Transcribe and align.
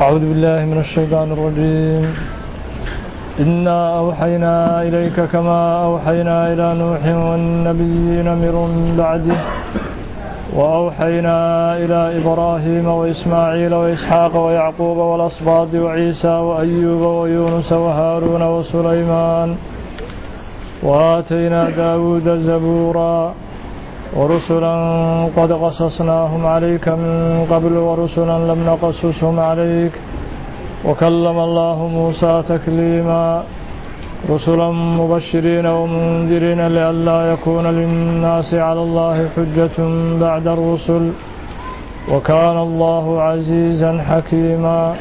أعوذ 0.00 0.20
بالله 0.20 0.64
من 0.64 0.78
الشيطان 0.78 1.32
الرجيم. 1.32 2.14
إنا 3.40 3.98
أوحينا 3.98 4.82
إليك 4.82 5.20
كما 5.32 5.84
أوحينا 5.84 6.52
إلى 6.52 6.66
نوح 6.82 7.02
والنبيين 7.28 8.28
من 8.42 8.94
بعده 8.98 9.38
وأوحينا 10.56 11.38
إلى 11.82 12.00
إبراهيم 12.18 12.86
وإسماعيل 12.88 13.74
وإسحاق 13.74 14.36
ويعقوب 14.46 14.96
والأصباط 14.96 15.74
وعيسى 15.74 16.34
وأيوب 16.48 17.00
ويونس 17.00 17.72
وهارون 17.72 18.42
وسليمان 18.42 19.48
وآتينا 20.82 21.70
داود 21.70 22.28
زبورا 22.46 23.34
ورسلا 24.16 24.74
قد 25.36 25.52
قصصناهم 25.52 26.46
عليك 26.46 26.88
من 26.88 27.46
قبل 27.50 27.76
ورسلا 27.76 28.54
لم 28.54 28.66
نقصصهم 28.66 29.40
عليك. 29.40 29.92
وكلم 30.84 31.38
الله 31.38 31.88
موسى 31.94 32.42
تكليما. 32.48 33.42
رسلا 34.30 34.70
مبشرين 34.70 35.66
ومنذرين 35.66 36.66
لئلا 36.66 37.32
يكون 37.32 37.66
للناس 37.66 38.54
على 38.54 38.82
الله 38.82 39.28
حجة 39.36 39.78
بعد 40.20 40.46
الرسل. 40.46 41.12
وكان 42.12 42.58
الله 42.58 43.22
عزيزا 43.22 44.04
حكيما. 44.08 44.94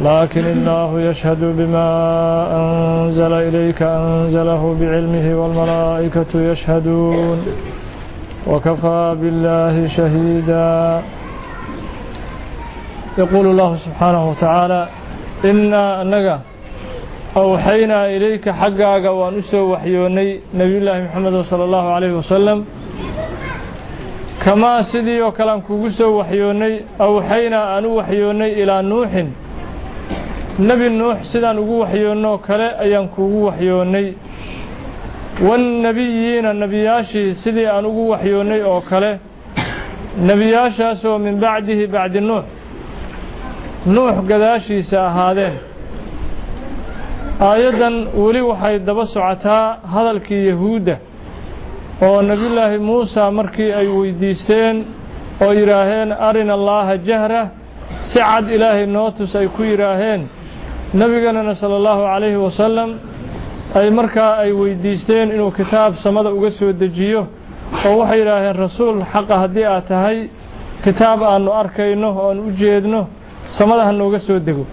لكن 0.00 0.44
الله 0.44 1.00
يشهد 1.00 1.38
بما 1.40 1.90
أنزل 2.60 3.32
إليك 3.32 3.82
أنزله 3.82 4.76
بعلمه 4.80 5.42
والملائكة 5.42 6.40
يشهدون. 6.50 7.38
وكفى 8.47 9.01
بالله 9.21 9.75
شهيدا 9.97 11.01
يقول 13.17 13.45
الله 13.47 13.71
سبحانه 13.85 14.29
وتعالى 14.29 14.81
إنا 15.45 16.01
أنك 16.01 16.27
أوحينا 17.37 17.99
إليك 18.15 18.49
حقاك 18.49 19.05
ونسو 19.19 19.61
وحيوني 19.73 20.27
نبي 20.59 20.75
الله 20.81 20.97
محمد 21.07 21.35
صلى 21.51 21.63
الله 21.63 21.85
عليه 21.95 22.11
وسلم 22.19 22.65
كما 24.45 24.81
سيدي 24.91 25.21
وكلام 25.21 25.59
كوغسو 25.67 26.09
وحيوني 26.19 26.73
أوحينا 27.01 27.59
أن 27.77 27.85
وحيوني 27.85 28.47
إلى 28.63 28.75
نوح 28.91 29.11
نبي 30.59 30.87
نوح 30.89 31.17
سيدان 31.31 31.57
ugu 31.59 31.79
waxyoonno 31.79 32.37
kale 32.37 32.67
ayaan 32.83 33.07
kuugu 33.07 33.45
waxyoonnay 35.40 35.48
wannabiyiina 35.48 36.52
nebiyaashii 36.52 37.34
sidii 37.34 37.66
aan 37.66 37.86
ugu 37.86 38.08
waxyoonnay 38.10 38.62
oo 38.62 38.80
kale 38.80 39.18
nebiyaashaasoo 40.28 41.18
min 41.18 41.34
bacdihi 41.40 41.86
bacdi 41.86 42.20
nuux 42.20 42.44
nuux 43.86 44.14
gadaashiisa 44.28 45.06
ahaadeen 45.06 45.54
aayaddan 47.40 47.94
weli 48.24 48.40
waxay 48.50 48.78
daba 48.78 49.06
socotaa 49.06 49.76
hadalkii 49.94 50.46
yahuudda 50.48 50.96
oo 52.02 52.22
nebiyullaahi 52.22 52.78
muusa 52.78 53.30
markii 53.30 53.72
ay 53.72 53.86
weydiisteen 53.86 54.76
oo 55.44 55.52
yidhaaheen 55.52 56.12
arina 56.12 56.54
allaaha 56.54 56.96
jahra 56.96 57.42
si 58.00 58.18
cad 58.18 58.48
ilaahay 58.48 58.86
noo 58.86 59.10
tus 59.10 59.36
ay 59.36 59.48
ku 59.48 59.62
yidhaaheen 59.62 60.22
nebiganana 60.94 61.54
sala 61.54 61.76
allahu 61.76 62.02
calayhi 62.02 62.36
wasalam 62.36 62.90
ay 63.78 63.90
markaa 63.98 64.32
ay 64.42 64.50
weydiisteen 64.60 65.28
inuu 65.34 65.50
kitaab 65.58 65.92
samada 66.04 66.30
uga 66.36 66.50
soo 66.58 66.72
dejiyo 66.82 67.22
oo 67.86 67.94
waxay 68.00 68.18
yidhaaheen 68.20 68.56
rasuul 68.64 68.96
xaqa 69.12 69.34
haddii 69.42 69.66
aad 69.72 69.84
tahay 69.88 70.18
kitaab 70.84 71.20
aannu 71.22 71.50
arkayno 71.62 72.08
oo 72.18 72.28
aan 72.30 72.38
u 72.46 72.50
jeedno 72.60 73.00
samada 73.58 73.82
ha 73.86 73.92
nooga 73.92 74.18
soo 74.26 74.38
dego. 74.38 74.64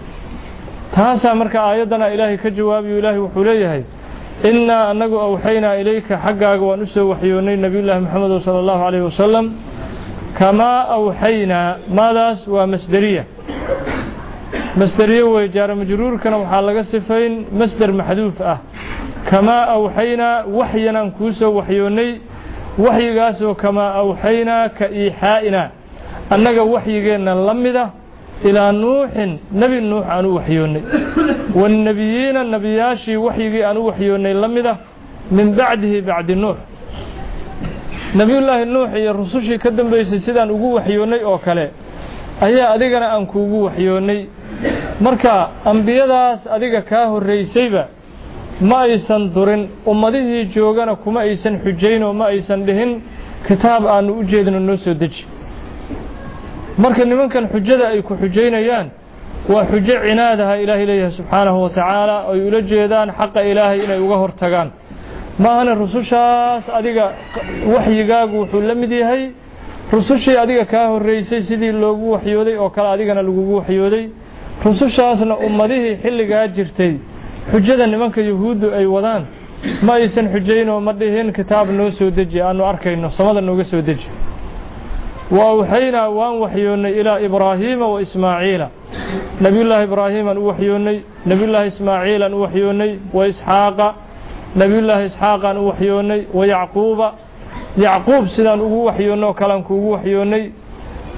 Taasaa 0.94 1.34
marka 1.40 1.58
aayaddana 1.68 2.06
ilaahay 2.14 2.36
ka 2.44 2.50
jawaabiyo 2.58 2.98
ilaahay 3.00 3.20
wuxuu 3.24 3.44
leeyahay 3.48 3.82
innaa 4.50 4.82
annagu 4.90 5.16
awxaynaa 5.26 5.74
ilayka 5.82 6.14
xaggaaga 6.24 6.64
waan 6.68 6.82
u 6.82 6.86
soo 6.94 7.06
waxyoonnay 7.12 7.56
nebiyullaahi 7.64 8.00
moxamedo 8.04 8.36
sala 8.44 8.58
allahu 8.62 8.80
calayhi 8.84 9.04
wasalam 9.10 9.46
kamaa 10.38 10.78
awxaynaa 10.96 11.68
maadaas 11.98 12.40
waa 12.54 12.66
masderiya 12.72 13.24
masderiye 14.76 15.22
wey 15.22 15.48
jaara 15.48 15.74
majruurkana 15.74 16.36
waxaa 16.38 16.60
laga 16.68 16.84
sifayn 16.84 17.34
masder 17.58 17.92
maxduuf 17.92 18.40
ah. 18.40 18.58
Kamaa 19.30 19.64
awxaynaa 19.76 20.44
waxyanaan 20.58 21.10
kuu 21.16 21.32
soo 21.32 21.50
waxyoonnay 21.58 22.10
waxyigaasoo 22.84 23.54
kamaa 23.54 23.90
awxaynaa 24.02 24.68
ka 24.78 24.86
iixaa'ina. 25.02 25.62
Annaga 26.30 26.62
waxyigeenna 26.64 27.34
la 27.34 27.54
mida 27.54 27.90
ilaa 28.44 28.72
nuuxin 28.72 29.38
nebi 29.52 29.80
nuux 29.80 30.04
aan 30.10 30.26
u 30.26 30.34
waxyoonnay 30.34 30.82
waannebiyiina 31.54 32.44
nebiyaashii 32.44 33.16
waxyigii 33.16 33.62
aan 33.64 33.76
u 33.78 33.86
waxyoonnay 33.86 34.34
la 34.34 34.48
mida 34.48 34.76
min 35.30 35.54
bacdihi 35.58 36.00
bacdi 36.00 36.34
nuux. 36.36 36.56
Nebiyullaahi 38.14 38.64
nuux 38.66 38.88
iyo 38.98 39.12
rusushii 39.12 39.58
ka 39.58 39.70
dambaysay 39.70 40.20
sidaan 40.20 40.50
ugu 40.50 40.74
waxyoonnay 40.74 41.24
oo 41.24 41.38
kale 41.38 41.70
ayaa 42.40 42.72
adigana 42.74 43.06
aan 43.14 43.26
kuugu 43.26 43.64
waxyoonnay 43.64 44.26
marka 45.00 45.32
ambiyadaas 45.70 46.40
adiga 46.56 46.80
kaa 46.90 47.06
horraysayba 47.12 47.84
ma 48.70 48.78
aysan 48.86 49.22
durin 49.34 49.62
ummadihii 49.92 50.44
joogana 50.54 50.94
kuma 51.04 51.20
aysan 51.20 51.54
xujayn 51.64 52.02
oo 52.02 52.12
ma 52.12 52.26
aysan 52.34 52.60
dhihin 52.66 52.90
kitaab 53.48 53.82
aannu 53.86 54.12
u 54.20 54.22
jeedno 54.30 54.58
noo 54.60 54.76
soo 54.76 54.94
deji. 54.94 55.22
Marka 56.78 57.04
nimankan 57.04 57.44
xujada 57.52 57.84
ay 57.92 58.02
ku 58.02 58.14
xujaynayaan 58.22 58.86
waa 59.52 59.64
xujo 59.70 59.94
cinaadaha 60.04 60.54
ilaahay 60.62 60.86
leeyahay 60.90 61.12
subxaanahu 61.18 61.58
wa 61.64 61.70
tacaala 61.76 62.16
ay 62.32 62.40
ula 62.48 62.60
jeedaan 62.70 63.08
xaqa 63.18 63.40
ilaahay 63.50 63.78
inay 63.84 64.00
uga 64.06 64.16
hor 64.22 64.32
tagaan 64.42 64.68
maahane 65.42 65.72
rusushaas 65.82 66.64
adiga 66.78 67.04
waxyigaagu 67.74 68.36
wuxuu 68.42 68.60
la 68.70 68.74
mid 68.74 68.92
yahay. 68.92 69.22
Rusushii 69.92 70.36
adiga 70.44 70.64
kaa 70.64 70.86
horraysay 70.92 71.42
sidii 71.48 71.72
loogu 71.72 72.06
waxyooday 72.14 72.56
oo 72.62 72.70
kale 72.70 72.88
adigana 72.94 73.22
lagugu 73.22 73.54
waxyooday 73.60 74.04
rusushaasna 74.64 75.36
ummadihii 75.46 75.96
xilligaa 76.02 76.46
jirtay. 76.56 76.94
Xujada 77.52 77.86
nimanka 77.86 78.20
yuhuuddu 78.20 78.66
ay 78.78 78.86
wadaan 78.86 79.22
ma 79.82 79.92
aysan 79.94 80.26
xujaynoo 80.34 80.80
ma 80.80 80.92
dhihin 80.92 81.32
kitaab 81.32 81.68
noo 81.70 81.90
soo 81.90 82.10
deji 82.10 82.40
aannu 82.42 82.64
arkayno 82.70 83.10
samada 83.10 83.40
nooga 83.40 83.64
soo 83.64 83.82
deji. 83.82 84.06
Wa 85.30 85.44
awxaynaa 85.52 86.08
waan 86.18 86.34
waxyoonnay 86.42 86.92
ilaa 87.00 87.18
ibraahiima 87.26 87.86
wa 87.92 88.00
ismaaciila. 88.02 88.68
Nebiyullaahi 89.40 89.84
ibraahiimaan 89.88 90.38
u 90.38 90.46
waxyoonnay 90.50 90.96
nebiyullaahi 91.26 91.68
ismaaciilaan 91.68 92.34
u 92.34 92.40
waxyoonnay 92.44 92.92
wa 93.16 93.26
isxaaqa. 93.26 93.88
Nebiyullaahi 94.56 95.06
isxaaqaan 95.06 95.56
u 95.58 95.66
waxyoonnay 95.68 96.20
wa 96.34 96.46
yacquuba. 96.46 97.08
Yacquub 97.84 98.24
sidaan 98.36 98.60
ugu 98.60 98.84
waxyoonno 98.88 99.26
oo 99.28 99.34
kalean 99.40 99.62
kuugu 99.68 99.90
waxyoonnay. 99.92 100.44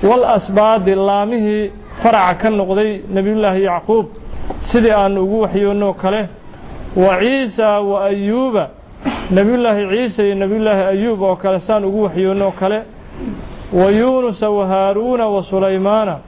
Wal 0.08 0.24
asbaadi 0.36 0.94
laamihii 0.94 1.70
faraca 2.02 2.34
ka 2.40 2.50
noqday 2.50 2.90
nebiyullaahi 3.14 3.62
yacquub 3.62 4.06
sidii 4.72 4.90
aannu 4.90 5.20
ugu 5.22 5.40
waxyoonnoo 5.40 5.92
kale. 5.94 6.28
Wa 6.96 7.18
ciisa 7.20 7.80
wa 7.80 8.04
ayuuba 8.04 8.68
nebiyullaahi 9.30 9.82
ciisa 9.90 10.22
iyo 10.22 10.34
nebiyullaahi 10.34 10.82
ayuub 10.82 11.22
oo 11.22 11.36
kale 11.36 11.60
saan 11.60 11.84
ugu 11.84 12.02
waxyoonnoo 12.02 12.50
kale. 12.60 12.82
Wa 13.72 13.90
yuunusa 13.90 14.50
wa 14.50 14.66
haaruuna 14.66 15.26
wa 15.28 15.42
sulaymaana 15.42 16.18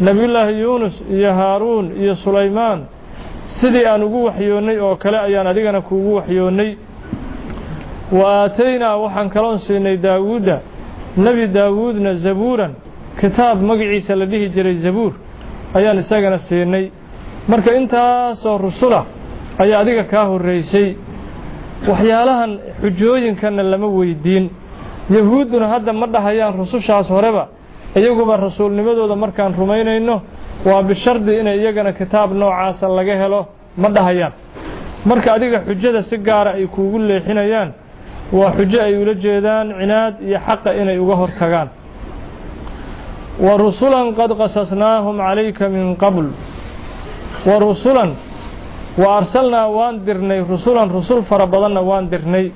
nebiyullaahi 0.00 0.60
yuunus 0.60 1.02
iyo 1.10 1.32
haaruun 1.34 1.92
iyo 2.02 2.14
sulaymaan 2.16 2.80
sidii 3.60 3.84
aan 3.86 4.02
ugu 4.02 4.24
waxyoonnay 4.24 4.78
oo 4.80 4.96
kale 4.96 5.18
ayaan 5.18 5.46
adigana 5.46 5.80
kuugu 5.80 6.14
waxyoonnay. 6.14 6.76
Wa 8.12 8.42
aataynaa 8.42 8.96
waxaan 8.96 9.30
kaloon 9.30 9.58
siinay 9.58 9.96
daawuudda 9.96 10.60
nebi 11.16 11.46
daawuudna 11.46 12.14
zabuuran 12.14 12.72
kitaab 13.20 13.58
magaciisa 13.62 14.16
la 14.16 14.26
dhihi 14.26 14.48
jiray 14.54 14.76
zabuur 14.84 15.12
ayaan 15.74 15.98
isagana 15.98 16.38
siinay. 16.48 16.90
Marka 17.48 17.70
intaasoo 17.80 18.58
rusula 18.58 19.00
ayaa 19.62 19.80
adiga 19.82 20.04
kaa 20.12 20.24
horraysay 20.30 20.96
waxyaalahan 21.88 22.50
xujooyinkanna 22.82 23.62
lama 23.62 23.86
weydiin. 23.98 24.50
Yahuudduna 25.10 25.66
hadda 25.68 25.92
ma 25.92 26.06
dhahayaan 26.06 26.54
rusushaas 26.60 27.08
horeba 27.08 27.48
iyaguba 27.96 28.36
rasuulnimadooda 28.36 29.16
markaan 29.16 29.52
rumaynayno 29.60 30.16
waa 30.66 30.82
bishardi 30.88 31.32
inay 31.40 31.58
iyagana 31.60 31.92
kitaab 31.92 32.30
noocaasa 32.32 32.88
laga 32.88 33.14
helo 33.22 33.40
ma 33.76 33.88
dhahayaan. 33.96 34.32
Marka 35.04 35.28
adiga 35.36 35.58
xujada 35.68 36.02
si 36.08 36.16
gaara 36.18 36.50
ay 36.58 36.66
kuugu 36.66 36.98
leexinayaan 36.98 37.70
waa 38.32 38.52
xujo 38.56 38.78
ay 38.86 38.94
ula 39.02 39.14
jeedaan 39.14 39.66
cinaad 39.80 40.14
iyo 40.26 40.38
xaqa 40.46 40.70
inay 40.80 40.98
uga 40.98 41.14
hor 41.20 41.30
wa 43.46 43.52
rusulan 43.64 44.06
qad 44.18 44.30
qasasnaahum 44.42 45.16
calayka 45.26 45.64
min 45.76 45.86
qabl 46.02 46.26
wa 47.48 47.54
rusulan 47.66 48.10
wa 49.02 49.08
arsalnaa 49.18 49.66
waan 49.76 49.94
dirnay 50.06 50.40
rusulan 50.52 50.88
rusul 50.96 51.20
fara 51.30 51.46
badanna 51.54 51.80
waan 51.90 52.04
dirnay 52.12 52.46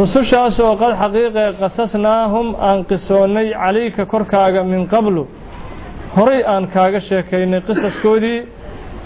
rusushaasoo 0.00 0.72
qad 0.82 0.92
xaqiiqee 1.02 1.48
qasasnaahum 1.62 2.46
aan 2.68 2.78
qisoonnay 2.90 3.46
calayka 3.62 4.02
korkaaga 4.12 4.62
min 4.72 4.82
qablu 4.94 5.22
horay 6.16 6.40
aan 6.54 6.64
kaaga 6.74 7.00
sheekaynay 7.08 7.60
qisaskoodii 7.68 8.38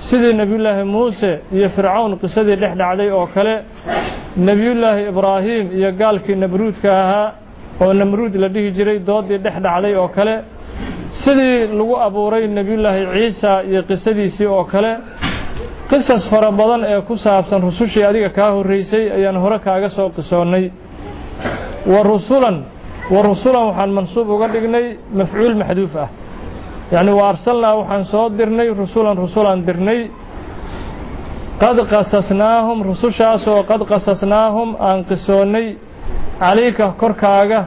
sidii 0.08 0.32
nebiyullaahi 0.40 0.84
muuse 0.94 1.30
iyo 1.56 1.68
fircawn 1.76 2.12
qisadii 2.22 2.56
dhex 2.62 2.72
dhacday 2.80 3.08
oo 3.18 3.26
kale 3.34 3.54
nebiyullaahi 4.48 5.02
ibraahim 5.12 5.64
iyo 5.78 5.90
gaalkii 6.00 6.36
nabruudka 6.44 6.88
ahaa 7.02 7.26
oo 7.82 7.92
namruud 8.00 8.34
la 8.42 8.48
dhihi 8.54 8.70
jiray 8.76 8.98
doodii 9.08 9.38
dhex 9.44 9.56
dhacday 9.64 9.94
oo 10.02 10.08
kale. 10.16 10.34
Sidii 11.22 11.56
lagu 11.78 11.94
abuuray 12.06 12.44
nebiyullaahi 12.58 13.02
ciisa 13.14 13.50
iyo 13.70 13.80
qisadiisii 13.88 14.46
oo 14.56 14.64
kale 14.72 14.92
qisas 15.90 16.22
fara 16.30 16.50
badan 16.60 16.82
ee 16.92 17.00
ku 17.08 17.14
saabsan 17.24 17.60
rusushii 17.66 18.04
adiga 18.10 18.28
kaa 18.38 18.50
horraysay 18.56 19.04
ayaan 19.16 19.36
hore 19.42 19.58
kaaga 19.66 19.88
soo 19.96 20.08
qisoonnay. 20.16 20.64
Wa 21.92 22.00
rusulan 22.10 22.56
wa 23.14 23.20
rusulan 23.28 23.64
waxaan 23.68 23.90
mansuub 23.98 24.28
uga 24.34 24.46
dhignay 24.54 24.86
mafcuul 25.18 25.54
maxduuf 25.60 25.94
ah. 26.04 26.08
Yacni 26.94 27.12
wa 27.18 27.24
arsalnaa 27.32 27.74
waxaan 27.80 28.04
soo 28.12 28.26
dirnay 28.38 28.68
rusulan 28.82 29.16
rusulaan 29.24 29.60
dirnay. 29.68 30.00
Qad 31.62 31.76
qasasnaahum 31.92 32.78
rusushaasoo 32.90 33.60
qad 33.70 33.80
qasasnaahum 33.92 34.68
aan 34.88 34.98
qisoonnay 35.10 35.66
calayka 36.40 36.86
korkaaga 37.00 37.60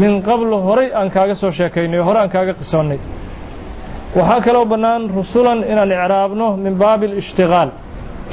min 0.00 0.12
qablu 0.28 0.56
horay 0.66 0.88
aan 0.98 1.08
kaaga 1.16 1.34
soo 1.42 1.50
sheekaynay 1.58 2.00
hore 2.08 2.18
aan 2.22 2.30
kaaga 2.34 2.52
qisoonnay 2.60 2.98
waxaa 4.18 4.40
kaloo 4.46 4.64
bannaan 4.72 5.02
rusulan 5.18 5.58
inaan 5.72 5.90
icraabno 5.96 6.46
min 6.64 6.74
baabi 6.82 7.06
alishtigaal 7.12 7.68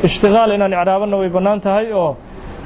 ishtigaal 0.08 0.50
inaan 0.58 0.74
icraabanna 0.78 1.16
way 1.22 1.30
bannaan 1.38 1.60
tahay 1.66 1.88
oo 2.02 2.12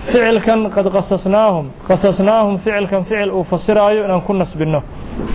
ficilkan 0.08 0.60
qad 0.76 0.86
qasasnaahum 0.96 1.66
qasasnaahum 1.90 2.54
ficilkan 2.64 3.02
ficil 3.10 3.30
uu 3.38 3.44
fasiraayo 3.52 4.02
inaan 4.08 4.22
ku 4.28 4.34
nasbinno 4.42 4.80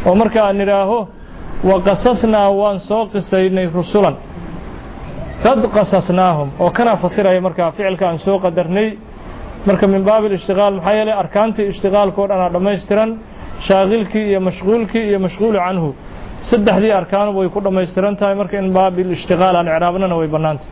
oo 0.08 0.14
marka 0.20 0.38
aan 0.48 0.60
idhaaho 0.64 0.98
wa 1.68 1.76
qasasnaa 1.88 2.48
waan 2.60 2.78
soo 2.88 3.02
qisaynay 3.14 3.66
rusulan 3.78 4.14
qad 5.44 5.60
qasasnaahum 5.76 6.48
oo 6.62 6.70
kanaa 6.76 6.96
fasiraya 7.04 7.40
markaa 7.46 7.70
ficilka 7.76 8.04
aan 8.10 8.18
soo 8.26 8.38
qadarnay 8.44 8.88
marka 9.68 9.84
min 9.94 10.02
baabi 10.08 10.26
alishtigaal 10.30 10.74
maxaa 10.78 10.94
yeelay 10.98 11.16
arkaantii 11.22 11.66
ishtigaalka 11.72 12.18
o 12.22 12.26
dhan 12.30 12.40
aa 12.44 12.50
dhammaystiran 12.54 13.10
shaaqilkii 13.68 14.24
iyo 14.30 14.40
mashquulkii 14.48 15.04
iyo 15.10 15.18
mashquulu 15.26 15.58
canhu 15.66 15.88
saddexdii 16.50 16.92
arkaanu 17.00 17.30
way 17.38 17.48
ku 17.54 17.58
dhammaystiran 17.66 18.14
tahay. 18.20 18.34
Marka 18.40 18.54
in 18.62 18.68
baabil 18.78 19.10
ishtigaal 19.16 19.54
aan 19.60 19.66
icraabnana 19.72 20.14
way 20.20 20.28
bannaantay 20.34 20.68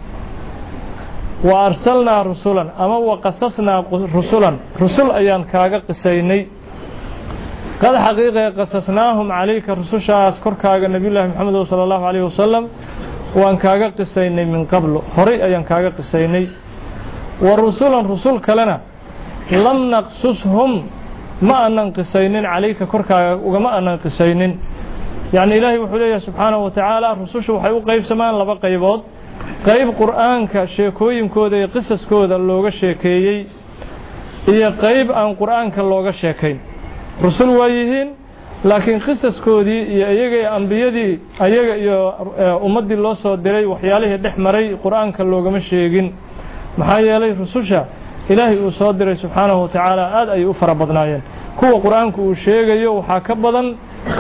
wa 1.49 1.57
arsalnaa 1.69 2.21
rusulan 2.31 2.69
ama 2.85 2.97
wa 3.09 3.15
qasasnaa 3.25 3.81
rusulan 4.19 4.55
rusul 4.83 5.09
ayaan 5.21 5.43
kaaga 5.53 5.79
qisaynay. 5.89 6.41
Qad 7.83 7.95
xaqiiqee 8.07 8.47
qasasnaahum 8.59 9.27
calayka 9.39 9.71
rusushaas 9.81 10.35
korkaaga 10.45 10.87
nebiyullaahi 10.95 11.29
maxamedo 11.31 11.61
sala 11.71 11.83
allahu 11.87 12.03
calayhi 12.07 12.27
wasalam 12.31 12.65
waan 13.41 13.57
kaaga 13.65 13.89
qisaynay 13.99 14.45
min 14.55 14.63
qablu 14.73 14.99
horay 15.17 15.39
ayaan 15.47 15.65
kaaga 15.71 15.91
qisaynay 15.99 16.45
wa 17.47 17.57
rusulan 17.57 18.05
rusul 18.13 18.41
kalena 18.41 18.77
lam 19.51 19.79
naqsushum 19.95 20.73
ma 21.49 21.55
aanan 21.65 21.93
qisaynin 21.97 22.45
calayka 22.53 22.85
korkaaga 22.87 23.37
ugama 23.49 23.69
aanan 23.77 23.99
qisaynin. 24.05 24.53
Yacni 25.33 25.55
ilaahay 25.59 25.79
wuxuu 25.79 25.99
leeyahay 26.03 26.21
subxaanahu 26.27 26.63
wa 26.67 26.71
tacaala 26.71 27.09
rusushu 27.21 27.53
waxay 27.57 27.73
u 27.73 27.81
qaybsamaan 27.89 28.35
laba 28.41 28.55
qaybood. 28.65 29.01
Qayb 29.67 29.89
qur'aanka 30.01 30.67
sheekooyinkooda 30.77 31.57
iyo 31.57 31.69
qisaskooda 31.75 32.37
looga 32.49 32.71
sheekeeyey 32.81 33.47
iyo 34.53 34.69
qayb 34.85 35.09
aan 35.21 35.31
qur'aanka 35.41 35.81
looga 35.93 36.13
sheekayn. 36.13 36.59
Rusul 37.23 37.51
waa 37.59 37.69
yihiin 37.69 38.09
laakiin 38.65 39.01
qisaskoodii 39.07 39.83
iyo 39.95 40.07
iyaga 40.17 40.51
ambiyadii 40.59 41.13
ayaga 41.47 41.75
iyo 41.77 41.99
ummaddii 42.67 42.97
loo 43.05 43.15
soo 43.15 43.37
diray 43.37 43.65
waxyaalihii 43.73 44.19
dhex 44.25 44.37
maray 44.47 44.67
qur'aanka 44.85 45.23
loogama 45.33 45.61
sheegin 45.61 46.07
maxaa 46.79 47.01
yeelay 47.09 47.33
rususha 47.41 47.81
ilaahay 48.33 48.59
uu 48.67 48.71
soo 48.79 48.93
diray 48.99 49.17
subxaanahu 49.23 49.61
wa 49.65 49.69
tacaala 49.75 50.05
aad 50.19 50.29
ayay 50.35 50.45
u 50.53 50.55
fara 50.61 50.75
badnaayeen. 50.81 51.23
kuwa 51.59 51.77
qur'aanku 51.85 52.19
uu 52.29 52.35
sheegayo 52.45 52.91
waxaa 52.99 53.21
ka 53.27 53.35
badan 53.45 53.67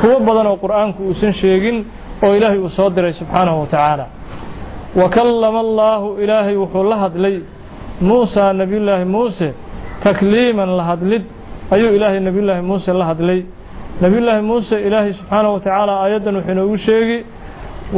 kuwo 0.00 0.16
badan 0.28 0.46
oo 0.52 0.56
qur'aanku 0.64 1.00
uusan 1.08 1.32
sheegin 1.40 1.76
oo 2.24 2.32
ilaahay 2.36 2.58
uu 2.58 2.70
soo 2.78 2.88
diray 2.96 3.12
subxaanahu 3.20 3.60
wa 3.62 3.66
tacaala. 3.72 4.06
wa 5.00 5.06
kallama 5.16 5.58
allaahu 5.66 6.08
ilaahay 6.22 6.56
wuxuu 6.62 6.84
la 6.90 6.96
hadlay 7.04 7.36
muusaa 8.00 8.52
nebiyullaahi 8.60 9.04
muuse 9.04 9.48
takliiman 10.04 10.70
la 10.78 10.84
hadlid. 10.90 11.22
ayuu 11.74 11.90
ilaahay 11.96 12.20
nebiyullaahi 12.28 12.62
muuse 12.70 12.92
la 13.00 13.04
hadlay. 13.10 13.40
nebiyullaahi 14.02 14.42
muuse 14.50 14.76
ilaahay 14.86 15.12
subxaanahu 15.20 15.54
wa 15.54 15.60
tacaala 15.60 15.92
aayaddan 16.02 16.34
wuxuu 16.36 16.52
inoogu 16.52 16.76
sheegi. 16.86 17.18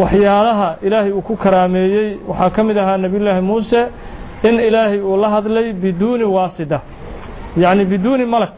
waxyaalaha 0.00 0.68
ilaahay 0.86 1.12
uu 1.12 1.22
ku 1.28 1.36
karaameeyey. 1.36 2.08
waxaa 2.28 2.50
ka 2.56 2.60
mid 2.68 2.76
ahaa 2.82 2.96
nebiyullaahi 3.04 3.40
muuse 3.50 3.80
in 4.48 4.54
ilaahay 4.68 5.00
uu 5.00 5.16
la 5.22 5.28
hadlay 5.34 5.72
biduuni 5.72 6.24
waasida. 6.24 6.80
Yacni 7.56 7.84
biduuni 7.84 8.24
malag 8.26 8.52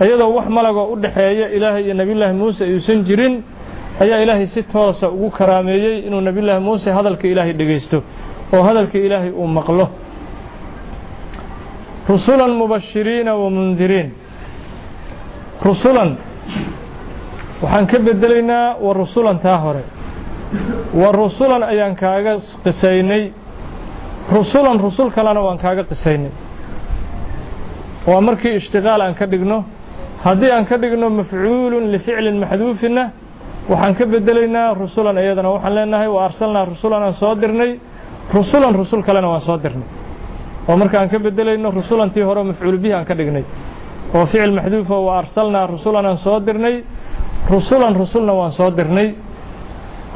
iyadoo 0.00 0.30
wax 0.36 0.46
malagoo 0.48 0.92
u 0.92 0.96
dhexeeya 1.02 1.46
ilaahay 1.56 1.82
iyo 1.84 1.94
nebiyullaahi 1.94 2.34
muuse 2.40 2.64
ayuusan 2.64 3.02
jirin 3.08 3.34
ayaa 4.00 4.18
ilaahay 4.24 4.46
si 4.54 4.62
toosa 4.62 5.08
ugu 5.10 5.30
karaameeyey 5.30 6.06
inuu 6.06 6.20
nebiyullaahi 6.28 6.62
muuse 6.68 6.88
hadalka 6.90 7.24
ilaahay 7.32 7.52
dhegaysto 7.60 7.98
oo 8.54 8.62
hadalka 8.68 8.98
ilaahay 8.98 9.30
uu 9.30 9.46
maqlo. 9.58 9.86
Rusulan 12.08 12.50
mubashiriina 12.60 13.34
wa 13.36 13.50
mundiriin 13.50 14.08
rusulan 15.64 16.10
waxaan 17.62 17.86
ka 17.90 17.98
bedelaynaa 18.06 18.76
wa 18.80 18.92
rusulan 18.94 19.38
taa 19.44 19.58
hore. 19.64 19.82
Wa 21.00 21.12
rusulan 21.12 21.62
ayaan 21.62 21.94
kaaga 21.96 22.32
qisaynay 22.64 23.22
rusulan 24.36 24.78
rusul 24.86 25.08
kalena 25.16 25.40
waan 25.46 25.58
kaaga 25.64 25.84
qisaynay 25.90 26.32
waa 28.08 28.20
markii 28.20 28.54
ishtiqaal 28.60 29.00
aan 29.02 29.14
ka 29.14 29.26
dhigno. 29.26 29.58
Haddii 30.24 30.50
aan 30.50 30.64
ka 30.70 30.76
dhigno 30.82 31.06
mafcuulun 31.18 31.84
lificlin 31.94 32.36
maxduufinna 32.42 33.04
waxaan 33.70 33.94
ka 33.98 34.04
bedelaynaa 34.12 34.74
rusulan 34.82 35.16
iyadana. 35.22 35.48
Waxaan 35.54 35.74
leenahay 35.76 36.08
wa 36.16 36.20
arsalnaa 36.28 36.64
rusulan 36.72 37.02
aan 37.02 37.14
soo 37.14 37.34
dirnay. 37.40 37.70
Rusulan 38.34 38.74
rusul 38.80 39.00
kalena 39.06 39.28
waan 39.32 39.40
soo 39.48 39.58
dirnay. 39.64 39.88
Oo 40.68 40.76
marka 40.76 40.96
aan 41.00 41.08
ka 41.12 41.18
bedelayno 41.18 41.68
rusulantii 41.70 42.22
hore 42.28 42.42
mafcuul 42.50 42.78
bihi 42.82 42.92
aan 42.94 43.04
ka 43.04 43.14
dhignay. 43.14 43.44
Oo 44.14 44.26
ficil 44.26 44.52
maxduufo 44.58 44.96
wa 45.06 45.18
arsalnaa 45.18 45.66
rusulan 45.66 46.06
aan 46.06 46.18
soo 46.24 46.38
dirnay. 46.46 46.84
Rusulan 47.50 47.94
rusulna 47.96 48.32
waan 48.40 48.52
soo 48.52 48.70
dirnay. 48.70 49.08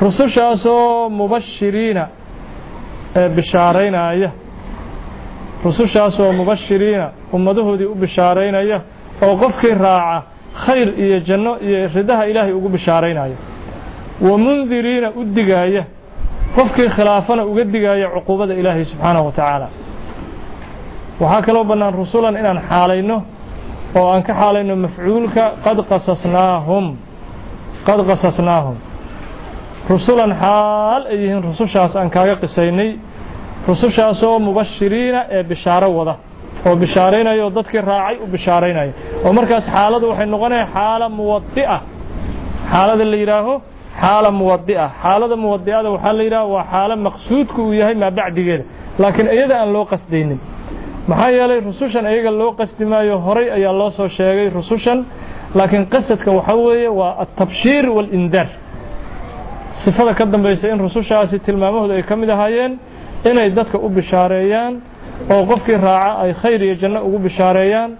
Rusushaasoo 0.00 1.08
mubashiriina 1.08 2.04
ee 3.20 3.28
bishaaraynaya. 3.36 4.30
Rusushaasoo 5.64 6.32
mubashiriina 6.38 7.06
ummadahoodii 7.36 7.86
u 7.86 7.94
bishaaraynaya 8.02 8.78
oo 9.26 9.34
qofkii 9.42 9.74
raaca 9.84 10.22
khayr 10.66 10.88
iyo 11.04 11.18
janno 11.28 11.52
iyo 11.66 11.78
ridaha 11.96 12.24
ilaahay 12.30 12.52
ugu 12.58 12.68
bishaaraynaya. 12.68 13.36
Wa 14.26 14.38
mundiriina 14.44 15.08
u 15.10 15.24
digaaya 15.36 15.82
qofkii 16.56 16.88
khilaafana 16.96 17.42
uga 17.50 17.64
digaaya 17.74 18.06
cuquubada 18.14 18.54
ilaahay 18.60 18.84
subxaanahu 18.90 19.26
wa 19.26 19.32
tacaala. 19.32 19.68
Waxaa 21.20 21.42
kaloo 21.46 21.64
bannaan 21.70 21.94
rusulan 22.00 22.34
inaan 22.40 22.60
xaalayno 22.70 23.16
oo 23.98 24.06
aan 24.14 24.22
ka 24.26 24.32
xaalayno 24.40 24.74
mafcuulka 24.84 25.44
qad 25.64 25.78
qasasnaahum 25.90 26.86
qad 27.86 27.98
qasasnaahum 28.10 28.76
rusulan 29.90 30.32
xaal 30.42 31.02
ay 31.10 31.16
yihiin 31.22 31.42
rusushaas 31.48 31.92
aan 31.96 32.10
kaaga 32.10 32.36
qisaynay. 32.42 32.90
Rusushaasoo 33.68 34.38
mubashiriina 34.46 35.20
ee 35.36 35.42
bishaaro 35.50 35.88
wada 35.98 36.14
oo 36.66 36.76
bishaaraynaya 36.82 37.44
oo 37.46 37.50
dadkii 37.58 37.80
raacay 37.90 38.16
u 38.24 38.26
bishaaraynaya 38.34 38.92
oo 39.24 39.32
markaas 39.38 39.64
xaaladu 39.74 40.04
waxay 40.10 40.26
noqonaya 40.34 40.66
xaala 40.74 41.06
muwadi'a 41.18 41.76
xaalada 42.72 43.04
la 43.12 43.16
yidhaaho 43.22 43.54
xaala 44.02 44.30
muwadi'a 44.40 44.86
xaalada 45.02 45.36
muwadi'ada 45.44 45.88
waxaa 45.94 46.12
la 46.18 46.22
yidhaha 46.26 46.46
waa 46.54 46.64
xaalo 46.72 46.94
maqsuudku 47.06 47.60
uu 47.66 47.72
yahay 47.80 47.94
maa 48.02 48.10
laakiin 49.02 49.28
iyada 49.36 49.54
aan 49.60 49.70
loo 49.74 49.84
qasdaynin. 49.92 50.38
Maxaa 51.08 51.30
yeelay 51.36 51.60
rusushan 51.68 52.04
iyaga 52.12 52.30
loo 52.40 52.50
qasdi 52.60 52.84
maayo 52.92 53.16
horay 53.26 53.46
ayaa 53.56 53.72
loo 53.80 53.90
soo 53.98 54.08
sheegay 54.16 54.48
rusushan. 54.58 54.98
Laakiin 55.58 55.84
qasadka 55.94 56.30
waxaa 56.38 56.56
weeye 56.66 56.88
waa 57.00 57.12
altabshiir 57.22 57.84
waalindaar 57.96 58.48
sifada 59.84 60.14
ka 60.18 60.24
dambaysa 60.34 60.66
in 60.72 60.78
rusushaasi 60.86 61.36
tilmaamahooda 61.46 61.94
ay 61.98 62.02
ka 62.10 62.14
mid 62.20 62.30
ahaayeen 62.36 62.72
inay 63.30 63.48
dadka 63.58 63.76
u 63.78 63.88
bishaareeyaan 63.96 64.72
oo 65.34 65.42
qofkii 65.50 65.78
raaca 65.86 66.12
ay 66.24 66.32
khayr 66.42 66.60
iyo 66.66 66.74
janno 66.82 67.00
ugu 67.06 67.18
bishaareeyaan 67.26 67.90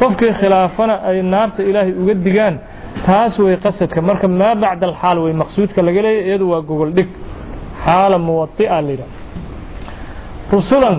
qofkii 0.00 0.32
khilaafana 0.40 0.94
ay 1.08 1.22
naarta 1.32 1.60
ilaahay 1.70 1.92
uga 2.02 2.14
digaan 2.26 2.54
taas 3.06 3.34
way 3.44 3.56
qasadka. 3.64 3.98
Marka 4.08 4.26
maa 4.40 4.54
bacda 4.62 4.84
alxaal 4.90 5.18
way 5.24 5.32
maqsuudka 5.42 5.80
laga 5.86 6.00
leeya 6.06 6.22
iyadu 6.28 6.44
waa 6.52 6.60
gogol 6.68 6.90
dhig. 6.96 7.08
Xaala 7.84 8.16
muwadi'a 8.26 8.78
layidhaha 8.86 9.12
rusulan 10.52 10.96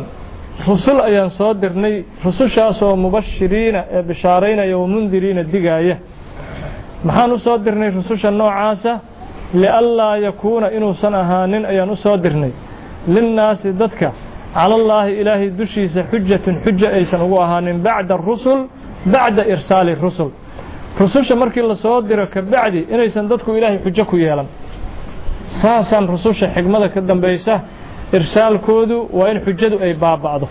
rusul 0.67 0.99
ayaan 1.09 1.29
soo 1.37 1.53
dirnay 1.61 1.95
rusushaasoo 2.25 2.95
mubashiriina 3.03 3.81
ee 3.95 4.01
bishaaraynaya 4.09 4.75
wa 4.81 4.87
mundiriina 4.93 5.43
digaaya 5.53 5.95
maxaan 7.07 7.31
u 7.31 7.37
soo 7.45 7.57
dirnay 7.65 7.89
rususha 7.97 8.29
noocaasa 8.39 8.91
lianlaa 9.53 10.17
yakuuna 10.17 10.67
inuusan 10.77 11.13
ahaanin 11.21 11.63
ayaan 11.65 11.89
u 11.89 11.95
soo 11.95 12.17
dirnay 12.23 12.51
linnaasi 13.15 13.69
dadka 13.81 14.07
calallaahi 14.53 15.11
ilaahay 15.21 15.49
dushiisa 15.59 16.01
xujatun 16.11 16.55
xuja 16.65 16.87
aysan 16.97 17.21
ugu 17.25 17.37
ahaanin 17.45 17.77
bacda 17.87 18.13
arusul 18.19 18.59
bacda 19.13 19.43
irsaali 19.53 19.95
rusul 20.05 20.29
rususha 20.99 21.35
markii 21.41 21.63
la 21.71 21.75
soo 21.75 21.97
diro 22.09 22.25
ka 22.33 22.41
bacdi 22.53 22.79
inaysan 22.93 23.25
dadku 23.31 23.49
ilaahay 23.57 23.79
xujo 23.85 24.03
ku 24.09 24.15
yeelan 24.23 24.47
saasaan 25.61 26.05
rususha 26.13 26.47
xigmada 26.55 26.87
ka 26.93 26.99
dambaysa 27.09 27.53
irsaalkoodu 28.17 28.97
waa 29.17 29.27
in 29.31 29.37
xujadu 29.45 29.75
ay 29.85 29.93
baaba'do 30.03 30.47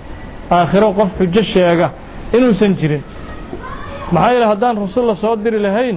aakhiro 0.56 0.88
qof 0.98 1.08
xujo 1.18 1.42
sheega 1.52 1.88
inuusan 2.36 2.72
jirin 2.80 3.02
maxaa 4.14 4.32
yeele 4.34 4.46
haddaan 4.52 4.76
rusul 4.84 5.04
la 5.10 5.14
soo 5.22 5.34
diri 5.44 5.58
lahayn 5.66 5.96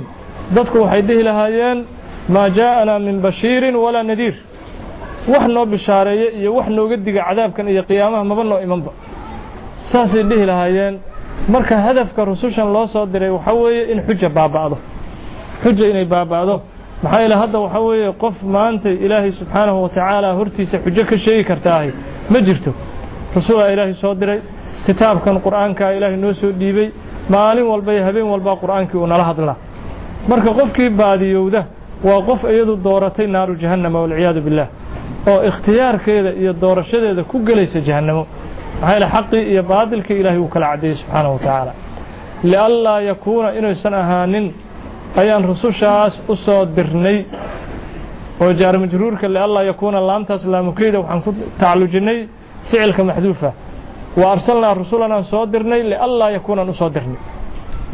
dadku 0.56 0.78
waxay 0.84 1.02
dhihi 1.08 1.24
lahaayeen 1.30 1.80
maa 2.34 2.50
jaa'anaa 2.58 3.00
min 3.08 3.16
bashiirin 3.26 3.76
walaa 3.84 4.04
nadiir. 4.12 4.36
Wax 5.32 5.44
noo 5.56 5.66
bishaareeye 5.74 6.28
iyo 6.40 6.50
wax 6.58 6.68
nooga 6.78 6.96
diga 7.06 7.22
cadaabkan 7.30 7.66
iyo 7.74 7.84
qiyaamaha 7.90 8.24
maba 8.30 8.44
noo 8.52 8.60
imanba. 8.66 8.92
Saasay 9.92 10.24
dhihi 10.30 10.46
lahaayeen 10.52 10.96
marka 11.54 11.76
hadafka 11.86 12.22
rusushan 12.30 12.68
loo 12.76 12.86
soo 12.94 13.06
diray 13.14 13.30
waxaa 13.38 13.54
weeye 13.64 13.84
in 13.92 14.00
xuja 14.08 14.30
baaba'do. 14.38 14.78
Xuja 15.64 15.86
inay 15.92 16.06
baaba'do. 16.14 16.56
Maxaa 17.04 17.22
yeele 17.24 17.36
hadda 17.42 17.58
waxaa 17.66 17.84
weeye 17.90 18.10
qof 18.24 18.36
maanta 18.56 18.90
ilaahay 19.06 19.32
subxaanahu 19.40 19.78
watacaala 19.86 20.28
hortiisa 20.40 20.76
xujo 20.86 21.04
ka 21.10 21.16
sheegi 21.24 21.44
kartaahay. 21.50 21.90
Ma 22.32 22.38
jirto. 22.48 22.72
Rasuulaa 23.36 23.70
ilaahay 23.74 23.94
soo 24.04 24.14
diray 24.22 24.40
kitaabkan 24.86 25.36
qur'aankaa 25.46 25.92
ilaahay 25.98 26.18
noo 26.24 26.34
soo 26.42 26.52
dhiibay. 26.60 26.88
Maalin 27.34 27.66
walba 27.72 27.92
iyo 27.96 28.04
habeen 28.08 28.28
walba 28.34 28.52
qur'aankii 28.64 28.98
uu 29.02 29.08
nala 29.12 29.24
hadlaa. 29.30 29.56
Marka 30.30 30.50
qofkii 30.60 30.90
baadiyowda 31.02 31.62
waa 32.08 32.22
qof 32.28 32.42
iyadu 32.54 32.74
dooratay 32.88 33.28
naaru 33.36 33.54
jahannama 33.64 33.98
walciyaadu 34.04 34.42
billaah 34.48 34.68
oo 35.32 35.40
ikhtiyaarkeeda 35.50 36.32
iyo 36.42 36.52
doorashadeeda 36.64 37.24
ku 37.32 37.38
gelaysa 37.48 37.80
jahannamo. 37.88 38.24
Maxaa 38.82 38.94
yeele 38.94 39.08
xaqii 39.16 39.42
iyo 39.52 39.62
baadilkii 39.72 40.18
ilaahay 40.22 40.40
uu 40.44 40.48
kala 40.54 40.66
caddeeyey 40.72 40.96
subxaanahu 41.02 41.34
watacaala 41.38 41.72
lianlaa 42.52 43.00
yakuuna 43.10 43.50
inaysan 43.60 43.94
ahaanin 44.02 44.46
ayaan 45.22 45.44
rusushaas 45.52 46.14
u 46.32 46.36
soo 46.46 46.62
dirnay. 46.76 47.18
Oo 48.42 48.52
jaar 48.60 48.76
majruurka 48.84 49.26
lianlaa 49.36 49.64
yakuuna 49.72 50.00
laamtaas 50.10 50.44
laamukeyda 50.54 50.98
waxaan 51.02 51.22
ku 51.26 51.30
tacallujinnay 51.60 52.18
ficilka 52.70 53.02
maxduufa. 53.10 53.50
Wa 54.20 54.26
arsalnaa 54.34 54.74
rusulanaan 54.82 55.24
soo 55.32 55.44
dirnay 55.54 55.82
lianlaa 55.92 56.30
yakuunaan 56.38 56.70
u 56.70 56.74
soo 56.82 56.90
dirnay. 56.96 57.20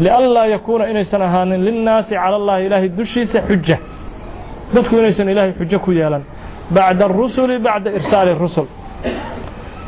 Lianlaa 0.04 0.46
yakuuna 0.56 0.84
inaysan 0.92 1.22
ahaanin 1.28 1.62
linnaasi 1.68 2.14
cala 2.22 2.36
allahi 2.42 2.62
ilaahay 2.68 2.90
dushiisa 3.00 3.40
xuja 3.50 3.78
dadku 4.76 4.94
inaysan 5.02 5.28
ilaahay 5.34 5.54
xujo 5.60 5.78
ku 5.86 5.92
yeelan. 6.00 6.24
Bacda 6.76 7.06
arusuli 7.06 7.56
bacda 7.68 7.90
irsaali 7.98 8.32
rusul 8.46 8.68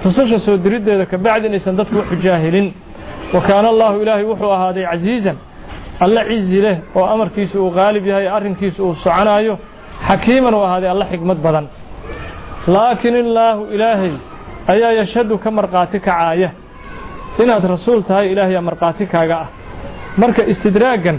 rususha 0.05 0.39
soo 0.45 0.57
diriddeeda 0.65 1.05
ka 1.11 1.17
bacdi 1.25 1.45
inaysan 1.49 1.75
dadku 1.79 1.95
u 2.01 2.03
xujaa 2.09 2.37
helin 2.43 2.67
wa 3.33 3.39
kaana 3.47 3.67
allaahu 3.73 3.95
ilaahay 4.03 4.25
wuxuu 4.31 4.51
ahaaday 4.57 4.85
casiizan. 4.91 5.37
Alla 6.03 6.21
cizi 6.29 6.59
leh 6.65 6.77
oo 6.95 7.05
amarkiisa 7.13 7.55
uu 7.59 7.71
qaalib 7.77 8.05
yahay 8.11 8.27
arrinkiisa 8.37 8.79
uu 8.83 8.95
soconaayo 9.03 9.53
xakiiman 10.07 10.53
uu 10.57 10.63
ahaaday 10.67 10.89
alla 10.93 11.05
xigmad 11.11 11.39
badan. 11.45 11.65
Laakiin 12.73 13.15
illaahu 13.23 13.61
ilaahay 13.75 14.13
ayaa 14.73 14.91
yashhadu 14.99 15.33
ka 15.43 15.49
markhaati 15.51 15.99
kacaaya. 15.99 16.49
Inaad 17.43 17.63
rasuul 17.75 18.01
tahay 18.07 18.25
ilaahayaa 18.33 18.61
markhaati 18.69 19.05
kaaga 19.13 19.35
ah. 19.43 19.47
Marka 20.21 20.41
istidraaggan 20.51 21.17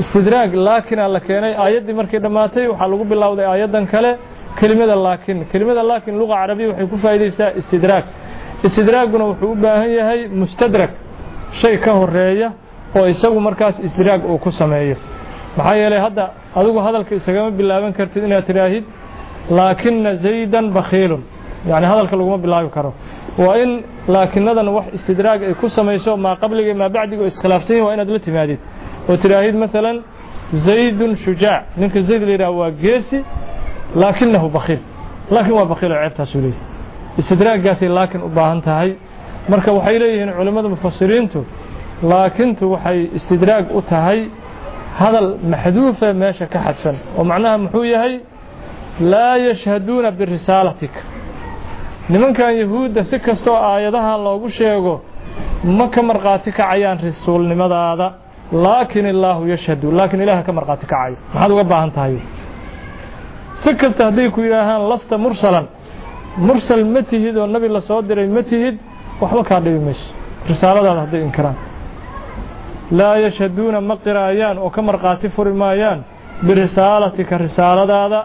istidraag 0.00 0.54
laakinaa 0.66 1.08
la 1.14 1.20
keenay 1.26 1.54
aayaddii 1.64 1.92
markay 2.00 2.20
dhammaatay 2.24 2.64
waxaa 2.72 2.88
lagu 2.92 3.04
bilowday 3.12 3.46
aayaddan 3.52 3.84
kale 3.92 4.10
kelimada 4.58 4.96
laakin 5.06 5.38
kelimada 5.52 5.82
laakin 5.90 6.14
luqa 6.20 6.34
carabiya 6.42 6.68
waxay 6.70 6.86
ku 6.92 6.96
faa'idaysaa 7.04 7.50
istidraag. 7.60 8.04
Istidraaguna 8.66 9.24
wuxuu 9.30 9.52
u 9.52 9.56
baahan 9.64 9.90
yahay 9.98 10.20
mustadrag 10.40 10.90
shay 11.60 11.74
ka 11.84 11.90
horreeya 12.00 12.48
oo 12.98 13.06
isagu 13.14 13.38
markaas 13.48 13.76
istidraag 13.86 14.20
uu 14.30 14.38
ku 14.44 14.50
sameeyo. 14.60 14.96
Maxaa 15.56 15.76
yeelay 15.80 16.00
hadda 16.06 16.24
adigu 16.58 16.78
hadalka 16.86 17.12
isagama 17.20 17.50
bilaaban 17.58 17.92
kartid 17.98 18.22
inaad 18.28 18.44
tidhaahid 18.48 18.84
laakina 19.58 20.10
zaydan 20.24 20.66
bakhiilun. 20.76 21.22
Yacni 21.70 21.86
hadalka 21.92 22.14
laguma 22.20 22.38
bilaabi 22.44 22.70
karo. 22.76 22.90
Waa 23.44 23.56
in 23.64 23.70
laakinadan 24.14 24.68
wax 24.76 24.86
istidraag 24.96 25.40
ay 25.48 25.54
ku 25.60 25.66
samayso 25.76 26.16
maa 26.24 26.36
qabliga 26.42 26.72
maa 26.80 26.88
bacdiga 26.96 27.22
oo 27.24 27.30
iskhilaafsan 27.32 27.80
waa 27.86 27.92
inaad 27.96 28.08
la 28.16 28.18
timaadid 28.26 28.60
oo 29.08 29.16
tidhaahid 29.22 29.56
maalan 29.62 29.96
zaydun 30.66 31.12
shujaac 31.24 31.62
ninka 31.80 32.00
zayd 32.08 32.22
la 32.28 32.32
yidhaha 32.34 32.52
waa 32.60 32.70
geesi 32.84 33.18
laakinahu 34.02 34.48
bakhiil. 34.56 34.80
Laakiin 35.34 35.54
waa 35.58 35.66
bakhiil 35.72 35.92
oo 35.92 36.00
ceebtaasuu 36.04 36.40
leeyahy 36.44 36.60
istidraaggaasay 37.20 37.88
laakin 37.98 38.20
u 38.26 38.28
baahan 38.36 38.60
tahay. 38.68 38.90
Marka 39.50 39.70
waxay 39.76 39.96
leeyihiin 40.02 40.30
culimmada 40.38 40.68
mufasiriintu 40.74 41.40
laakintu 42.10 42.64
waxay 42.74 42.98
istidraag 43.18 43.64
u 43.78 43.80
tahay 43.92 44.18
hadal 45.00 45.28
maxduufa 45.52 46.08
meesha 46.22 46.46
ka 46.52 46.58
xadfan. 46.66 46.96
Oo 47.18 47.24
macnaha 47.30 47.56
muxuu 47.64 47.84
yahay? 47.94 48.14
Laa 49.12 49.36
yashhaduuna 49.48 50.10
birisaalatika 50.18 51.00
nimankan 52.12 52.52
yahuudda 52.62 53.00
si 53.10 53.16
kastoo 53.26 53.56
aayadaha 53.70 54.12
loogu 54.26 54.48
sheego 54.58 54.94
ma 55.78 55.86
ka 55.94 56.00
markhaati 56.08 56.50
kacayaan 56.58 56.98
rasuulnimadaada 57.06 58.06
laakin 58.52 59.06
illaahu 59.12 59.42
yashhadu 59.52 59.86
laakiin 59.98 60.20
ilaah 60.24 60.44
ka 60.46 60.52
markhaati 60.52 60.86
kacayo. 60.86 61.16
Maxaad 61.34 61.50
uga 61.54 61.64
baahan 61.72 61.90
tahay 61.96 62.16
si 63.62 63.70
kasta 63.80 64.02
hadday 64.08 64.30
ku 64.34 64.40
yidhaahaan 64.40 64.82
lasta 64.90 65.18
mursalan. 65.18 65.66
Mursal 66.46 66.84
ma 66.94 67.02
tihid 67.02 67.36
oo 67.36 67.46
nabi 67.46 67.68
la 67.68 67.80
soo 67.80 68.00
diray 68.02 68.28
ma 68.36 68.42
tihid 68.42 68.76
waxba 69.20 69.42
kaa 69.48 69.60
dhibi 69.64 69.78
mayso. 69.86 70.06
Risaaladaada 70.48 71.00
hadday 71.04 71.22
inkiraan. 71.28 71.56
Laa 72.98 73.16
yashhaduuna 73.24 73.80
ma 73.80 73.94
qiraayaan 74.04 74.56
oo 74.58 74.70
ka 74.70 74.80
markhaati 74.82 75.28
furi 75.36 75.52
maayaan 75.62 76.00
birisaalatika 76.46 77.34
risaaladaada 77.44 78.20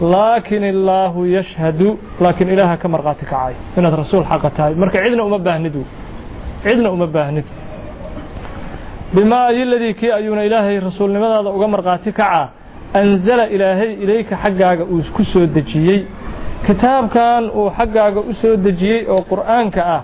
laakin 0.00 0.62
illaahu 0.72 1.20
yashhadu. 1.36 1.88
Laakiin 2.20 2.48
ilaaha 2.54 2.76
ka 2.82 2.88
markhaati 2.94 3.24
kacayo. 3.32 3.56
Inaad 3.78 3.94
rasuul 4.02 4.24
xaqa 4.30 4.50
tahay. 4.56 4.74
Marka 4.82 4.98
cidna 5.04 5.22
uma 5.28 5.38
baahnid 5.38 5.74
cidna 6.64 6.88
uma 6.96 7.06
baahnid 7.06 7.44
bimaa 9.14 9.44
ayiladii 9.52 9.94
kii 10.00 10.10
ayuuna 10.18 10.42
ilaahay 10.48 10.76
rasuulnimadaada 10.88 11.50
uga 11.56 11.66
markhaati 11.74 12.10
kacaa 12.18 12.44
anzala 13.00 13.44
ilaahay 13.54 13.90
ilayka 14.04 14.34
xaggaaga 14.42 14.84
uu 14.94 15.02
ku 15.16 15.22
soo 15.32 15.46
dejiyey. 15.56 16.00
Kitaabkan 16.66 17.42
uu 17.58 17.68
xaggaaga 17.78 18.20
u 18.30 18.32
soo 18.42 18.54
dejiyey 18.66 19.00
oo 19.12 19.20
qur'aanka 19.32 19.80
ah 19.96 20.02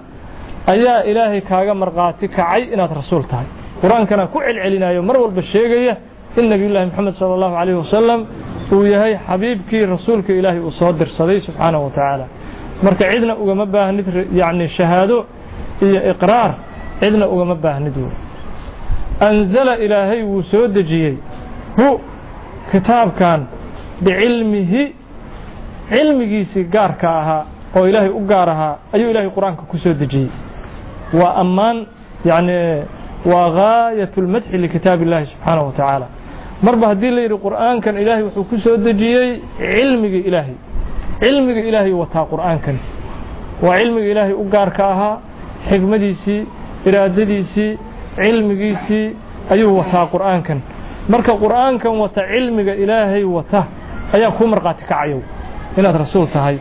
ayaa 0.72 1.00
ilaahay 1.10 1.40
kaaga 1.50 1.72
markhaati 1.82 2.26
kacay 2.36 2.62
inaad 2.74 2.92
rasuul 3.00 3.24
tahay. 3.30 3.46
Qur'aankana 3.82 4.22
ku 4.32 4.38
celcelinayo 4.46 5.00
mar 5.08 5.16
walba 5.22 5.42
sheegaya 5.52 5.94
in 6.38 6.44
nebiyullaahi 6.52 6.86
moxamed 6.90 7.14
sala 7.20 7.32
allahu 7.38 7.54
calayhi 7.58 7.78
wasalam 7.84 8.20
uu 8.74 8.84
yahay 8.94 9.12
xabiibkii 9.28 9.84
rasuulka 9.94 10.30
ilaahay 10.40 10.60
uu 10.68 10.72
soo 10.80 10.92
dirsaday 11.00 11.38
subxaanahu 11.46 11.82
wa 11.86 11.90
tacaala 11.96 12.26
marka 12.84 13.04
cidna 13.12 13.32
ugama 13.42 13.64
baahnid 13.74 14.06
yacni 14.40 14.66
shahaado 14.78 15.16
iyo 15.86 16.00
iqraar 16.12 16.50
cidna 17.00 17.24
ugama 17.34 17.54
baahnid 17.64 17.96
wey 18.04 18.12
anzala 19.20 19.78
ilaahay 19.78 20.22
wuu 20.22 20.42
soo 20.42 20.66
dejiyey 20.68 21.14
hu 21.78 22.00
kitaabkan 22.72 23.40
bicilmihi 24.04 24.82
cilmigiisii 25.90 26.64
gaarka 26.74 27.08
ahaa 27.20 27.44
oo 27.76 27.86
ilaahay 27.88 28.10
u 28.10 28.20
gaar 28.30 28.48
ahaa 28.54 28.74
ayuu 28.94 29.10
ilaahay 29.10 29.30
qur'aanka 29.36 29.62
ku 29.70 29.78
soo 29.78 29.94
dejiyey 30.02 30.28
waa 31.20 31.34
ammaan 31.42 31.76
yacni 32.30 32.58
waa 33.32 33.48
gaayat 33.60 34.12
اlmadxi 34.22 34.58
likitaab 34.64 35.02
illahi 35.02 35.26
subxaanahu 35.32 35.66
wa 35.68 35.72
tacaala 35.78 36.06
marba 36.66 36.86
haddii 36.92 37.10
la 37.16 37.20
yidhi 37.26 37.38
qur'aankan 37.46 37.94
ilaahay 38.02 38.22
wuxuu 38.28 38.44
ku 38.50 38.56
soo 38.64 38.76
dejiyey 38.86 39.28
cilmiga 39.74 40.18
ilaahay 40.28 40.56
cilmiga 41.20 41.60
ilaahay 41.70 41.92
wataa 42.02 42.24
qur'aankani 42.32 42.80
waa 43.64 43.76
cilmiga 43.80 44.08
ilaahay 44.12 44.34
u 44.42 44.44
gaarka 44.54 44.82
ahaa 44.94 45.16
xigmadiisii 45.68 46.40
iraadadiisii 46.88 47.72
cilmigiisii 48.16 49.06
ayuu 49.52 49.72
wataa 49.78 50.06
qur'aankan. 50.14 50.58
Marka 51.12 51.32
qur'aankan 51.42 51.92
wata 52.02 52.22
cilmiga 52.32 52.72
ilaahay 52.82 53.24
wata 53.36 53.60
ayaa 54.16 54.30
kuu 54.38 54.46
markhaati 54.52 54.84
kacayow. 54.90 55.20
Inaad 55.78 55.96
rasuul 56.04 56.26
tahay. 56.34 56.56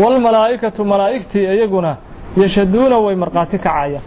Waalmalaa'ikatu 0.00 0.80
malaa'igtii 0.92 1.44
iyaguna 1.56 1.92
yashhaduuna 2.42 2.96
way 3.04 3.14
markhaati 3.22 3.58
kacayaan 3.66 4.04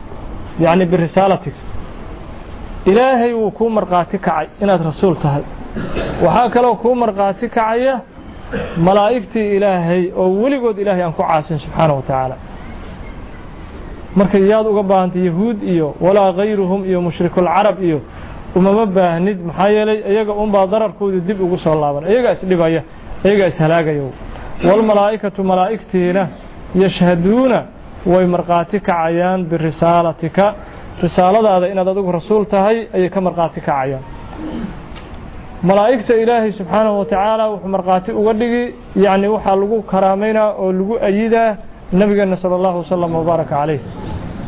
yacni 0.63 0.86
birisaalatik 0.92 1.56
ilaahay 2.92 3.32
wuu 3.39 3.51
kuu 3.58 3.70
markhaati 3.78 4.18
kacay 4.28 4.48
inaad 4.63 4.82
rasuul 4.89 5.16
tahay. 5.24 5.44
Waxaa 6.25 6.50
kaloo 6.56 6.75
kuu 6.82 6.96
markhaati 7.04 7.46
kacaya 7.50 7.96
malaa'igtii 8.88 9.48
ilaahay 9.58 10.01
oo 10.22 10.28
weligood 10.42 10.78
ilaahay 10.84 11.04
aan 11.06 11.13
ku 11.18 11.24
caasin 11.24 11.58
subxaana 11.63 11.94
wa 11.98 12.01
tacaala 12.08 12.36
marka 14.18 14.38
yaad 14.51 14.66
uga 14.72 14.84
baahantay 14.92 15.24
yahuud 15.30 15.58
iyo 15.74 15.88
walaa 16.06 16.32
kayruhum 16.39 16.82
iyo 16.89 17.00
mushrikulcarab 17.08 17.78
iyo 17.88 18.00
umama 18.58 18.86
baahnid 18.98 19.38
maxaa 19.48 19.70
yeelay 19.75 20.00
iyaga 20.12 20.34
unbaa 20.44 20.66
dararkoodu 20.74 21.20
dib 21.28 21.39
ugu 21.46 21.58
soo 21.63 21.75
laaban. 21.82 22.04
Iyagaa 22.12 22.34
isdhibaya 22.38 22.82
iyagaa 23.25 23.48
ishalaagaya 23.54 24.04
waalmalaa'ikatu 24.68 25.39
malaa'igtiina 25.51 26.24
yashhaduuna 26.84 27.60
way 28.12 28.25
markhaati 28.36 28.78
kacayaan 28.88 29.39
birisaalatika 29.51 30.46
risaaladaada 31.04 31.66
inaad 31.74 31.88
adigu 31.94 32.12
rasuul 32.20 32.44
tahay 32.54 32.78
ayay 32.96 33.10
ka 33.16 33.20
markhaati 33.28 33.60
kacayaan. 33.68 34.04
Malaa'igta 35.70 36.13
ilaahay 36.24 36.51
subxaanahu 36.60 36.98
wa 37.00 37.06
tacaala 37.06 37.44
wuxuu 37.51 37.68
markhaati 37.75 38.12
uga 38.22 38.34
dhigi 38.39 38.63
yacni 39.06 39.28
waxaa 39.36 39.56
lagu 39.62 39.78
karaamaynaa 39.92 40.50
oo 40.63 40.70
lagu 40.78 40.94
ayidaa 41.10 41.50
nebigeenna 42.00 42.38
sala 42.42 42.56
allahu 42.60 42.78
wasalam 42.84 43.12
wabaaraka 43.20 43.54
calayh 43.56 43.80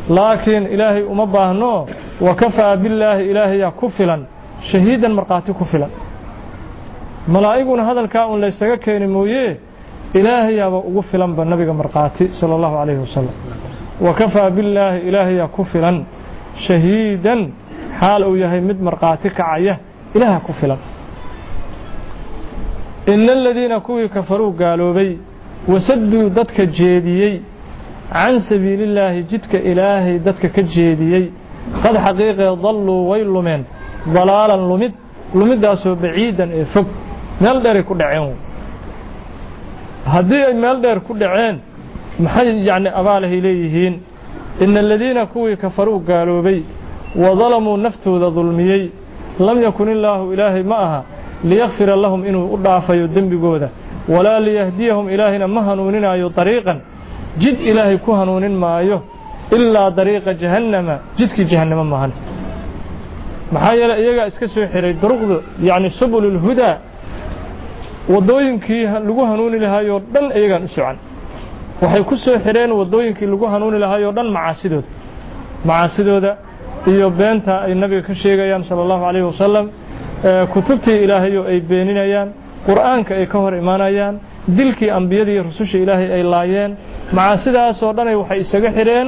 laakiin 0.09 0.65
ilaahay 0.67 1.03
uma 1.03 1.25
baahno 1.25 1.87
wa 2.21 2.35
kafaa 2.35 2.75
billaahi 2.77 3.29
ilaahayaa 3.31 3.71
ku 3.71 3.89
filan 3.89 4.25
shahiidan 4.71 5.13
markhaati 5.13 5.53
ku 5.53 5.65
filan. 5.65 5.89
Malaa'iguna 7.27 7.83
hadalkaa 7.83 8.25
un 8.27 8.39
laysaga 8.41 8.77
keeni 8.77 9.07
mooye 9.07 9.57
ilaahayaaba 10.13 10.77
ugu 10.77 11.01
filanba 11.11 11.45
nabiga 11.45 11.73
markhaati 11.73 12.25
sala 12.39 12.55
allahu 12.55 12.75
calayhi 12.79 13.01
wasalam 13.05 13.35
wa 14.05 14.13
kafaa 14.13 14.49
billaahi 14.49 14.99
ilaahayaa 15.09 15.47
ku 15.47 15.63
filan 15.71 16.05
shahiidan 16.67 17.39
xaal 17.99 18.23
uu 18.29 18.35
yahay 18.43 18.61
mid 18.61 18.79
markhaati 18.87 19.29
kacaya 19.29 19.75
ilaaha 20.15 20.39
ku 20.39 20.53
filan. 20.59 20.77
Ina 23.13 23.31
aladiina 23.33 23.79
kuwii 23.79 24.09
kafaruu 24.09 24.51
gaaloobay 24.51 25.17
wasadduu 25.67 26.29
dadka 26.29 26.65
jeediyey 26.65 27.41
can 28.13 28.39
sabiilillaahi 28.49 29.23
jidka 29.31 29.57
ilaahay 29.71 30.19
dadka 30.27 30.47
ka 30.55 30.61
jeediyey 30.75 31.25
qad 31.83 31.95
xaqiiqee 32.05 32.49
dalluu 32.65 32.99
way 33.09 33.23
lumeen 33.35 33.61
dalaalan 34.15 34.61
lumid 34.69 34.93
lumiddaasoo 35.39 35.95
baciidan 36.03 36.49
ee 36.59 36.65
fog 36.73 36.87
meel 37.43 37.57
dheeray 37.63 37.83
ku 37.89 37.93
dhaceen 38.01 38.35
haddii 40.13 40.43
ay 40.49 40.53
meel 40.63 40.77
dheer 40.83 40.99
ku 41.07 41.13
dhaceen 41.21 41.55
maxay 42.23 42.47
yacni 42.69 42.89
abaalahay 42.99 43.39
leeyihiin? 43.47 43.95
Ina 44.63 44.79
aladiina 44.79 45.25
kuwii 45.25 45.55
kafaruu 45.63 45.99
gaaloobay 46.09 46.59
wa 47.23 47.29
dalamuu 47.41 47.77
naftooda 47.77 48.29
dulmiyey 48.35 48.83
lam 49.39 49.57
yakun 49.67 49.87
illaahu 49.95 50.33
ilaahay 50.33 50.63
ma 50.63 50.77
aha 50.85 50.99
liyakfira 51.49 51.95
lahum 51.95 52.21
inuu 52.29 52.45
u 52.55 52.57
dhaafayo 52.57 53.07
dembigooda 53.15 53.69
walaa 54.13 54.39
liyahdiyahum 54.47 55.09
ilaahayna 55.09 55.47
ma 55.47 55.61
hanuuninaayo 55.67 56.29
dariiqan 56.37 56.77
jid 57.39 57.57
ilaahay 57.69 57.97
ku 58.05 58.11
hanuunin 58.19 58.55
maayo 58.63 58.97
ilaa 59.57 59.89
dariiqa 59.97 60.31
jahannama 60.41 60.95
jidkii 61.17 61.45
jahannamo 61.51 61.83
maahan. 61.93 62.11
Maxaa 63.53 63.73
yeeley 63.79 63.97
iyagaa 64.03 64.27
iska 64.31 64.47
soo 64.47 64.65
xiray 64.73 64.93
duruqda 65.01 65.35
yacni 65.69 65.89
subululhudaa 65.99 66.75
waddooyinkii 68.13 68.83
lagu 69.07 69.21
hanuuni 69.29 69.59
lahaayoo 69.59 69.99
dhan 70.13 70.25
iyagaan 70.39 70.63
u 70.67 70.69
socan 70.75 70.97
waxay 71.81 72.03
ku 72.09 72.15
soo 72.25 72.37
xidheen 72.45 72.71
waddooyinkii 72.79 73.27
lagu 73.33 73.45
hanuuni 73.53 73.77
lahaayoo 73.83 74.11
dhan 74.17 74.27
macaasidooda. 74.37 74.87
Macaasidooda 75.67 76.31
iyo 76.91 77.09
beenta 77.19 77.53
ay 77.65 77.73
nabiga 77.81 78.01
ka 78.07 78.13
sheegayaan 78.23 78.63
sala 78.69 78.81
allahu 78.85 79.01
calayhi 79.05 79.27
wasalam 79.31 79.65
kutubtii 80.53 80.97
ilaahayoo 81.05 81.45
ay 81.51 81.59
beeninayaan 81.69 82.29
qur'aanka 82.67 83.11
ay 83.19 83.25
ka 83.31 83.37
hor 83.43 83.53
imaanayaan 83.63 84.15
dilkii 84.57 84.89
ambiyadii 84.99 85.39
rususha 85.47 85.77
ilaahay 85.83 86.09
ay 86.17 86.23
laayeen 86.33 86.71
macaasidaasoo 87.17 87.91
dhanay 87.97 88.15
waxay 88.21 88.39
isaga 88.45 88.69
xidheen 88.77 89.07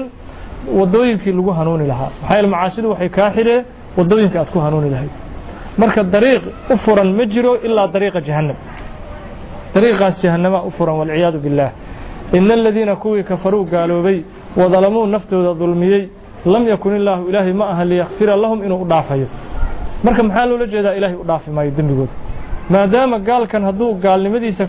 waddooyinkii 0.80 1.34
lagu 1.40 1.52
hanuuni 1.60 1.86
lahaa. 1.92 2.12
Maxaa 2.22 2.48
macaasidu 2.54 2.88
waxay 2.94 3.10
kaa 3.18 3.30
xidheen 3.38 3.62
waddooyinka 3.98 4.38
aad 4.42 4.50
ku 4.54 4.60
hanuuni 4.66 4.90
lahayd. 4.94 5.14
Marka 5.82 6.02
dariiq 6.14 6.44
u 6.74 6.76
furan 6.86 7.10
ma 7.18 7.24
jiro 7.34 7.52
ilaa 7.68 7.88
dariiqa 7.96 8.20
jahannam. 8.28 8.58
Dariiqaas 9.76 10.16
jahannama 10.24 10.60
u 10.68 10.72
furan 10.78 10.96
walciyaadu 11.02 11.40
billaah 11.46 11.72
ina 12.38 12.54
aladiina 12.60 12.96
kuwii 13.04 13.24
kafaruu 13.30 13.64
gaaloobay 13.74 14.18
wadalamuu 14.60 15.06
naftooda 15.16 15.52
dulmiyey 15.62 16.04
lam 16.54 16.64
yakun 16.74 16.94
illaahu 17.00 17.24
ilaahay 17.30 17.54
ma 17.62 17.66
aha 17.74 17.84
liyakfira 17.92 18.34
lahum 18.44 18.60
inuu 18.66 18.80
u 18.84 18.86
dhaafayo. 18.92 19.28
Marka 20.06 20.22
maxaa 20.28 20.46
loola 20.50 20.66
jeedaa 20.74 20.94
ilaahay 21.00 21.18
u 21.24 21.26
dhaafi 21.30 21.50
maayo 21.56 21.72
dembigooda? 21.78 22.14
Maadaama 22.74 23.18
gaalkan 23.28 23.64
hadduu 23.70 23.90
gaalnimadiisa 24.04 24.64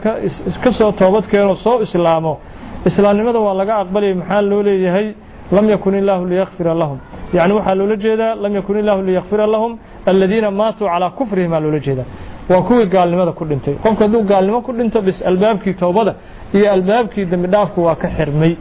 ka 0.64 0.70
soo 0.78 0.92
toobad 1.00 1.24
keeno 1.30 1.54
soo 1.64 1.76
islaamo 1.86 2.32
islaamnimada 2.88 3.38
waa 3.46 3.54
laga 3.60 3.74
aqbalayay 3.82 4.14
maxaa 4.14 4.42
loo 4.42 4.62
leeyahay? 4.62 5.06
Lam 5.52 5.68
yakun 5.68 5.94
illaahu 5.94 6.24
liyakfira 6.26 6.74
lahum. 6.74 6.98
Yacni 7.34 7.52
waxaa 7.58 7.74
loola 7.74 7.96
jeedaa 7.96 8.34
lam 8.42 8.54
yakun 8.54 8.76
illaahu 8.78 9.02
liyakfira 9.02 9.46
lahum 9.46 9.78
aladiina 10.06 10.50
maatuu 10.50 10.86
calaa 10.92 11.10
kufrihim 11.10 11.52
aa 11.52 11.60
loola 11.60 11.78
jeedaa. 11.86 12.04
Waa 12.50 12.62
kuwii 12.62 12.86
gaalnimada 12.86 13.32
ku 13.32 13.44
dhintay. 13.44 13.74
Qofka 13.82 14.04
hadduu 14.04 14.22
gaalnimo 14.22 14.60
ku 14.62 14.72
dhinto 14.72 15.02
bis 15.02 15.22
albaabkii 15.30 15.74
toobada 15.74 16.14
iyo 16.54 16.72
albaabkii 16.72 17.24
dembi 17.24 17.48
waa 17.76 17.94
ka 17.94 18.08
xirmay. 18.16 18.56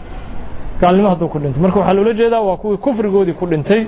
Gaalnimo 0.82 1.10
hadduu 1.10 1.28
ku 1.28 1.40
dhintay 1.40 1.62
marka 1.62 1.80
waxaa 1.80 1.94
loola 1.94 2.14
jeedaa 2.14 2.42
waa 2.42 2.58
kuwii 2.58 2.78
kufrigoodii 2.78 3.34
ku 3.34 3.46
dhintay. 3.48 3.88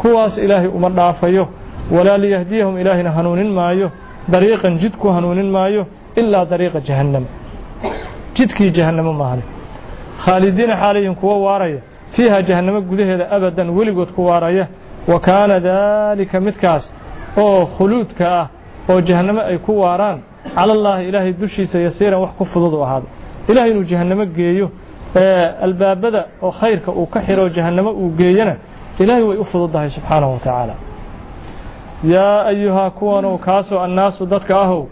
Kuwaas 0.00 0.38
ilaahay 0.38 0.68
uma 0.68 0.88
dhaafayo 0.90 1.48
walaa 1.90 2.18
liyahdiyahum 2.18 2.78
ilaahayna 2.78 3.10
hanuunin 3.10 3.50
maayo 3.58 3.90
dariiqan 4.28 4.78
jid 4.78 4.96
ku 4.96 5.08
hanuunin 5.08 5.50
maayo 5.50 5.86
ilaa 6.16 6.44
dariiqa 6.44 6.80
jahannam. 6.80 7.24
Jidkii 8.36 8.70
jahannamo 8.70 9.12
maahan 9.12 9.55
khaalidiina 10.24 10.74
xaalayhim 10.82 11.14
kuwa 11.14 11.36
waaraya 11.46 11.80
fiiha 12.16 12.42
jahannamo 12.48 12.80
gudaheeda 12.90 13.24
abadan 13.36 13.68
weligood 13.78 14.10
ku 14.16 14.22
waaraya 14.26 14.66
wa 15.10 15.20
kaana 15.20 15.60
daalika 15.60 16.40
midkaas 16.40 16.84
oo 17.44 17.66
khuluudka 17.76 18.24
ah 18.40 18.46
oo 18.90 19.00
jahannamo 19.08 19.40
ay 19.50 19.58
ku 19.58 19.72
waaraan 19.82 20.18
cala 20.54 20.72
allaahi 20.72 21.08
ilaahay 21.08 21.32
dushiisa 21.32 21.78
yasiiran 21.86 22.20
wax 22.24 22.30
ku 22.38 22.44
fudud 22.52 22.72
u 22.74 22.82
ahaaday 22.86 23.08
ilahay 23.50 23.70
inuu 23.70 23.84
jahannamo 23.92 24.24
geeyo 24.36 24.66
albaabada 25.66 26.20
oo 26.42 26.50
khayrka 26.60 26.90
uu 26.92 27.06
ka 27.06 27.20
xiro 27.26 27.48
jahannamo 27.56 27.90
uu 27.90 28.10
geeyana 28.18 28.54
ilaahay 28.98 29.22
way 29.28 29.38
u 29.38 29.44
fududdahay 29.44 29.90
subxaanahu 29.96 30.32
wa 30.32 30.38
tacaala 30.38 30.74
yaa 32.04 32.44
ayuhaa 32.44 32.90
kuwanow 32.90 33.38
kaasoo 33.38 33.78
annaasu 33.86 34.26
dadka 34.26 34.54
ahow 34.64 34.82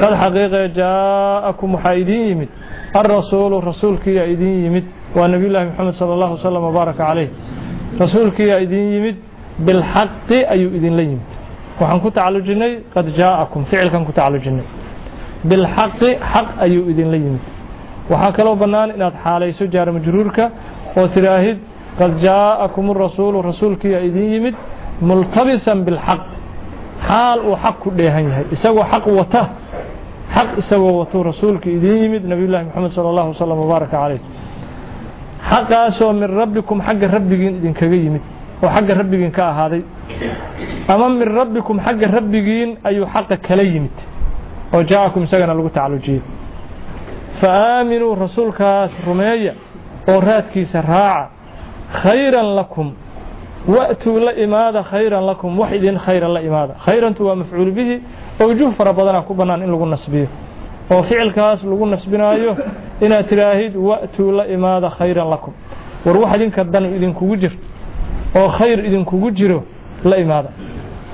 qad 0.00 0.12
xaqiiqee 0.22 0.68
jaa'akum 0.80 1.74
waxaa 1.74 1.94
idiin 2.02 2.26
yimid 2.28 2.48
alrasuulu 2.94 3.60
rasuulkiiyaa 3.70 4.24
idiin 4.34 4.58
yimid 4.64 4.84
waa 5.16 5.28
nebiyullaahi 5.28 5.66
moxamed 5.70 5.94
sala 6.00 6.12
allahu 6.16 6.32
wasalam 6.38 6.62
wabaaraka 6.68 7.02
calayh 7.06 7.28
rasuulkiiyaa 8.02 8.58
idiin 8.66 8.88
yimid 8.94 9.16
bilxaqi 9.66 10.38
ayuu 10.54 10.70
idinla 10.78 11.02
yimid 11.10 11.28
waxaan 11.80 12.00
ku 12.04 12.08
tacallujinnay 12.16 12.72
qad 12.94 13.06
jaa'akum 13.20 13.60
ficilkan 13.70 14.02
ku 14.08 14.12
tacallujinnay 14.18 14.66
bilxaqi 15.50 16.10
xaq 16.32 16.48
ayuu 16.66 16.84
idinla 16.92 17.16
yimid 17.24 17.44
waxaa 18.12 18.32
kaloo 18.38 18.56
bannaan 18.62 18.88
inaad 18.96 19.14
xaalayso 19.24 19.64
jaara 19.74 19.90
majruurka 19.96 20.44
oo 20.98 21.06
tidhaahid 21.14 21.58
qad 22.00 22.12
jaa'akum 22.26 22.84
arasuulu 22.94 23.38
rasuulkiiyaa 23.50 24.02
idiin 24.08 24.30
yimid 24.36 24.54
multabisan 25.08 25.78
bilxaq 25.86 26.20
xaal 27.08 27.38
uu 27.50 27.56
xaq 27.64 27.76
ku 27.82 27.88
dheehan 27.98 28.24
yahay 28.30 28.44
isagoo 28.54 28.84
xaq 28.92 29.04
wata 29.20 29.42
xaq 30.34 30.48
isagoo 30.62 30.92
watuu 31.00 31.22
rasuulka 31.30 31.66
idiin 31.76 32.02
yimid 32.04 32.24
nabiyullahi 32.32 32.64
moxamed 32.68 32.92
sala 32.96 33.08
allahu 33.12 33.28
wasalam 33.34 33.58
wabaaraka 33.64 33.96
calayh. 33.96 34.20
Xaqaasoo 35.50 36.12
min 36.12 36.28
rabbikum 36.40 36.78
xagga 36.86 37.06
rabbigiin 37.16 37.54
idinkaga 37.60 37.96
yimid 38.04 38.22
oo 38.62 38.68
xagga 38.74 38.94
rabbigiin 39.00 39.32
ka 39.36 39.42
ahaaday. 39.52 39.82
Ama 40.92 41.08
min 41.08 41.28
rabbikum 41.38 41.76
xagga 41.86 42.06
rabbigiin 42.16 42.70
ayuu 42.88 43.06
xaqa 43.14 43.36
kala 43.46 43.62
yimid 43.62 43.96
oo 44.74 44.82
jaa'akum 44.90 45.22
isagana 45.26 45.54
lagu 45.58 45.70
tacallujiyey 45.76 46.20
fa 47.40 47.48
aaminuu 47.48 48.14
rasuulkaas 48.24 48.90
rumeeya 49.06 49.52
oo 50.10 50.20
raadkiisa 50.28 50.78
raaca 50.82 51.30
khayran 52.02 52.48
lakum 52.58 52.88
wa'tuu 53.74 54.18
la 54.26 54.32
imaada 54.44 54.80
khayran 54.90 55.24
lakum 55.30 55.58
wax 55.60 55.70
idin 55.78 55.96
khayran 56.06 56.32
la 56.36 56.40
imaada. 56.48 56.74
Khayrantu 56.86 57.20
waa 57.26 57.34
mafcuul 57.40 57.72
bihi 57.78 57.96
oo 58.40 58.46
wujuuh 58.48 58.72
fara 58.78 58.92
badanaa 58.92 59.22
ku 59.22 59.34
bannaan 59.34 59.62
in 59.62 59.70
lagu 59.70 59.86
nasbiyo. 59.86 60.26
Oo 60.90 61.02
ficilkaas 61.02 61.62
lagu 61.64 61.86
nasbinaayo 61.86 62.56
inaad 63.00 63.26
tidhaahid 63.28 63.76
wa'tuu 63.76 64.30
la 64.32 64.44
imaada 64.46 64.90
khayran 64.98 65.28
lakum. 65.30 65.52
War 66.04 66.16
wax 66.16 66.34
idinka 66.36 66.64
dan 66.64 66.84
idinkugu 66.96 67.36
jirto 67.36 67.64
oo 68.36 68.48
khayr 68.58 68.78
idinkugu 68.88 69.30
jiro 69.30 69.64
la 70.04 70.16
imaada. 70.18 70.50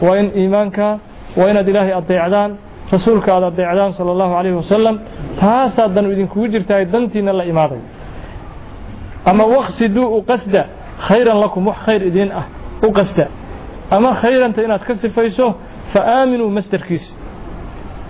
Waa 0.03 0.17
in 0.21 0.31
iimaanka 0.41 0.99
waa 1.37 1.49
inaad 1.51 1.69
ilaahay 1.69 1.93
adeecdaan 2.01 2.51
rasuulka 2.93 3.35
aad 3.35 3.45
adeecdaan 3.51 3.93
sala 3.93 4.11
allahu 4.15 4.33
calayhi 4.37 4.57
wasalam 4.63 4.97
taasaa 5.41 5.89
dan 5.89 6.05
idinkugu 6.13 6.47
jirtaa 6.49 6.85
dantiina 6.85 7.33
la 7.33 7.45
imaaday. 7.45 7.81
Ama 9.25 9.45
waqsiduu 9.45 10.07
u 10.17 10.23
qasda 10.23 10.63
khayran 11.09 11.39
lakum 11.45 11.67
wax 11.67 11.79
khayr 11.87 12.03
idiin 12.11 12.31
ah 12.41 12.47
u 12.87 12.93
qasda. 12.93 13.27
Ama 13.91 14.15
khayranta 14.23 14.63
inaad 14.63 14.83
ka 14.89 14.95
sifayso 14.95 15.47
fa 15.93 16.01
aaminuu 16.19 16.51
masderkiisa 16.51 17.15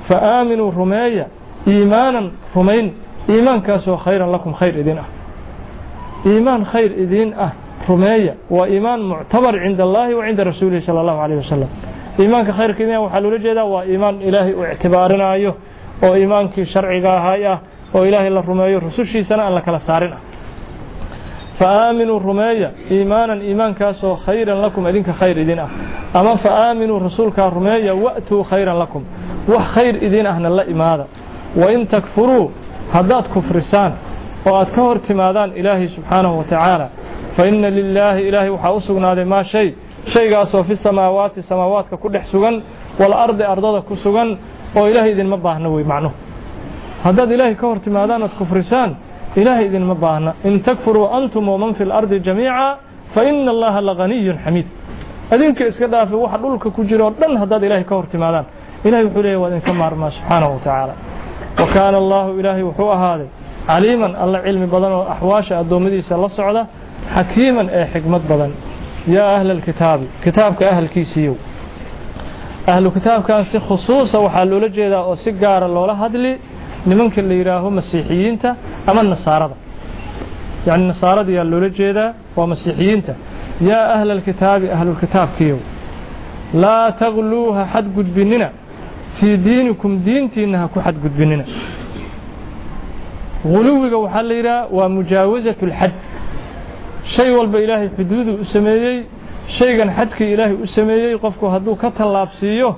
fa 0.08 0.16
aaminuu 0.34 0.70
rumeeya. 0.70 1.26
iimaanan 1.66 2.26
rumayn 2.54 2.86
iimaankaasoo 3.28 3.96
khayran 4.04 4.30
lakum 4.34 4.52
khayr 4.60 4.74
idiin 4.82 4.98
ah. 4.98 5.08
iimaan 6.30 6.62
khayr 6.72 6.90
idiin 7.04 7.34
ah 7.38 7.52
rumeeya. 7.88 8.34
Waa 8.50 8.66
iimaan 8.66 9.00
muctabar 9.10 9.54
cinda 9.64 9.82
allaahi 9.88 10.14
wa 10.14 10.24
cinda 10.26 10.44
rasuulihi 10.44 10.82
sala 10.86 11.00
allahu 11.00 11.18
calayh 11.22 11.36
wasalam 11.42 11.70
iimaanka 12.18 12.52
khayrka 12.52 12.82
idin 12.84 12.98
waxaa 13.04 13.20
loola 13.20 13.38
jeedaa 13.38 13.64
waa 13.64 13.84
iimaan 13.84 14.22
ilaahay 14.28 14.54
uu 14.54 14.64
ictibaarinaayo 14.72 15.52
oo 16.06 16.14
iimaankii 16.16 16.66
sharciga 16.72 17.10
ahay 17.18 17.46
ah 17.46 17.58
oo 17.94 18.04
ilaahay 18.08 18.30
la 18.30 18.40
rumeeyo 18.40 18.80
rusushiisana 18.80 19.42
aan 19.46 19.54
la 19.54 19.60
kala 19.60 19.78
saarin 19.78 20.12
ah 20.12 20.20
fa 21.58 21.66
aaminuu 21.86 22.18
rumeeya 22.28 22.68
iimaanan 22.94 23.40
iimaankaasoo 23.48 24.14
khayran 24.26 24.58
lakum 24.64 24.82
idinka 24.90 25.12
khayr 25.20 25.36
idin 25.44 25.58
ah 25.64 25.68
ama 26.18 26.32
fa 26.44 26.50
aaminuu 26.64 26.98
rasuulkaa 27.06 27.48
rumeeya 27.56 27.92
wa'tuu 28.04 28.42
khayran 28.50 28.78
lakum 28.82 29.02
wax 29.52 29.64
khayr 29.74 29.94
idin 30.06 30.26
ahna 30.32 30.48
la 30.58 30.64
imaada 30.74 31.04
wain 31.62 31.86
takfuruu 31.94 32.44
haddaad 32.94 33.24
kufrisaan 33.34 33.92
oo 34.48 34.54
aad 34.60 34.70
ka 34.74 34.80
hor 34.86 34.98
timaadaan 35.08 35.50
ilaahay 35.60 35.88
subxaanahu 35.96 36.34
wa 36.38 36.44
tacaala 36.50 36.86
fa 37.36 37.42
inna 37.50 37.68
lilaahi 37.78 38.20
ilaahay 38.28 38.50
waxaa 38.56 38.72
u 38.72 38.80
sugnaaday 38.88 39.24
maa 39.34 39.44
shay 39.52 39.68
shaygaasoo 40.14 40.62
fi 40.68 40.74
samaawaati 40.86 41.40
samaawaadka 41.50 41.96
ku 42.02 42.08
dhex 42.14 42.24
sugan 42.34 42.56
walardi 43.00 43.42
ardada 43.52 43.80
ku 43.88 43.94
sugan 44.04 44.28
oo 44.78 44.86
ilaahay 44.90 45.12
idinma 45.16 45.36
baahna 45.46 45.68
wey 45.74 45.84
macnuhu 45.92 46.14
haddaad 47.04 47.30
ilaahay 47.36 47.54
ka 47.60 47.66
hor 47.70 47.78
timaadaan 47.86 48.22
oad 48.26 48.34
kufrisaan 48.40 48.90
ilaahay 49.40 49.64
idinma 49.70 49.94
baahna 50.04 50.30
in 50.48 50.54
takfuruu 50.68 51.06
antum 51.18 51.44
waman 51.52 51.72
fi 51.78 51.84
lardi 51.92 52.16
jamiica 52.28 52.66
fa 53.14 53.20
ina 53.30 53.50
allaha 53.54 53.78
laganiyun 53.88 54.36
xamiid 54.44 54.66
adinka 55.34 55.62
iska 55.70 55.86
dhaafi 55.92 56.14
waxa 56.24 56.38
dhulka 56.42 56.68
ku 56.76 56.80
jira 56.88 57.02
oo 57.06 57.12
dhan 57.20 57.32
haddaad 57.42 57.62
ilaahay 57.68 57.84
ka 57.90 57.94
hor 57.98 58.06
timaadaan 58.14 58.46
ilahay 58.86 59.04
wuxuu 59.06 59.22
leeyahy 59.26 59.40
waa 59.42 59.50
idinka 59.52 59.72
maarmaa 59.80 60.10
subxaanahu 60.16 60.52
wa 60.54 60.58
tacaala 60.64 60.94
wa 61.60 61.66
kaana 61.74 61.96
allaahu 62.02 62.30
ilaahay 62.40 62.62
wuxuu 62.70 62.90
ahaaday 62.96 63.28
caliiman 63.70 64.12
alla 64.22 64.38
cilmi 64.46 64.66
badan 64.74 64.92
oo 64.98 65.04
axwaasha 65.14 65.52
addoommadiisa 65.62 66.14
la 66.24 66.28
socda 66.38 66.62
xakiiman 67.16 67.66
ee 67.78 67.84
xikmad 67.94 68.22
badan 68.30 68.50
yaa 69.16 69.28
ahla 69.36 69.52
alkitaabi 69.58 70.06
kitaabka 70.24 70.62
ahalkiisiiyow 70.72 71.34
ahlu 72.72 72.88
kitaabkan 72.96 73.40
si 73.50 73.58
khusuusa 73.68 74.16
waxaa 74.26 74.44
loola 74.50 74.68
jeedaa 74.76 75.02
oo 75.10 75.16
si 75.22 75.30
gaara 75.42 75.66
loola 75.76 75.94
hadli 76.02 76.32
nimanka 76.88 77.20
la 77.28 77.34
yidhaaho 77.40 77.68
masiixiyiinta 77.78 78.48
ama 78.90 79.02
nasaarada. 79.12 79.56
Yacni 80.66 80.86
nasaaradayaa 80.92 81.44
loola 81.52 81.68
jeedaa 81.78 82.10
waa 82.36 82.46
masiixiyiinta. 82.52 83.12
Yaa 83.68 83.86
ahla 83.96 84.12
alkitaabi 84.18 84.66
ahlulkitaabkiiyow 84.76 85.58
laa 86.62 86.86
tagluu 87.02 87.46
ha 87.56 87.62
xadgudbinina 87.72 88.48
fii 89.16 89.36
diinikum 89.46 89.92
diintiinna 90.06 90.56
ha 90.62 90.66
ku 90.74 90.78
xadgudbinina. 90.86 91.44
Guluwiga 93.52 93.96
waxaa 94.04 94.22
la 94.28 94.34
yidhaha 94.34 94.66
waa 94.76 94.88
mujaawasatu 94.96 95.62
اlxad 95.68 95.92
shay 97.16 97.30
walba 97.38 97.58
ilaahay 97.64 97.88
xuduuduu 97.96 98.34
u 98.42 98.44
sameeyey 98.54 98.96
shaygan 99.58 99.90
xadkii 99.98 100.28
ilaahay 100.34 100.56
u 100.64 100.66
sameeyey 100.76 101.14
qofku 101.24 101.44
hadduu 101.54 101.74
ka 101.82 101.88
tallaabsiiyo 101.98 102.68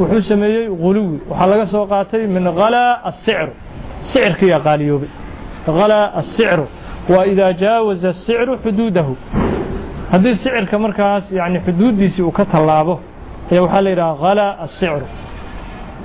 wuxuu 0.00 0.22
sameeyey 0.30 0.68
guluwi. 0.82 1.18
Waxaa 1.30 1.46
laga 1.52 1.66
soo 1.72 1.84
qaatay 1.92 2.22
min 2.34 2.44
halaa 2.60 2.92
asicru 3.10 3.52
sicirkiiyaa 4.10 4.60
qaaliyoobay 4.66 5.08
halaa 5.80 6.06
asicru 6.20 6.64
waa 7.12 7.24
idaa 7.32 7.52
jaawaza 7.62 8.08
asicru 8.14 8.52
xuduudahu. 8.64 9.12
Haddii 10.12 10.34
sicirka 10.36 10.78
markaas 10.84 11.24
yani 11.38 11.58
xuduuddiisii 11.66 12.22
uu 12.28 12.30
ka 12.38 12.44
tallaabo 12.52 12.94
ayaa 13.50 13.62
waxaa 13.64 13.82
la 13.84 13.90
yidhaha 13.90 14.14
halaa 14.28 14.52
asicru 14.66 15.06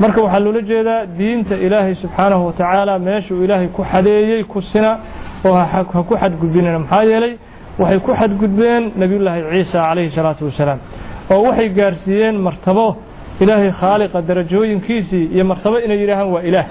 marka 0.02 0.20
waxaa 0.26 0.40
loola 0.46 0.62
jeedaa 0.72 1.06
diinta 1.20 1.56
ilaahay 1.66 1.96
subxaanahu 2.04 2.44
wa 2.48 2.54
tacaala 2.60 3.00
meeshuu 3.00 3.44
ilaahay 3.46 3.68
ku 3.68 3.82
xadeeyey 3.92 4.44
ku 4.52 4.62
sina 4.62 4.92
oo 5.46 5.54
ha 5.72 5.84
ku 6.10 6.16
xadgudbinina 6.22 6.80
maxaa 6.84 7.04
yeelay 7.12 7.34
waxay 7.80 8.00
ku 8.06 8.12
xadgudbeen 8.20 8.84
nebiyullaahi 9.02 9.42
ciisa 9.52 9.78
calayhi 9.88 10.10
salaatu 10.18 10.46
wasalaam 10.50 10.80
oo 11.34 11.42
waxay 11.48 11.70
gaarsiiyeen 11.80 12.36
martabo 12.48 12.88
ilaahay 13.44 13.72
khaaliqa 13.82 14.18
darajooyinkiisii 14.30 15.26
iyo 15.36 15.44
martabo 15.52 15.76
inay 15.86 15.98
yidhaahaan 16.04 16.30
waa 16.36 16.42
ilaah. 16.50 16.66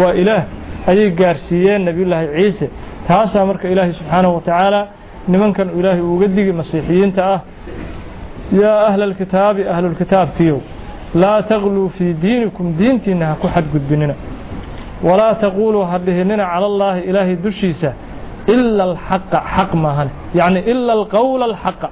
Waa 0.00 0.12
ilaah. 0.22 0.42
Ayay 0.90 1.10
gaarsiiyeen 1.20 1.80
nebiyullaahi 1.88 2.26
ciise. 2.36 2.66
Taasaa 3.08 3.44
marka 3.50 3.66
ilaahay 3.72 3.92
subxaanahu 3.98 4.34
wa 4.36 4.40
tacaala 4.48 4.80
nimankan 5.32 5.68
ilaahay 5.78 6.02
uuga 6.10 6.26
digi 6.36 6.52
masiixiyiinta 6.60 7.20
ah. 7.34 7.40
Yaa 8.62 8.80
ahla 8.88 9.04
alkitaabi 9.10 9.62
ahlulkitaabkiyow 9.74 10.58
laa 11.22 11.42
tagluu 11.50 11.88
fii 11.96 12.12
diinikum 12.22 12.66
diintiinna 12.78 13.26
ha 13.30 13.34
ku 13.42 13.46
xadgudbinina. 13.54 14.14
Walaa 15.08 15.34
taquuluu 15.42 15.84
ha 15.90 15.96
dhihinina 16.06 16.44
cala 16.52 16.66
allaahi 16.72 17.00
ilaahay 17.10 17.36
dushiisa 17.44 17.90
ila 18.54 18.82
alxaqa 18.88 19.38
xaq 19.56 19.70
maahane 19.84 20.10
yacni 20.38 20.60
ila 20.72 20.92
alqowla 20.98 21.44
alxaqa. 21.50 21.88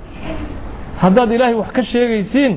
Haddaad 1.03 1.31
ilaahay 1.37 1.55
wax 1.63 1.71
ka 1.77 1.83
sheegaysiin 1.93 2.53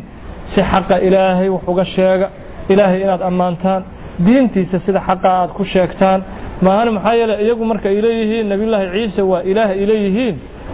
si 0.53 0.61
xaqa 0.71 0.95
ilaahay 1.07 1.49
wax 1.55 1.63
uga 1.71 1.85
sheega. 1.95 2.27
Ilaahay 2.73 2.99
inaad 3.05 3.21
ammaantaan 3.29 3.81
diintiisa 4.25 4.77
sida 4.85 4.99
xaqa 5.07 5.29
aad 5.39 5.49
ku 5.57 5.63
sheegtaan. 5.73 6.19
Maahane 6.65 6.91
maxaa 6.97 7.15
yeele 7.19 7.35
iyagu 7.45 7.63
marka 7.71 7.87
ay 7.93 7.99
leeyihiin 8.05 8.45
nebiyullaahi 8.51 8.87
ciise 8.95 9.21
waa 9.31 9.41
ilaah 9.51 9.69
ay 9.75 9.83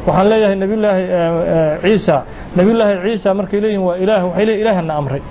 waxaan 0.08 0.28
leeyahay 0.32 0.56
nebiyullaahi 0.64 1.04
ciisa 1.84 2.16
nebiyullaahi 2.58 2.96
ciisa 3.06 3.30
markay 3.40 3.60
leeyihiin 3.64 3.84
waa 3.88 3.96
ilaah 4.04 4.22
waxay 4.28 4.46
leeyihiin 4.48 4.64
ilaahana 4.66 4.94
amray. 5.00 5.22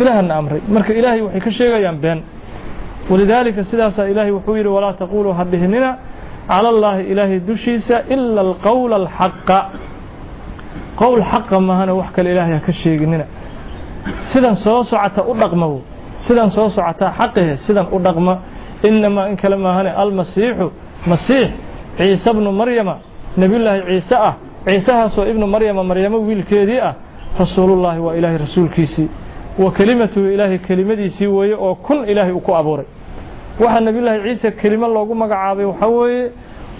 Ilaahana 0.00 0.34
amray. 0.40 0.60
Marka 0.74 0.92
ilaahay 1.00 1.20
waxay 1.26 1.40
ka 1.46 1.50
sheegayaan 1.58 1.98
been. 2.04 2.18
Walidaalika 3.10 3.62
sidaasaa 3.70 4.06
ilaahay 4.12 4.32
wuxuu 4.36 4.56
yidhi 4.58 4.68
walaa 4.76 4.92
taquuluu 5.00 5.32
ha 5.38 5.44
dhihinina 5.52 5.90
cala 6.48 6.68
allaahi 6.74 7.02
ilaahay 7.12 7.38
dushiisa 7.48 7.96
ila 8.14 8.40
alqowla 8.46 8.96
alxaqa. 9.02 9.58
Qowl 11.00 11.20
xaqa 11.32 11.56
maahana 11.68 11.92
wax 12.00 12.08
kale 12.16 12.28
ilaahay 12.34 12.54
ha 12.58 12.60
ka 12.66 12.72
sheeginina 12.82 13.24
sidan 14.32 14.56
soo 14.56 14.82
socota 14.84 15.22
u 15.30 15.34
dhaqmaw 15.40 15.72
sidan 16.26 16.50
soo 16.50 16.68
socotaa 16.68 17.12
xaqihe 17.18 17.56
sidan 17.66 17.86
u 17.92 17.98
dhaqma. 18.06 18.34
Inamaa 18.82 19.28
in 19.30 19.36
kale 19.36 19.56
maahane 19.56 19.90
almasiixu 20.02 20.66
masiix 21.10 21.48
ciise 21.98 22.30
bnu 22.36 22.52
maryama 22.52 22.94
nebiyullaahi 23.36 23.80
ciise 23.88 24.16
ah. 24.28 24.34
Ciisahaasoo 24.64 25.24
ibnu 25.32 25.46
maryama 25.46 25.82
maryamo 25.90 26.18
wiilkeedii 26.26 26.80
ah. 26.80 26.94
Rasuulullaahi 27.38 28.00
waa 28.00 28.14
ilaahay 28.14 28.38
rasuulkiisii. 28.38 29.08
Wa 29.58 29.72
kelimatuhu 29.72 30.26
ilaahay 30.26 30.58
kelimadiisii 30.58 31.26
weeye 31.26 31.54
oo 31.54 31.74
kun 31.74 32.04
ilaahay 32.08 32.32
uu 32.32 32.40
ku 32.40 32.54
abuuray. 32.54 32.86
Waxaa 33.60 33.80
nebiyullaahi 33.80 34.20
ciise 34.22 34.50
kelimo 34.50 34.86
loogu 34.88 35.14
magacaabay 35.14 35.64
waxaa 35.64 35.86
weeye 35.86 36.30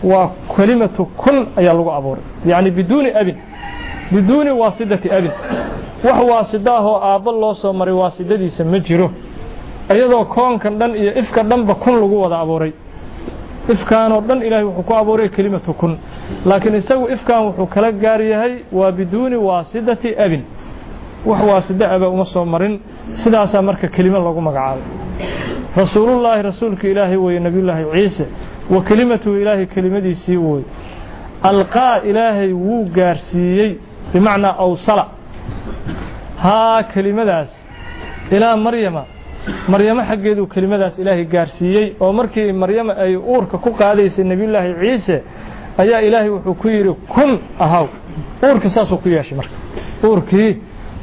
waa 0.05 0.31
kelimatu 0.57 1.05
kun 1.17 1.47
ayaa 1.57 1.75
lagu 1.75 1.91
abuuray. 1.93 2.23
Yacni 2.47 2.71
biduuni 2.71 3.11
abin 3.21 3.37
biduuni 4.13 4.51
waasidati 4.51 5.11
abin 5.11 5.31
wax 6.05 6.19
waasida 6.31 6.73
ahoo 6.77 6.97
aabbo 7.03 7.33
loo 7.33 7.55
soo 7.55 7.73
maray 7.73 7.95
waasidadiisa 7.95 8.65
ma 8.65 8.79
jiro. 8.79 9.11
Iyadoo 9.95 10.25
koonkan 10.25 10.79
dhan 10.79 10.97
iyo 10.97 11.19
ifka 11.19 11.43
dhanba 11.43 11.75
kun 11.75 11.95
lagu 12.01 12.23
wada 12.23 12.39
abuuray. 12.39 12.73
Ifkaanoo 13.69 14.21
dhan 14.21 14.43
ilaahay 14.43 14.65
wuxuu 14.65 14.83
ku 14.83 14.95
abuuray 14.95 15.29
kelimatu 15.29 15.73
kun. 15.75 15.99
Laakiin 16.47 16.75
isagu 16.75 17.09
ifkan 17.15 17.41
wuxuu 17.47 17.67
kala 17.67 17.93
gaar 17.93 18.21
yahay 18.23 18.55
waa 18.73 18.93
biduuni 18.93 19.37
waasidati 19.37 20.15
abin 20.25 20.43
wax 21.27 21.41
waasida 21.51 21.91
aba 21.91 22.09
uma 22.09 22.25
soo 22.25 22.45
marin. 22.45 22.81
Sidaasaa 23.25 23.63
marka 23.63 23.89
kelimo 23.89 24.19
lagu 24.19 24.41
magacaabay. 24.41 24.83
Rasuulullaahi 25.77 26.43
rasuulka 26.43 26.89
ilaahay 26.89 27.17
weeye 27.17 27.41
nebiyullaahi 27.41 27.85
ciise. 27.93 28.27
Wa 28.71 28.83
kelimatuhu 28.83 29.37
ilaahay 29.37 29.67
kelimadiisii 29.67 30.37
wooye 30.37 30.65
alqaa 31.43 32.01
ilaahay 32.11 32.53
wuu 32.53 32.85
gaarsiiyey 32.85 33.77
bimacnaa 34.13 34.55
awsala 34.65 35.05
haa 36.45 36.83
kelimadaas 36.93 37.51
ilaa 38.37 38.57
maryama 38.67 39.03
maryamo 39.73 40.03
xaggeeduu 40.11 40.47
kelimadaas 40.55 40.95
ilaahay 41.03 41.25
gaarsiiyey 41.35 41.87
oo 42.05 42.13
markii 42.19 42.53
maryama 42.63 42.93
ay 43.05 43.15
uurka 43.17 43.57
ku 43.65 43.71
qaadaysay 43.81 44.25
nebiyullaahi 44.31 44.71
ciise 44.83 45.17
ayaa 45.83 46.01
ilaahay 46.09 46.31
wuxuu 46.37 46.55
ku 46.63 46.69
yidhi 46.75 46.93
kun 47.15 47.31
ahaw 47.65 47.87
uurkii 48.49 48.71
saasuu 48.77 48.99
ku 49.03 49.09
yeeshay 49.15 49.37
marka 49.41 49.55
uurkii 50.09 50.51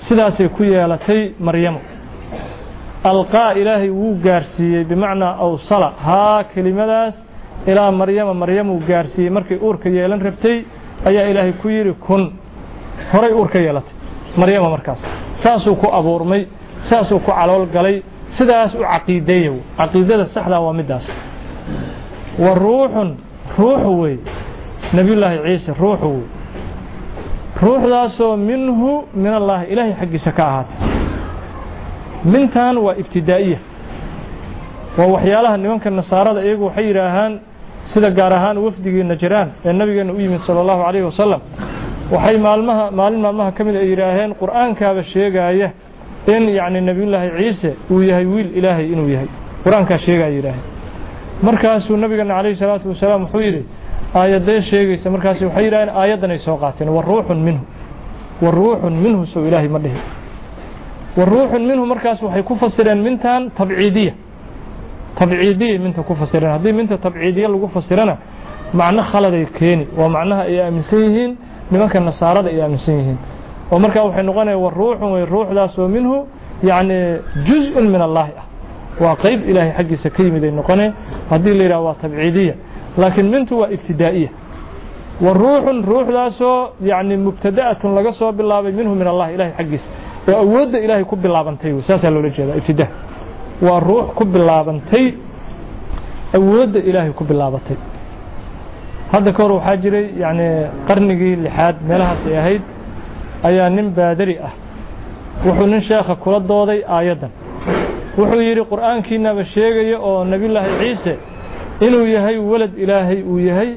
sidaasay 0.08 0.48
ku 0.56 0.64
yeelatay 0.64 1.22
maryamo 1.48 1.80
alqaa 3.12 3.52
ilaahay 3.62 3.90
wuu 4.00 4.16
gaarsiiyey 4.26 4.84
bimacnaa 4.92 5.34
awsala 5.46 5.90
haa 6.06 6.44
kelimadaas 6.54 7.16
ilaa 7.72 7.92
maryama 8.02 8.34
maryamuu 8.42 8.80
gaarsiiyey 8.90 9.32
markay 9.38 9.58
uurka 9.66 9.88
yeelan 9.98 10.22
rabtay 10.28 10.58
ayaa 11.10 11.26
ilaahay 11.32 11.54
ku 11.62 11.68
yidhi 11.76 11.94
kun 12.08 12.24
horay 13.14 13.32
uur 13.40 13.48
ka 13.54 13.60
yeelatay. 13.60 13.94
Maryama 14.38 14.70
markaas 14.76 15.00
saasuu 15.44 15.76
ku 15.82 15.88
abuurmay 16.00 16.42
saasuu 16.90 17.20
ku 17.20 17.32
calool 17.32 17.66
galay 17.76 18.04
sidaas 18.38 18.72
u 18.76 18.84
caqiideeya 18.94 19.54
caqiidada 19.80 20.26
saxdaa 20.36 20.60
waa 20.66 20.74
middaas 20.80 21.06
wa 22.44 22.52
ruuxun 22.64 23.10
ruuxu 23.60 23.92
wey 24.02 24.16
nebiyullaahi 24.96 25.38
ciise 25.46 25.72
ruuxu 25.82 26.08
wey 26.16 26.24
ruuxdaasoo 27.64 28.34
minhu 28.50 28.92
min 29.24 29.34
allaahi 29.40 29.66
ilaahay 29.74 29.94
xaggiisa 30.02 30.32
ka 30.38 30.44
ahaatay. 30.50 30.78
Mintan 32.34 32.76
waa 32.86 32.96
ibtidaa'iya. 33.02 33.60
Waa 34.98 35.08
waxyaalaha 35.16 35.58
nimanka 35.64 35.90
nasaarada 36.00 36.42
iyagu 36.48 36.66
waxay 36.68 36.86
yidhaahaan 36.90 37.34
sida 37.94 38.10
gaar 38.18 38.34
ahaan 38.38 38.58
wafdigii 38.66 39.04
najraan 39.12 39.50
ee 39.66 39.74
nabigeenna 39.80 40.14
u 40.14 40.20
yimid 40.24 40.42
sala 40.48 40.60
allahu 40.64 40.82
calayhi 40.86 41.06
wasalam 41.12 41.42
waxay 42.14 42.38
maalmaha 42.38 42.92
maalin 42.92 43.20
maalmaha 43.26 43.52
ka 43.58 43.64
mid 43.64 43.76
ay 43.76 43.88
yidhaaheen 43.92 44.32
qur'aankaaba 44.42 45.02
sheegaaya 45.14 45.68
in 46.28 46.44
yacni 46.60 46.82
nebiyullaahi 46.82 47.30
ciise 47.38 47.70
uu 47.92 48.02
yahay 48.02 48.26
wiil 48.26 48.50
ilaahay 48.60 48.86
inuu 48.94 49.10
yahay. 49.16 49.30
Qur'aankaa 49.64 49.98
sheegaya 50.06 50.34
yidhaahay 50.38 50.64
markaasuu 51.48 51.98
nabigeena 51.98 52.34
calayhi 52.38 52.58
salaatu 52.62 52.90
wasalaam 52.94 53.22
wuxuu 53.26 53.42
yidhi 53.48 53.62
aayadee 54.20 54.62
sheegaysa. 54.72 55.10
Markaas 55.16 55.42
waxay 55.42 55.64
yidhahdeen 55.66 55.90
aayaddan 56.02 56.32
ay 56.32 56.40
soo 56.40 56.58
qaateen. 56.58 56.90
Wa 56.90 57.02
ruuxun 57.02 57.40
minhu. 57.48 57.64
Wa 58.44 58.50
ruuxun 58.52 58.94
minhu 59.04 59.26
sow 59.34 59.44
ilaahay 59.48 59.68
ma 59.76 59.80
dhihi. 59.80 60.00
Wa 61.18 61.24
ruuxun 61.26 61.64
minhu 61.70 61.84
markaas 61.86 62.22
waxay 62.22 62.44
ku 62.44 62.56
fasireen 62.56 63.00
mintan 63.08 63.52
tabciidiya. 63.58 64.14
Tabciidiyay 65.20 65.78
minta 65.80 66.02
ku 66.04 66.14
fasireen. 66.16 66.52
Haddii 66.56 66.74
minta 66.74 66.98
tabciidiya 66.98 67.48
lagu 67.50 67.68
fasirana 67.76 68.18
macno 68.74 69.02
khaladay 69.12 69.46
keeni 69.58 69.88
waa 69.98 70.10
macnaha 70.10 70.42
ay 70.50 70.60
aaminsan 70.60 71.00
yihiin 71.06 71.32
nimanka 71.72 72.00
nasaarada 72.00 72.50
ay 72.50 72.62
aaminsan 72.62 72.96
yihiin. 73.00 73.18
Oo 73.72 73.80
markaa 73.80 74.04
waxay 74.08 74.24
noqonaya 74.24 74.58
wa 74.58 74.70
ruuxun 74.70 75.12
ruuxdaasoo 75.26 75.88
minhu 75.88 76.28
yacni 76.64 76.98
juz-un 77.48 77.86
min 77.94 78.02
allaahi 78.02 78.34
ah. 78.42 78.46
Waa 79.04 79.16
qayb 79.16 79.50
ilaahay 79.50 79.74
xaggiisa 79.78 80.10
ka 80.10 80.24
yimid 80.24 80.44
ay 80.44 80.52
haddii 81.30 81.54
la 81.58 81.64
yidhaha 81.64 81.82
waa 81.82 81.96
tabciidiya. 82.02 82.54
Laakiin 82.98 83.28
mintu 83.34 83.60
waa 83.60 83.70
ibtidaa'iya. 83.76 84.30
Wa 85.22 85.34
ruuxun 85.34 85.78
ruuxdaasoo 85.84 86.60
yacni 86.82 87.18
mubtada'atun 87.18 87.96
laga 87.96 88.12
soo 88.12 88.32
bilaabay 88.32 88.72
minhu 88.72 88.96
min 88.96 89.08
allah 89.08 89.28
ilahay 89.36 89.54
xaggiisa. 89.60 89.90
Oo 90.28 90.38
awoodda 90.44 90.78
ilaahay 90.80 91.06
ku 91.06 91.16
bilaabantay 91.16 91.72
saasaa 91.88 92.10
loola 92.10 92.30
jeedaa 92.30 92.56
ibtidaa 92.62 92.90
waa 93.62 93.80
ruux 93.80 94.06
ku 94.18 94.26
bilaabantay 94.26 95.14
awoodda 96.38 96.80
ilaahay 96.80 97.12
ku 97.12 97.24
bilaabatay 97.24 97.78
hadda 99.15 99.33
ka 99.37 99.43
hor 99.43 99.53
waxaa 99.59 99.77
jiray 99.83 100.07
yacni 100.23 100.49
qarnigii 100.89 101.37
lixaad 101.45 101.77
meelahaas 101.89 102.23
ay 102.31 102.37
ahayd 102.43 102.63
ayaa 103.49 103.69
nin 103.77 103.87
baadari 103.99 104.37
ah 104.49 104.53
wuxuu 105.47 105.67
nin 105.73 105.81
sheekha 105.89 106.15
kula 106.23 106.39
dooday 106.51 106.81
aayaddan 106.97 107.31
wuxuu 108.19 108.43
yidhi 108.49 108.63
qur'aankiinaba 108.73 109.43
sheegaya 109.55 109.97
oo 110.09 110.25
nebiyullaahi 110.33 110.71
ciise 110.81 111.13
inuu 111.87 112.07
yahay 112.17 112.37
walad 112.51 112.73
ilaahay 112.85 113.21
uu 113.33 113.39
yahay 113.49 113.71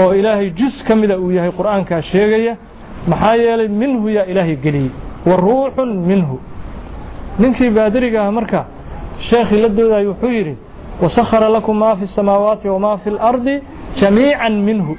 oo 0.00 0.10
ilaahay 0.20 0.48
jus 0.58 0.76
ka 0.86 0.92
mida 1.00 1.14
uu 1.24 1.30
yahay 1.38 1.52
qur'aankaa 1.60 2.00
sheegaya 2.12 2.52
maxaa 3.10 3.34
yeelay 3.44 3.68
minhu 3.82 4.08
yaa 4.16 4.26
ilaahay 4.32 4.56
geliyey 4.64 4.90
wa 5.28 5.34
ruuxun 5.46 5.90
minhu 6.10 6.36
ninkii 7.42 7.70
baadariga 7.78 8.18
ah 8.26 8.30
marka 8.38 8.60
sheekhii 9.30 9.60
la 9.64 9.68
doodayo 9.78 10.08
wuxuu 10.12 10.32
yidhi 10.38 10.54
wasakhara 11.02 11.48
lakum 11.56 11.76
maa 11.82 11.94
fi 11.98 12.04
الsamaawaati 12.10 12.66
wamaa 12.74 12.96
fi 13.02 13.08
اlardi 13.14 13.54
jamiican 13.97 14.53
minhu. 14.67 14.93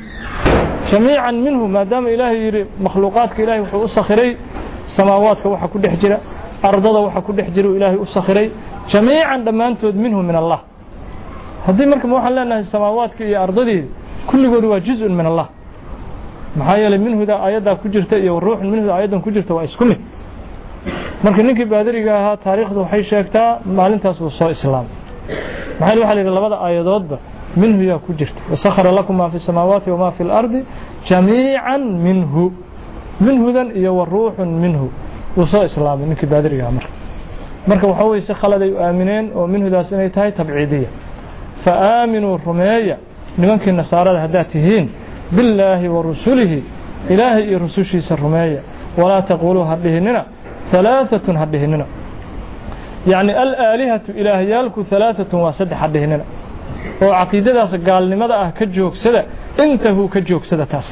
Jamiican 0.90 1.36
minhu 1.46 1.64
maadaama 1.68 2.08
ilaahay 2.14 2.38
yidhi 2.46 2.62
makhluuqaadka 2.84 3.38
ilahay 3.42 3.60
wuxuu 3.64 3.84
u 3.84 3.88
sakhiray 3.88 4.30
samaawaadka 4.96 5.46
waxa 5.48 5.68
ku 5.72 5.78
dhex 5.78 5.94
jira 6.02 6.18
ardada 6.62 6.98
waxa 7.06 7.20
ku 7.26 7.32
dhex 7.32 7.48
jira 7.54 7.68
uu 7.70 7.76
ilaahay 7.78 7.96
u 7.96 8.06
sakhiray. 8.06 8.46
Jamiican 8.92 9.40
dhammaantood 9.46 9.94
minhu 10.04 10.22
min 10.22 10.36
allah. 10.42 10.60
Haddii 11.66 11.86
marka 11.92 12.06
ma 12.08 12.14
waxaan 12.18 12.34
leenahay 12.38 12.64
samaawaadka 12.74 13.22
iyo 13.24 13.38
ardadii 13.46 13.82
kulligood 14.30 14.64
waa 14.64 14.80
juz-un 14.80 15.14
min 15.20 15.26
allah. 15.26 15.46
Maxaa 16.56 16.78
yeelay 16.82 16.98
minhuda 16.98 17.34
aayaddaa 17.44 17.76
ku 17.82 17.88
jirta 17.88 18.16
iyo 18.18 18.40
ruuxun 18.40 18.68
minhuda 18.72 18.92
aayaddan 18.96 19.20
ku 19.24 19.30
jirta 19.30 19.54
waa 19.54 19.64
isku 19.64 19.84
mid. 19.84 20.00
Marka 21.24 21.42
ninkii 21.42 21.64
baadariga 21.64 22.12
ahaa 22.20 22.36
taariikhdu 22.36 22.78
waxay 22.84 23.02
sheegtaa 23.10 23.50
maalintaas 23.78 24.18
uu 24.20 24.30
soo 24.38 24.50
islaamay. 24.50 24.90
Maxaa 25.80 26.00
waxa 26.00 26.14
la 26.14 26.20
yidhi 26.20 26.32
labada 26.38 26.56
aayadoodba 26.66 27.16
minhu 27.56 27.82
yaa 27.82 27.98
ku 27.98 28.12
jirta 28.12 28.40
wasakhara 28.50 28.92
lakum 28.92 29.16
maa 29.16 29.30
fi 29.30 29.38
samaawaati 29.38 29.90
wamaa 29.90 30.10
fi 30.10 30.22
اlardi 30.24 30.64
jamiican 31.08 31.82
minhu. 32.06 32.52
Minhudan 33.20 33.68
iyo 33.76 33.96
wa 33.96 34.04
ruuxun 34.04 34.48
minhu. 34.48 34.90
Wuu 35.36 35.46
soo 35.46 35.64
islaamay 35.64 36.06
ninkii 36.06 36.26
baadariga 36.26 36.62
ahaa 36.62 36.72
marka 36.72 36.88
marka 37.66 37.86
waxaa 37.86 38.04
weye 38.10 38.22
si 38.22 38.34
khaladay 38.34 38.70
u 38.72 38.78
aamineen 38.84 39.30
oo 39.36 39.46
minhudaas 39.46 39.92
inay 39.92 40.08
tahay 40.10 40.32
tabciidiya. 40.32 40.88
Fa 41.64 41.72
aaminuu 41.72 42.40
rumeeya 42.46 42.96
nimankii 43.38 43.72
nasaarada 43.72 44.20
haddaad 44.20 44.48
tihiin 44.52 44.88
billaahi 45.36 45.88
wa 45.88 46.02
rusulihi 46.02 46.62
ilaahay 47.10 47.44
iyo 47.48 47.58
rusushiisa 47.58 48.16
rumeeya. 48.16 48.60
Walaa 48.98 49.22
taquuluu 49.22 49.64
ha 49.64 49.76
dhihinina 49.76 50.24
halaaatun 50.72 51.36
ha 51.36 51.46
dhihinina. 51.46 51.84
Yacni 53.06 53.32
alaalihatu 53.32 54.12
ilaahyaalku 54.20 54.86
halaaatun 54.90 55.40
waa 55.40 55.52
saddex 55.52 55.78
ha 55.78 55.88
dhihinina 55.88 56.24
oo 57.04 57.10
caqiidadaas 57.20 57.72
gaalnimada 57.88 58.34
ah 58.44 58.50
ka 58.58 58.64
joogsada 58.76 59.20
intahuu 59.64 60.08
ka 60.14 60.20
joogsada 60.28 60.64
taas. 60.72 60.88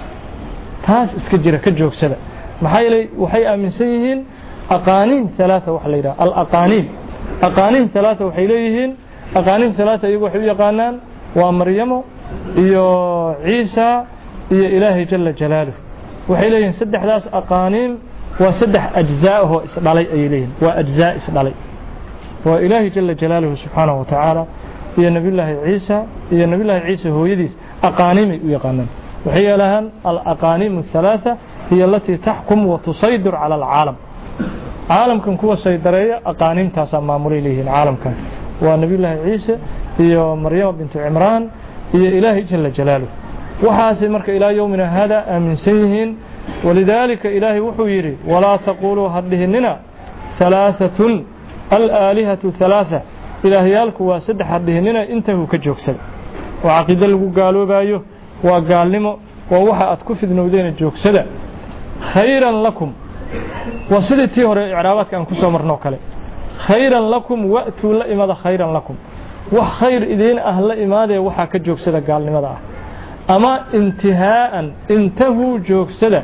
Taas 0.87 1.09
iska 1.19 1.37
jira 1.45 1.59
ka 1.65 1.71
joogsada. 1.81 2.17
Maxaa 2.63 2.81
yeelay 2.85 3.05
waxay 3.23 3.45
aaminsan 3.53 3.89
yihiin 3.95 4.21
aqaaniim 4.77 5.25
halaaa 5.39 5.71
waxa 5.77 5.89
la 5.93 5.97
yidhaha 6.01 6.17
alaqaaniim 6.25 6.87
aqaaniim 7.49 7.87
halaaa 7.95 8.25
waxay 8.29 8.47
leeyihiin 8.53 8.91
aqaaniim 9.41 9.73
halaaa 9.79 10.09
iyagu 10.11 10.25
waxay 10.27 10.41
u 10.45 10.49
yaqaanaan 10.53 10.95
waa 11.39 11.53
maryamo 11.61 11.99
iyo 12.65 12.87
ciisa 13.47 13.87
iyo 14.55 14.67
ilaahay 14.77 15.05
jala 15.13 15.31
jalaaluh 15.41 15.77
waxay 16.31 16.49
leeyihiin 16.53 16.77
saddexdaas 16.81 17.25
aqaaniim 17.41 17.93
waa 18.43 18.53
saddex 18.61 18.85
ajzaa'ahoo 19.01 19.61
isdhalay 19.69 20.07
ayay 20.15 20.29
leeyihiin 20.33 20.53
waa 20.65 20.75
ajzaa 20.83 21.13
isdhalay. 21.21 21.55
Waa 22.47 22.59
ilaahay 22.67 22.91
jala 22.97 23.13
jalaaluhu 23.23 23.55
subxaanahu 23.63 23.99
watacaala 24.03 24.43
iyo 24.99 25.09
nebiyullaahi 25.17 25.55
ciisa 25.67 25.97
iyo 26.35 26.47
nebiyullaahi 26.53 26.83
ciisa 26.89 27.09
hooyadiis 27.17 27.53
aqaaniimay 27.89 28.39
u 28.47 28.49
yaqaanaan. 28.57 28.89
Waxay 29.27 29.45
yeelahaan 29.49 29.85
alaqaaniim 30.11 30.75
athalaatha 30.83 31.33
hiya 31.71 31.85
alatii 31.89 32.19
taxkum 32.29 32.61
wa 32.71 32.77
tusaydir 32.87 33.35
alcaalam. 33.47 33.97
Caalamkan 34.89 35.35
kuwa 35.41 35.57
saydareeya 35.65 36.17
aqaaniimtaasaa 36.31 37.01
maamulay 37.09 37.41
leeyihiin 37.45 37.69
caalamkan. 37.75 38.15
Waa 38.65 38.77
nebiyullaahi 38.83 39.19
ciise 39.25 39.55
iyo 40.05 40.23
maryama 40.45 40.73
bintu 40.79 40.97
cimraan 41.05 41.43
iyo 41.97 42.09
ilaahay 42.19 42.43
jala 42.51 42.71
jalaaluh 42.79 43.09
waxaasay 43.67 44.09
marka 44.15 44.31
ilaa 44.39 44.51
yowmina 44.59 44.87
hada 44.97 45.19
aaminsan 45.35 45.77
yihiin. 45.83 46.11
Walidaalika 46.67 47.29
ilaahay 47.37 47.61
wuxuu 47.67 47.89
yidhi 47.95 48.13
walaa 48.33 48.59
taquuluu 48.67 49.09
ha 49.15 49.21
dhihinina 49.31 49.73
halaaatun 50.39 51.15
alaalihatu 51.77 52.49
halaaa 52.61 53.01
ilaahyaalku 53.47 54.03
waa 54.11 54.21
saddex 54.27 54.47
ha 54.51 54.59
dhihinina 54.67 55.01
intahuu 55.15 55.47
ka 55.53 55.59
joogsada 55.65 55.99
oo 56.65 56.69
caqiide 56.77 57.07
lagu 57.13 57.27
gaaloobayo 57.39 57.99
waa 58.49 58.61
gaalnimo 58.71 59.13
waa 59.51 59.63
waxa 59.69 59.85
aad 59.93 60.01
ku 60.07 60.13
fidnowdeena 60.21 60.71
joogsada. 60.81 61.23
Khayran 62.13 62.57
lakum 62.67 62.91
waa 63.91 64.03
sidii 64.09 64.29
tii 64.35 64.43
hore 64.51 64.63
icraabaadka 64.71 65.17
aan 65.17 65.27
ku 65.31 65.35
soo 65.35 65.51
marnoo 65.51 65.77
kale. 65.85 65.99
Khayran 66.67 67.05
lakum 67.15 67.39
wa'tuu 67.55 67.93
la 67.99 68.05
imada 68.15 68.35
khayran 68.43 68.73
lakum. 68.77 68.97
Wax 69.57 69.69
khayr 69.81 70.03
idiin 70.15 70.39
ah 70.51 70.61
la 70.69 70.75
imaadee 70.85 71.19
waxaa 71.29 71.47
ka 71.53 71.59
joogsada 71.67 72.01
gaalnimada 72.09 72.49
ah. 72.55 72.59
Ama 73.35 73.53
intihaa'an 73.79 74.67
intahuu 74.97 75.59
joogsada 75.69 76.21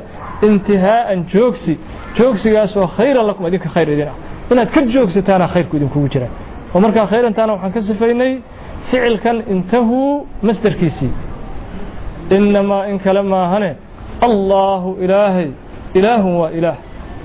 intihaa'an 0.48 1.18
joogsi. 1.32 1.72
Joogsigaasoo 2.18 2.86
khayran 2.96 3.24
lakum 3.30 3.46
idinka 3.48 3.68
khayr 3.74 3.88
idin 3.94 4.08
ah. 4.12 4.16
Inaad 4.52 4.70
ka 4.74 4.80
joogsataana 4.94 5.46
khayrku 5.54 5.76
idinkugu 5.78 6.08
jira 6.14 6.28
oo 6.74 6.80
markaa 6.84 7.06
khayrantaana 7.12 7.52
waxaan 7.54 7.72
ka 7.76 7.80
sifaynay 7.88 8.32
ficilkan 8.90 9.36
intahuu 9.52 10.26
masderkiisii 10.46 11.12
inamaa 12.36 12.82
in 12.90 12.98
kale 13.04 13.22
maahane 13.22 13.70
allaahu 14.28 14.90
ilaahay 15.04 15.48
ilaahun 15.98 16.34
waa 16.40 16.50
ilaah 16.58 16.76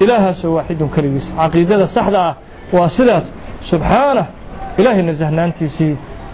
ilaahaasoo 0.03 0.53
waaxidun 0.57 0.89
keligiis. 0.95 1.27
Caqiidada 1.39 1.87
saxda 1.95 2.19
ah 2.29 2.33
waa 2.75 2.89
sidaas 2.97 3.25
subxaanah 3.69 4.25
ilaahay 4.79 5.03
nasahnaantiisii 5.09 5.93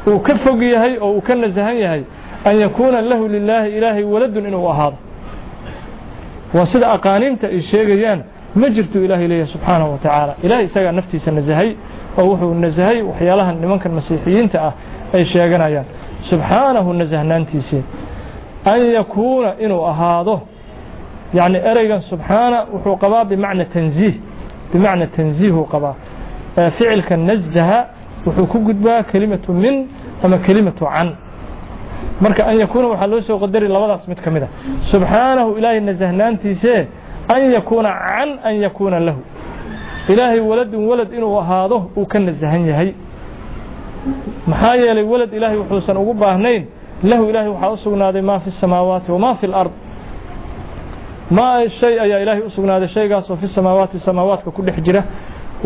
uu 0.10 0.20
ka 0.28 0.34
fog 0.44 0.62
yahay 0.74 0.94
oo 1.06 1.12
uu 1.18 1.22
ka 1.28 1.34
nasahan 1.36 1.78
yahay 1.84 2.02
an 2.48 2.56
yakuuna 2.64 3.02
lahu 3.02 3.24
lilaahi 3.36 3.70
ilaahay 3.78 4.04
waladun 4.14 4.46
inuu 4.50 4.68
ahaado. 4.74 4.98
Waa 6.56 6.66
sida 6.72 6.88
aqaaniimta 6.96 7.48
ay 7.48 7.62
sheegayaan 7.72 8.20
ma 8.60 8.68
jirto 8.76 8.98
ilaahay 9.06 9.28
leeyahay 9.32 9.52
subxaanahu 9.54 9.92
wa 9.94 9.98
tacaala. 10.04 10.34
Ilahay 10.46 10.66
isagaa 10.70 10.92
naftiisa 11.00 11.32
nasahay 11.38 11.70
oo 12.18 12.26
wuxuu 12.30 12.54
nasahay 12.66 13.02
waxyaalahan 13.10 13.56
nimankan 13.62 13.92
masiixiyiinta 13.98 14.58
ah 14.68 14.74
ay 15.16 15.24
sheeganayaan. 15.32 15.86
Subxaanahu 16.30 16.90
nasahnaantiisii 16.94 17.84
an 18.72 18.80
yakuuna 18.98 19.50
inuu 19.64 19.84
ahaado 19.92 20.36
yacni 21.38 21.58
ereygan 21.72 22.02
subxaana 22.12 22.58
wuxuu 22.74 22.96
qabaa 23.04 23.24
bimacna 23.32 23.66
tanziih 23.74 24.16
bimacna 24.74 25.08
tanziihuu 25.08 25.66
qabaa. 25.74 25.96
Ficilka 26.78 27.18
nazaha 27.18 27.80
wuxuu 28.26 28.48
ku 28.52 28.58
gudbaa 28.68 29.04
kelimatu 29.04 29.54
min 29.54 29.76
ama 30.24 30.38
kelimatu 30.38 30.86
can. 30.86 31.10
Marka 32.22 32.42
an 32.50 32.56
yakuuna 32.64 32.88
waxaa 32.88 33.08
loo 33.12 33.22
soo 33.22 33.38
qadari 33.44 33.68
labadaas 33.68 34.08
mid 34.08 34.20
ka 34.26 34.30
mid 34.32 34.44
a 34.44 34.48
subxaanahu 34.92 35.50
ilaahay 35.58 35.80
nasahnaantiisee 35.90 36.88
an 37.36 37.42
yakuuna 37.56 37.90
can 38.08 38.30
an 38.48 38.56
yakuuna 38.66 39.00
lahu 39.00 39.22
ilaahay 40.13 40.41
waladun 40.51 40.83
walad 40.91 41.11
inuu 41.19 41.35
ahaado 41.43 41.77
uu 41.99 42.07
ka 42.13 42.19
nasahan 42.19 42.63
yahay 42.71 42.91
maxaa 44.51 44.75
yeelay 44.83 45.05
walad 45.13 45.31
ilaahay 45.39 45.59
wuxuusan 45.63 45.97
ugu 46.03 46.15
baahnayn 46.23 46.63
lahu 47.11 47.23
ilaahay 47.31 47.51
waxaa 47.55 47.71
u 47.71 47.77
sugnaaday 47.85 48.23
maa 48.31 48.39
fi 48.45 48.49
الsamaawaati 48.55 49.09
wamaa 49.13 49.35
fi 49.41 49.47
اlard 49.47 49.73
maa 51.31 51.69
shay 51.81 51.95
ayaa 52.05 52.19
ilaahay 52.25 52.43
u 52.43 52.51
sugnaaday 52.57 52.89
shaygaasoo 52.97 53.37
fi 53.41 53.47
samaawaati 53.57 53.99
samaawaadka 54.09 54.51
ku 54.57 54.63
dhex 54.67 54.77
jira 54.87 55.03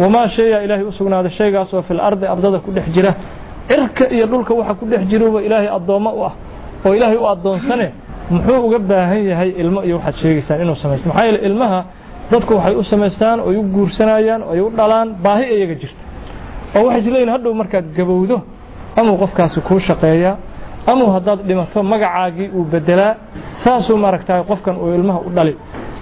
wamaa 0.02 0.28
shayaa 0.37 0.60
ilaahay 0.66 0.84
u 0.84 0.92
sugnaaday 0.98 1.30
shaygaasoo 1.38 1.82
fil 1.88 2.00
ardi 2.08 2.26
ardada 2.26 2.58
ku 2.64 2.70
dhex 2.76 2.87
jira 2.94 3.12
cirka 3.68 4.04
iyo 4.16 4.26
dhulka 4.26 4.52
waxa 4.54 4.74
ku 4.80 4.84
dhex 4.90 5.02
jiruba 5.10 5.38
ilaahay 5.46 5.68
addoommo 5.76 6.10
u 6.18 6.24
ah 6.28 6.32
oo 6.87 6.92
ilaahay 6.98 7.16
u 7.16 7.26
addoonsane 7.32 7.87
muxuu 8.30 8.58
uga 8.66 8.78
baahan 8.90 9.20
yahay 9.30 9.50
ilmo 9.62 9.80
iyo 9.87 9.96
waxaad 9.98 10.14
sheegaysaan 10.22 10.60
inuu 10.64 10.76
samaysto 10.82 11.06
maxaa 11.08 11.24
yeele 11.28 11.38
ilmaha 11.48 11.78
dadku 12.31 12.51
waxay 12.57 12.75
u 12.81 12.83
samaystaan 12.91 13.37
oy 13.47 13.55
u 13.61 13.63
guursanayaan 13.75 14.41
oy 14.51 14.59
u 14.65 14.69
dhalaan 14.77 15.07
baahi 15.25 15.45
iyaga 15.55 15.75
jirta. 15.81 16.03
Oo 16.75 16.83
waxay 16.87 17.01
isleeyihin 17.03 17.31
hadhow 17.35 17.53
markaad 17.61 17.85
gabowdo 17.97 18.37
amuu 18.99 19.17
qofkaasi 19.23 19.59
kuu 19.67 19.79
shaqeeyaa 19.87 20.35
amuu 20.91 21.09
haddaad 21.15 21.39
dhimato 21.47 21.79
magacaagii 21.93 22.47
uu 22.57 22.63
bedelaa 22.73 23.13
saasuu 23.63 23.97
maaragtaa 24.03 24.43
qofkan 24.49 24.75
uu 24.83 24.89
ilmaha 24.97 25.19
u 25.27 25.29
dhali. 25.37 25.53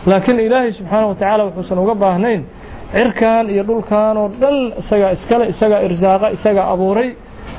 Laakiin 0.09 0.39
ilaahay 0.47 0.71
subxaana 0.79 1.05
wa 1.11 1.15
tacaala 1.19 1.43
wuxuusan 1.47 1.77
uga 1.83 1.95
baahnayn 2.03 2.41
cirkan 2.95 3.45
iyo 3.53 3.63
dhulkan 3.69 4.15
oo 4.21 4.27
dhan 4.41 4.55
isagaa 4.81 5.11
iskale 5.17 5.43
isagaa 5.53 5.81
irsaaqa 5.87 6.27
isagaa 6.37 6.67
abuuray. 6.73 7.09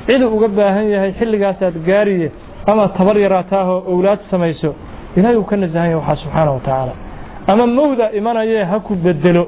Ciduu 0.07 0.29
uga 0.37 0.47
baahan 0.57 0.85
yahay 0.93 1.11
xilligaasaad 1.19 1.75
gaariye 1.89 2.27
ama 2.71 2.83
tabar 2.97 3.15
yaraataahoo 3.25 3.79
owlaad 3.93 4.19
samayso 4.31 4.69
ilaahay 5.17 5.37
uu 5.41 5.47
ka 5.49 5.55
nasahan 5.61 5.89
yahay 5.91 5.99
waxaa 6.01 6.21
subxaana 6.23 6.51
wa 6.57 6.61
tacaala 6.67 6.93
ama 7.51 7.65
mawda 7.77 8.05
imanayee 8.19 8.63
ha 8.71 8.77
ku 8.87 8.93
bedelo 9.05 9.43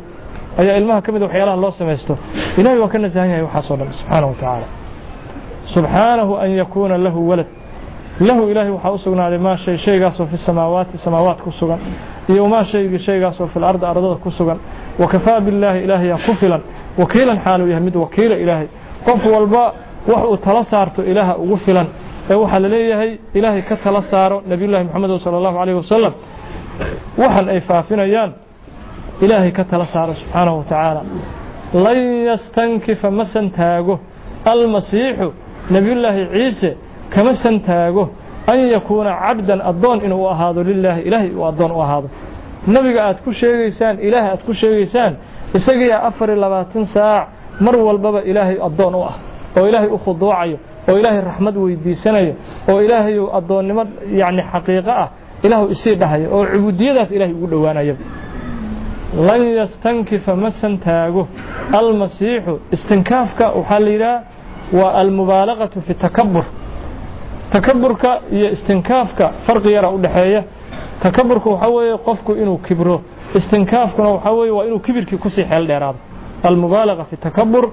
ayaa 0.62 0.76
ilmaha 0.80 1.00
ka 1.06 1.10
mid 1.14 1.22
waxyaalaha 1.28 1.58
loo 1.64 1.72
samaysto. 1.80 2.14
Ilahay 2.60 2.80
waa 2.84 2.92
ka 2.94 2.98
nasahan 3.04 3.30
yahay 3.32 3.44
waxaasoo 3.48 3.76
dhan 3.80 3.88
subxaana 4.00 4.26
wa 4.30 4.34
tacaala. 4.40 4.68
Subxaanahu 5.74 6.34
an 6.44 6.50
yakuuna 6.62 6.98
lahu 7.06 7.20
walad. 7.30 7.48
Lahu 8.28 8.42
ilaahay 8.52 8.72
waxaa 8.78 8.92
u 8.92 8.98
sugnaaday 9.06 9.38
maa 9.48 9.58
shay 9.64 9.78
shaygaasoo 9.86 10.26
fi 10.32 10.38
samaawaati 10.48 10.98
samaawaat 11.06 11.40
ku 11.46 11.52
sugan 11.60 11.80
iyo 12.32 12.44
maa 12.54 12.64
shaygii 12.72 13.00
shaygaasoo 13.08 13.48
fil 13.54 13.64
ardi 13.64 13.86
ardada 13.86 14.16
ku 14.24 14.30
sugan. 14.32 14.58
Wakafaa 15.02 15.40
billaahi 15.46 15.80
ilaahayaa 15.86 16.20
ku 16.26 16.34
filan. 16.42 16.62
Wakiilan 17.02 17.38
xaaluu 17.46 17.68
yahay 17.72 17.84
mid 17.88 17.96
wakiila 18.04 18.36
ilaahay. 18.44 18.68
Qof 19.06 19.22
walba 19.36 19.64
wax 20.12 20.24
uu 20.32 20.38
tala 20.46 20.64
saarto 20.72 21.02
ilaaha 21.12 21.34
ugu 21.44 21.58
filan 21.66 21.88
ee 22.30 22.36
waxaa 22.42 22.60
la 22.64 22.68
leeyahay 22.74 23.12
ilaahay 23.38 23.62
ka 23.70 23.76
tala 23.84 24.02
saaro 24.12 24.38
nebiyullahi 24.52 24.84
moxamed 24.88 25.12
sala 25.26 25.36
allahu 25.40 25.56
calayh 25.60 25.76
wasalam 25.82 26.14
waxan 27.22 27.46
ay 27.54 27.60
faafinayaan 27.70 28.32
ilaahay 29.24 29.52
ka 29.58 29.64
tala 29.64 29.86
saaro 29.94 30.14
subxaanahu 30.22 30.58
wa 30.58 30.64
tacaala. 30.64 31.02
Lan 31.86 31.98
yastankifa 32.30 33.08
ma 33.18 33.26
santaago 33.34 34.00
almasiixu 34.54 35.28
nebiyullaahi 35.74 36.22
ciise 36.34 36.70
kama 37.14 37.34
santaago 37.44 38.04
an 38.52 38.60
yakuuna 38.76 39.12
cabdan 39.24 39.60
addoon 39.72 40.00
inuu 40.06 40.26
ahaado 40.34 40.64
lilaahi 40.64 41.02
ilaahay 41.08 41.32
uu 41.38 41.46
addoon 41.52 41.72
u 41.72 41.82
ahaado. 41.86 42.08
Nebiga 42.68 43.02
aad 43.08 43.18
ku 43.26 43.32
sheegaysaan 43.34 43.96
ilaah 44.08 44.26
aad 44.34 44.42
ku 44.48 44.54
sheegaysaan 44.54 45.14
isagiyaa 45.58 46.02
afar 46.10 46.30
iyo 46.30 46.40
labaatan 46.46 46.86
saac 46.96 47.28
mar 47.66 47.76
walbaba 47.88 48.20
ilaahay 48.32 48.58
addoon 48.68 48.96
u 48.96 49.02
ah. 49.10 49.16
Oo 49.58 49.66
ilaahay 49.70 49.90
u 49.90 49.98
khuduucayo 50.06 50.58
oo 50.90 50.98
ilaahay 51.00 51.22
raxmad 51.30 51.56
weydiisanayo 51.64 52.34
oo 52.72 52.80
ilaahay 52.86 53.16
addoonnimo 53.40 53.84
yacni 54.22 54.42
xaqiiqo 54.54 54.92
ah 55.04 55.08
ilaahu 55.46 55.66
isii 55.76 55.96
dhahayo 56.02 56.28
oo 56.38 56.46
cubuudiyadaas 56.54 57.12
ilaahay 57.16 57.36
ugu 57.38 57.48
dhowaanaya 57.54 57.96
lan 59.28 59.42
yastankifa 59.60 60.36
ma 60.36 60.50
santaago 60.62 61.24
almasiixu 61.80 62.54
istinkaafka 62.76 63.46
waxaa 63.58 63.80
la 63.86 63.90
yidhaha 63.96 64.20
waa 64.80 64.92
almubaalaqatu 65.02 65.78
fi 65.88 65.94
takabur 65.94 66.46
takaburka 67.54 68.12
iyo 68.36 68.48
istinkaafka 68.56 69.26
farqi 69.46 69.72
yara 69.78 69.90
u 69.90 69.98
dhexeeya 70.04 70.42
takaburka 71.04 71.50
weeye 71.76 71.98
qofku 71.98 72.32
inuu 72.42 72.58
kibro. 72.58 73.02
Istinkaafkuna 73.36 74.10
waxaa 74.10 74.32
weeye 74.32 74.52
waa 74.58 74.66
inuu 74.66 74.80
kibirkii 74.80 75.18
ku 75.18 75.30
sii 75.30 75.44
xeel 75.44 75.68
dheeraado. 75.68 75.98
Almubaalaqa 76.44 77.04
fi 77.10 77.16
takabur 77.18 77.64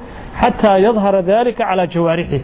xataa 0.41 0.79
yadhara 0.79 1.23
dalika 1.23 1.65
calaa 1.65 1.87
jawaarixih 1.95 2.43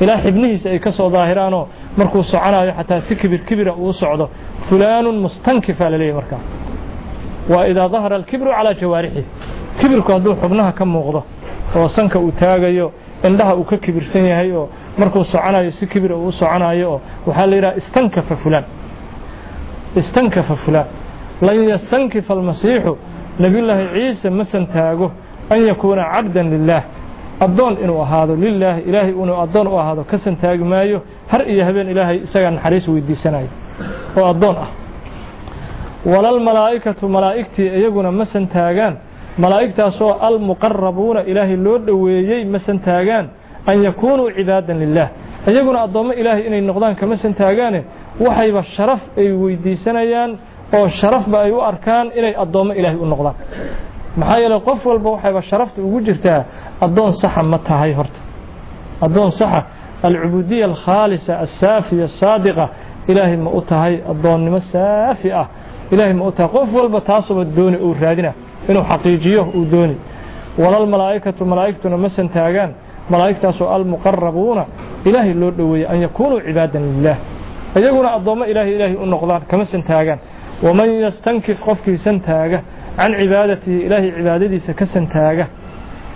ilaa 0.00 0.18
xibnihiisa 0.24 0.70
ay 0.70 0.78
ka 0.78 0.92
soo 0.92 1.10
daahiraanoo 1.10 1.64
markuu 1.98 2.22
soconayo 2.32 2.72
xataa 2.78 3.00
si 3.06 3.12
kibir 3.20 3.40
kibira 3.48 3.72
uu 3.82 3.92
socdo 4.00 4.24
fulaanun 4.68 5.16
mustankifa 5.24 5.84
laleeyahy 5.92 6.16
markaa 6.20 6.40
waa 7.52 7.64
idaa 7.72 7.88
dahara 7.94 8.14
alkibru 8.20 8.50
calaa 8.56 8.74
jawaarixih 8.80 9.24
kibirku 9.80 10.10
hadduu 10.14 10.34
xubnaha 10.42 10.72
ka 10.78 10.84
muuqdo 10.94 11.20
oo 11.78 11.88
sanka 11.96 12.16
uu 12.24 12.32
taagayo 12.40 12.86
indhaha 13.28 13.52
uu 13.60 13.64
ka 13.70 13.76
kibirsan 13.84 14.24
yahay 14.32 14.50
oo 14.60 14.66
markuu 15.00 15.24
soconayo 15.32 15.70
si 15.78 15.84
kibir 15.92 16.12
uu 16.12 16.32
soconayo 16.40 16.86
oo 16.92 16.98
waxaa 17.26 17.46
la 17.50 17.54
yidhaha 17.56 17.74
istankafa 17.80 18.34
fulaan. 18.42 18.64
Istankafa 20.00 20.54
fulaan. 20.64 20.86
Lan 21.46 21.56
yastankifa 21.72 22.30
almasiixu 22.36 22.92
nebiyullaahi 23.42 23.84
ciise 23.94 24.28
ma 24.38 24.44
santaago 24.52 25.06
an 25.52 25.58
yakuuna 25.70 26.04
cabdan 26.14 26.46
lilaah 26.54 26.82
addoon 27.46 27.74
inuu 27.84 28.00
ahaado 28.02 28.32
lilaahi 28.42 28.80
ilaahay 28.88 29.12
inuu 29.22 29.36
addoon 29.44 29.66
u 29.66 29.76
ahaado 29.78 30.02
ka 30.10 30.16
santaagi 30.18 30.64
maayo 30.72 30.98
har 31.32 31.42
iyo 31.52 31.64
habeen 31.68 31.88
ilaahay 31.92 32.16
isagaa 32.26 32.50
naxariis 32.50 32.88
weydiisanayo. 32.88 33.48
Oo 34.18 34.26
addoon 34.32 34.56
ah. 34.64 34.68
Walalmalaa'ikatu 36.12 37.08
malaa'igtii 37.08 37.68
iyaguna 37.78 38.10
ma 38.12 38.24
santaagaan. 38.24 38.94
Malaa'igtaasoo 39.42 40.12
almuqarabuuna 40.28 41.20
ilaahay 41.30 41.56
loo 41.56 41.78
dhoweeyey 41.86 42.44
ma 42.44 42.58
santaagaan. 42.58 43.26
An 43.70 43.76
yakuunuu 43.86 44.30
cibaadan 44.36 44.78
lilaah 44.82 45.08
iyaguna 45.52 45.78
addoommo 45.86 46.12
ilaahay 46.20 46.42
inay 46.48 46.60
noqdaan 46.70 46.94
kama 47.00 47.16
santaagaane 47.24 47.80
waxayba 48.24 48.62
sharaf 48.76 49.00
ay 49.20 49.28
weydiisanayaan 49.42 50.30
oo 50.78 50.88
sharafba 51.00 51.36
ay 51.46 51.52
u 51.52 51.60
arkaan 51.70 52.06
inay 52.18 52.34
addoommo 52.42 52.72
ilaahay 52.78 52.98
u 52.98 53.06
noqdaan. 53.12 53.34
Maxaa 54.20 54.38
yeele 54.42 54.58
qof 54.68 54.80
walba 54.90 55.08
waxayba 55.14 55.42
sharafta 55.50 55.78
ugu 55.86 55.98
jirtaa 56.06 56.40
addoon 56.86 57.12
saxa 57.22 57.42
ma 57.42 57.58
tahay 57.68 57.92
horta. 57.98 58.20
Addoon 59.06 59.30
saxa 59.40 59.60
alcubuudiya 60.06 60.64
alkhaalisa 60.70 61.32
assaafiya 61.44 62.04
asaadiqa 62.10 62.64
ilaahay 63.10 63.36
ma 63.36 63.50
u 63.50 63.60
tahay 63.70 63.94
addoonnimo 64.12 64.60
saafi 64.72 65.28
ah. 65.32 65.46
Ilaahay 65.92 66.12
ma 66.20 66.24
u 66.28 66.32
tahay. 66.32 66.50
Qof 66.56 66.68
walba 66.78 67.00
taasuba 67.00 67.44
dooni 67.44 67.76
uu 67.86 67.94
raadina 68.02 68.32
inuu 68.68 68.82
xaqiijiyo 68.90 69.42
uu 69.58 69.64
dooni. 69.72 69.96
Walalmalaa'ikatu 70.62 71.44
malaa'igtuna 71.52 71.96
ma 71.96 72.08
santaagaan 72.08 72.70
malaa'igtaasoo 73.12 73.68
almuqarabuuna 73.76 74.64
ilaahay 75.08 75.34
loo 75.40 75.50
dhoweeyey 75.58 75.86
an 75.92 75.98
yakuunuu 76.06 76.40
cibaadan 76.46 76.82
lilaah 76.96 77.18
iyaguna 77.78 78.08
addoommo 78.16 78.44
ilaahay 78.52 78.72
ilaahay 78.76 78.96
u 78.96 79.06
noqdaan 79.14 79.42
kama 79.50 79.64
santaagaan 79.72 80.18
waman 80.66 80.88
yastankif 81.04 81.56
qofkii 81.66 81.98
santaaga 82.06 82.58
can 82.98 83.12
cibaadatihi 83.20 83.78
ilaahay 83.86 84.10
cibaadadiisa 84.18 84.72
ka 84.80 84.86
santaaga 84.94 85.44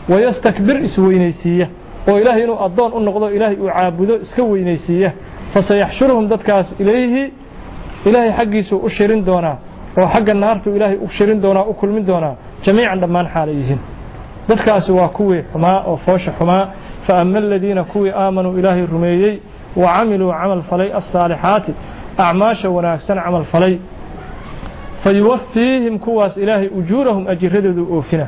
wayastakbir 0.09 0.77
isweynaysiiya 0.85 1.67
oo 2.11 2.19
ilaahay 2.21 2.43
inuu 2.45 2.59
addoon 2.67 2.93
u 2.93 3.01
noqdo 3.01 3.27
ilaahay 3.37 3.57
uu 3.65 3.71
caabudo 3.77 4.15
iska 4.25 4.43
weynaysiiya 4.43 5.11
fasayaxshuruhum 5.55 6.25
dadkaas 6.33 6.69
ilayhi 6.83 7.25
ilaahay 8.09 8.33
xaggiisuu 8.38 8.79
u 8.87 8.91
shirin 8.97 9.21
doonaa 9.29 9.57
oo 10.01 10.07
xagga 10.15 10.35
naartuu 10.35 10.77
ilaahay 10.77 10.97
u 10.97 11.09
shirin 11.17 11.38
doonaa 11.45 11.65
u 11.71 11.75
kulmin 11.81 12.05
doonaa 12.07 12.35
jamiican 12.65 13.01
dhammaan 13.03 13.27
xaalay 13.35 13.55
yihiin 13.61 13.79
dadkaasi 14.49 14.93
waa 14.99 15.09
kuwii 15.09 15.43
xumaa 15.53 15.79
oo 15.91 15.97
foosha 15.97 16.33
xumaa 16.38 16.65
fa 17.07 17.12
ama 17.21 17.38
aladiina 17.38 17.85
kuwii 17.85 18.12
aamanuu 18.23 18.59
ilaahay 18.59 18.87
rumeeyey 18.87 19.35
wa 19.77 19.88
camiluu 19.95 20.33
camal 20.41 20.62
falay 20.71 20.88
alsaalixaati 20.99 21.73
acmaasha 22.19 22.69
wanaagsan 22.77 23.19
camal 23.25 23.45
falay 23.53 23.75
fayuwafiihim 25.05 25.99
kuwaas 25.99 26.37
ilaahay 26.37 26.69
ujuurahum 26.79 27.27
ajiradoodu 27.29 27.85
oofina 27.97 28.27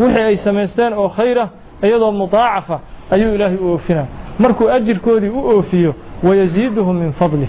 wixii 0.00 0.22
ay 0.22 0.36
samaysteen 0.36 0.92
oo 0.92 1.08
khayra 1.08 1.48
iyadoo 1.82 2.12
mudaacafa 2.12 2.80
ayuu 3.10 3.34
ilaahay 3.34 3.56
u 3.56 3.68
oofinaa 3.72 4.06
markuu 4.38 4.68
ajirkoodii 4.70 5.28
u 5.28 5.40
oofiyo 5.56 5.94
wayasiiduhum 6.22 6.96
min 6.96 7.12
fadlih 7.12 7.48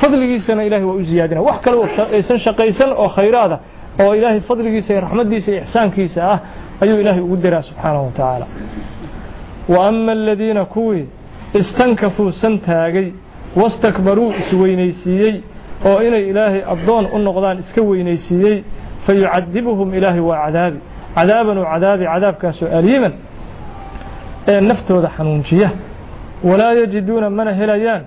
fadligiisana 0.00 0.64
ilahay 0.64 0.84
waa 0.84 0.94
u 0.94 1.02
ziyaadina 1.02 1.40
wax 1.40 1.60
kale 1.60 1.76
aysan 2.16 2.38
shaqaysan 2.38 2.90
oo 2.92 3.08
khayraada 3.08 3.58
oo 4.04 4.14
ilaahay 4.14 4.40
fadligiisa 4.40 4.92
iyo 4.92 5.00
raxmaddiisa 5.00 5.50
iyo 5.52 5.60
ixsaankiisa 5.62 6.20
ah 6.32 6.38
ayuu 6.80 6.98
ilaahay 7.00 7.20
ugu 7.22 7.36
daraa 7.36 7.62
subxaanahu 7.62 8.04
wa 8.04 8.10
tacaala 8.10 8.46
wa 9.68 9.86
ama 9.88 10.12
aladiina 10.12 10.64
kuwii 10.64 11.06
istankafuu 11.54 12.32
san 12.32 12.58
taagay 12.58 13.08
wastakbaruu 13.56 14.32
isweynaysiiyey 14.40 15.34
oo 15.86 16.02
inay 16.02 16.28
ilaahay 16.30 16.62
addoon 16.72 17.06
u 17.14 17.18
noqdaan 17.18 17.58
iska 17.58 17.82
weynaysiiyey 17.82 18.62
fayucadibuhum 19.06 19.94
ilaahay 19.94 20.20
waa 20.20 20.44
cadaabi 20.46 20.78
cadaaban 21.16 21.58
u 21.58 21.64
cadaabi 21.72 22.04
cadaabkaasoo 22.12 22.68
aliiman 22.78 23.12
ee 24.48 24.60
naftooda 24.60 25.08
xanuunjiya. 25.16 25.70
Walaa 26.48 26.72
yajiduuna 26.80 27.30
mana 27.30 27.52
helayaan. 27.60 28.02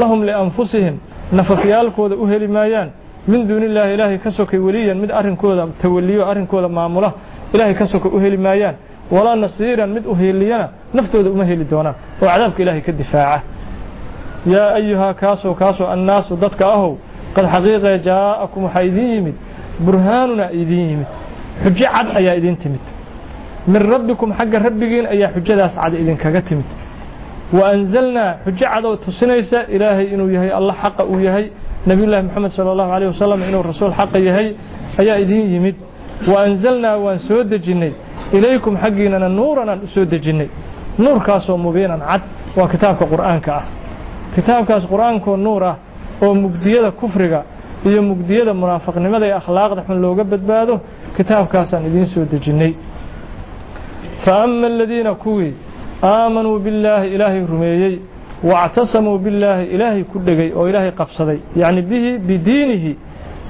Lahum 0.00 0.22
lianfusihim 0.28 0.96
nafafyaalkooda 1.32 2.14
u 2.16 2.26
heli 2.26 2.48
maayaan. 2.48 2.88
Min 3.28 3.48
duuni 3.48 3.66
illaahi 3.66 3.94
ilaahay 3.94 4.18
ka 4.18 4.30
sokay 4.30 4.58
weliyan 4.66 4.98
mid 5.02 5.10
arrinkooda 5.10 5.66
tawaliyo 5.82 6.22
arrinkooda 6.30 6.68
maamula 6.68 7.12
ilaahay 7.54 7.74
ka 7.74 7.86
soka 7.86 8.08
u 8.08 8.18
heli 8.24 8.36
maayaan. 8.36 8.74
Walaa 9.10 9.36
nasiiran 9.36 9.90
mid 9.96 10.04
u 10.06 10.14
heliyana 10.14 10.68
naftooda 10.96 11.30
uma 11.30 11.44
heli 11.44 11.64
doonaan 11.70 11.94
oo 12.22 12.26
cadaabka 12.28 12.62
ilaahay 12.62 12.80
ka 12.88 12.92
difaaca. 12.92 13.42
Yaa 14.46 14.68
ayuhaa 14.78 15.14
kaasoo 15.14 15.54
kaasoo 15.54 15.86
annaasu 15.94 16.36
dadka 16.36 16.64
ahow 16.76 16.92
qad 17.36 17.44
xaqiiqee 17.52 17.98
jaa'akum 18.08 18.62
waxaa 18.64 18.82
idiin 18.88 19.10
yimid. 19.14 19.34
Burhaanuna 19.84 20.46
idiin 20.60 20.88
yimid 20.90 21.06
xujo 21.62 21.86
cad 21.94 22.06
ayaa 22.18 22.34
idiin 22.40 22.56
timid. 22.62 22.82
Min 23.72 23.82
rabbikum 23.92 24.28
xagga 24.38 24.58
rabbigiin 24.66 25.06
ayaa 25.14 25.30
xujadaas 25.36 25.74
cad 25.82 25.94
idinkaga 26.02 26.40
timid. 26.48 26.68
Wa 27.56 27.64
anzalnaa 27.74 28.30
xujo 28.44 28.66
cad 28.72 28.84
oo 28.84 28.96
tusinaysa 29.04 29.58
ilaahay 29.74 30.06
inuu 30.14 30.30
yahay 30.36 30.50
allah 30.58 30.74
xaqa 30.82 31.02
uu 31.12 31.20
yahay. 31.28 31.46
Nebiyullaahi 31.86 32.22
moxamed 32.26 32.50
sala 32.56 32.70
allahu 32.74 32.90
calayh 32.92 33.08
wasalam 33.14 33.40
inuu 33.48 33.62
rasuul 33.70 33.92
xaqa 34.00 34.18
yahay 34.28 34.48
ayaa 35.00 35.16
idiin 35.24 35.46
yimid. 35.54 35.76
Wa 36.30 36.36
anzalnaa 36.46 36.96
waan 37.04 37.18
soo 37.28 37.42
dejinnay. 37.52 37.92
Ilaykum 38.36 38.74
xaggiinana 38.82 39.28
nuuran 39.28 39.68
aan 39.68 39.80
u 39.84 39.88
soo 39.94 40.04
dejinnay. 40.12 40.48
Nuurkaasoo 40.98 41.56
mubiinan 41.64 42.00
cad 42.10 42.22
waa 42.56 42.68
kitaabka 42.72 43.04
qur'aanka 43.12 43.50
ah. 43.60 43.64
Kitaabkaas 44.34 44.84
qur'aankoo 44.92 45.36
nuur 45.36 45.62
ah 45.64 45.76
oo 46.22 46.34
mugdiyada 46.34 46.90
kufriga 47.00 47.40
iyo 47.88 48.00
mugdiyada 48.10 48.52
munaafiqnimada 48.54 49.26
ee 49.30 49.36
akhlaaqda 49.40 49.80
xun 49.86 49.98
looga 50.04 50.24
badbaado 50.32 50.74
kitaabkaasaan 51.16 51.86
idiin 51.88 52.06
soo 52.14 52.24
dejinnay 52.32 52.72
fa 54.24 54.32
ama 54.42 54.66
aladiina 54.66 55.14
kuwii 55.14 55.52
aamanuu 56.02 56.58
billaahi 56.64 57.08
ilaahay 57.14 57.42
rumeeyey 57.52 57.94
waactasamuu 58.50 59.18
billaahi 59.24 59.64
ilaahay 59.74 60.02
ku 60.12 60.18
dhegay 60.26 60.50
oo 60.58 60.68
ilaahay 60.70 60.92
qabsaday. 61.00 61.38
Yacni 61.60 61.82
bihi 61.90 62.10
bidiinihi 62.28 62.92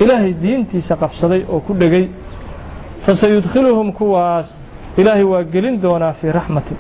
ilaahay 0.03 0.33
diintiisa 0.43 0.95
qabsaday 1.03 1.41
oo 1.53 1.61
ku 1.67 1.73
dhegay. 1.81 2.07
Fasayudkhiluhum 3.07 3.93
kuwaas 3.99 4.49
ilaahay 5.01 5.25
waa 5.33 5.43
gelin 5.55 5.77
doonaa 5.83 6.13
fii 6.19 6.33
raxmatin. 6.39 6.77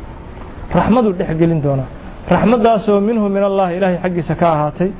Raxmaduu 0.78 1.12
dhex 1.18 1.30
gelin 1.40 1.60
doonaa. 1.66 1.88
Raxmaddaasoo 2.34 3.00
minhu 3.08 3.26
min 3.28 3.42
allahi 3.50 3.76
ilaahay 3.78 3.98
xaggiisa 4.04 4.34
ka 4.40 4.46
ahaatay. 4.54 4.90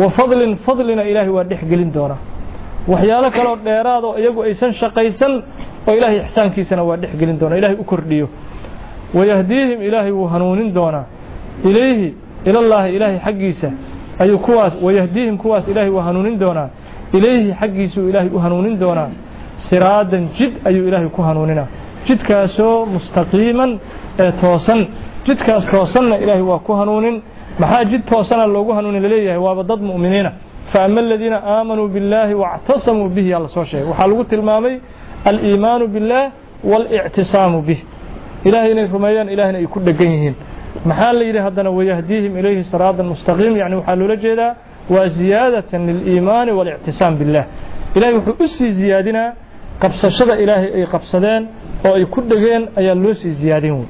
Wa 0.00 0.06
fadlin 0.16 0.52
fadlina 0.66 1.02
ilaahay 1.10 1.32
waa 1.36 1.44
dhex 1.50 1.60
gelin 1.70 1.90
doonaa 1.96 2.20
waxyaalo 2.88 3.30
kaloo 3.30 3.56
dheeraadoo 3.64 4.14
iyagu 4.18 4.40
aysan 4.42 4.72
shaqaysan 4.72 5.32
oo 5.88 5.94
ilaahay 5.98 6.18
ixsaankiisana 6.24 6.82
waa 6.88 6.96
dhex 6.96 7.12
gelin 7.20 7.38
doonaa 7.40 7.56
ilahay 7.58 7.76
u 7.82 7.84
kordhiyo. 7.84 8.28
Wayahdiihim 9.14 9.82
ilaahay 9.82 10.12
wuu 10.12 10.26
hanuunin 10.26 10.74
doonaa. 10.74 11.04
Ilayhi 11.64 12.14
ilallaahi 12.44 12.94
ilaahay 12.96 13.18
xaggiisa 13.26 13.68
ayuu 14.18 14.38
kuwaas 14.38 14.72
wayahdiihim 14.82 15.36
kuwaas 15.38 15.68
ilaahay 15.68 15.90
wuu 15.90 16.00
hanuunin 16.08 16.38
doonaa. 16.40 16.68
Ilayhi 17.12 17.54
xaggiisuu 17.60 18.08
ilaahay 18.08 18.30
u 18.34 18.38
hanuunin 18.38 18.80
doonaa. 18.80 19.08
Siraadan 19.68 20.28
jid 20.38 20.52
ayuu 20.64 20.88
ilaahay 20.88 21.08
ku 21.08 21.22
hanuuninaa. 21.22 21.66
Jidkaasoo 22.06 22.86
mustaqiiman 22.86 23.70
ee 24.18 24.32
toosan 24.40 24.86
jidkaas 25.26 25.64
toosanna 25.70 26.16
ilaahay 26.16 26.42
waa 26.42 26.58
ku 26.58 26.72
hanuunin. 26.72 27.22
Maxaa 27.58 27.84
jid 27.84 28.02
toosana 28.10 28.46
loogu 28.46 28.72
hanuunin 28.72 29.02
la 29.02 29.08
leeyahay 29.08 29.40
waaba 29.46 29.62
dad 29.62 29.80
mu'miniina 29.90 30.30
faama 30.71 30.99
aladiina 31.01 31.37
aamanuu 31.55 31.87
billaahi 31.95 32.33
waاctasamuu 32.33 33.09
bihi 33.15 33.29
yaa 33.29 33.39
la 33.39 33.47
soo 33.55 33.63
sheegay 33.63 33.87
waxaa 33.89 34.07
lagu 34.07 34.23
tilmaamay 34.23 34.75
aliimaanu 35.29 35.87
biاllaah 35.93 36.25
waاlictisaamu 36.71 37.61
bih 37.67 37.79
ilahay 38.47 38.71
inay 38.71 38.87
rumeeyaan 38.95 39.29
ilahna 39.29 39.57
ay 39.61 39.67
ku 39.73 39.79
dhegan 39.79 40.11
yihiin 40.15 40.35
maxaa 40.89 41.13
la 41.13 41.23
yidhi 41.27 41.39
haddana 41.47 41.69
wayahdiihim 41.77 42.33
ilayhi 42.39 42.63
siraadan 42.71 43.05
mustaqiim 43.13 43.53
yani 43.61 43.75
waxaa 43.79 43.95
loola 44.01 44.15
jeedaa 44.25 44.51
waa 44.93 45.07
ziyaadatan 45.17 45.81
liliimaani 45.89 46.51
waاlictisaam 46.57 47.13
billah 47.19 47.45
ilahay 47.95 48.13
wuxuu 48.17 48.43
u 48.45 48.47
sii 48.47 48.71
ziyaadinaa 48.79 49.29
qabsashada 49.81 50.33
ilaahay 50.43 50.69
ay 50.79 50.85
qabsadeen 50.93 51.43
oo 51.87 51.93
ay 51.99 52.05
ku 52.13 52.19
dhegeen 52.31 52.63
ayaa 52.79 52.95
loo 53.03 53.13
sii 53.21 53.31
ziyaadin 53.41 53.73
wey 53.79 53.87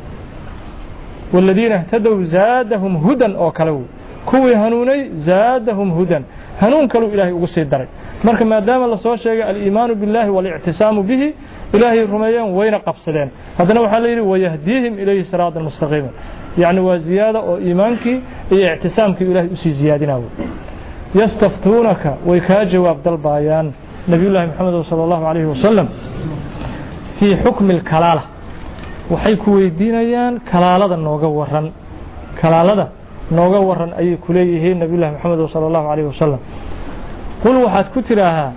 والذيiن 1.33 1.71
اهتدوا 1.79 2.23
زاadهم 2.35 2.93
hudan 3.05 3.31
oo 3.43 3.51
kale 3.57 3.71
wy 3.77 3.83
kuwii 4.29 4.53
hanuunay 4.63 4.99
زاadهم 5.27 5.89
hudan 5.97 6.23
hanuun 6.62 6.86
kaluu 6.92 7.08
ilaahay 7.14 7.32
ugu 7.38 7.46
sii 7.54 7.64
daray. 7.72 7.88
Marka 8.26 8.44
maadaama 8.44 8.86
la 8.92 8.96
soo 9.04 9.16
sheegay 9.22 9.44
aliimaanu 9.50 9.92
biاllaahi 10.00 10.30
waاlictisaamu 10.36 11.00
bihi 11.08 11.28
ilaahay 11.76 12.00
rumeeyeen 12.14 12.48
wayna 12.58 12.78
qabsadeen. 12.86 13.28
Haddana 13.58 13.80
waxaa 13.84 14.00
layidhi 14.04 14.22
wayahdiihim 14.32 14.94
ilayhi 15.02 15.24
siraada 15.30 15.60
mustaqiima 15.66 16.10
yacni 16.62 16.80
waa 16.88 16.98
ziyaada 17.06 17.38
oo 17.50 17.56
iimaankii 17.68 18.16
iyo 18.54 18.66
ictisaamkii 18.74 19.24
ilaahay 19.32 19.50
u 19.54 19.56
sii 19.62 19.72
ziyaadinayo 19.80 20.28
yastaftuunaka 21.20 22.10
way 22.28 22.40
kaa 22.48 22.64
jawaab 22.72 22.98
dalbaayaan 23.06 23.66
nabiyullaahi 24.12 24.46
maxamedo 24.50 24.84
sala 24.90 25.02
allahu 25.06 25.22
calayhi 25.26 25.48
wasalam 25.54 25.86
fii 27.18 27.34
xukmi 27.44 27.72
alkalaala. 27.78 28.22
Waxay 29.12 29.36
ku 29.42 29.48
weydiinayaan 29.56 30.34
kalaalada 30.50 30.96
nooga 31.06 31.28
waran 31.38 31.66
kalaalada 32.40 32.86
nooga 33.38 33.58
waran 33.68 33.90
ayay 34.00 34.16
ku 34.24 34.28
leeyihiin 34.36 34.78
nabiyullahi 34.82 35.12
moxamed 35.16 35.40
sala 35.54 35.66
allahu 35.70 35.86
calayh 35.90 36.06
wasalam 36.12 36.40
qul 37.42 37.56
waxaad 37.64 37.86
ku 37.94 38.00
tidhaahaa 38.08 38.50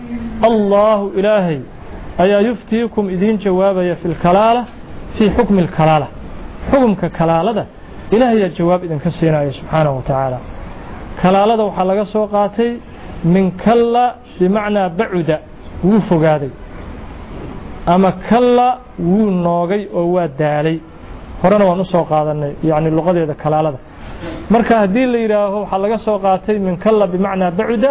allaahu 0.49 1.05
ilaahay 1.19 1.59
ayaa 2.23 2.41
yuftiikum 2.49 3.03
idiin 3.15 3.37
jawaabaya 3.45 3.95
fi 4.01 4.05
lkalaala 4.13 4.61
fii 5.17 5.29
xukmi 5.37 5.59
alkalaala 5.65 6.07
xukumka 6.71 7.07
kalaalada 7.19 7.63
ilaahayaa 8.15 8.51
jawaab 8.59 8.81
idinka 8.87 9.09
siinaya 9.17 9.51
subxaanahu 9.59 9.95
wa 9.99 10.03
tacaala. 10.09 10.37
Kalaalada 11.21 11.63
waxaa 11.69 11.85
laga 11.91 12.05
soo 12.13 12.25
qaatay 12.35 12.71
min 13.33 13.45
kalla 13.63 14.03
bimacnaa 14.39 14.89
bacuda 14.99 15.37
wuu 15.87 16.01
fogaaday. 16.09 16.51
Ama 17.93 18.09
kalla 18.29 18.67
wuu 19.11 19.29
noogay 19.45 19.81
oo 19.99 20.05
waa 20.15 20.27
daalay. 20.41 20.77
Horena 21.41 21.65
waan 21.69 21.79
u 21.83 21.85
soo 21.93 22.03
qaadanay 22.11 22.51
yani 22.69 22.89
luqadeeda 22.97 23.33
kalaalada 23.43 23.77
marka 24.49 24.73
haddii 24.81 25.05
la 25.13 25.17
yidhaaho 25.23 25.57
waxaa 25.63 25.77
laga 25.83 25.97
soo 26.05 26.17
qaatay 26.25 26.57
min 26.59 26.75
kalla 26.83 27.07
bimacnaa 27.13 27.51
bacuda 27.59 27.89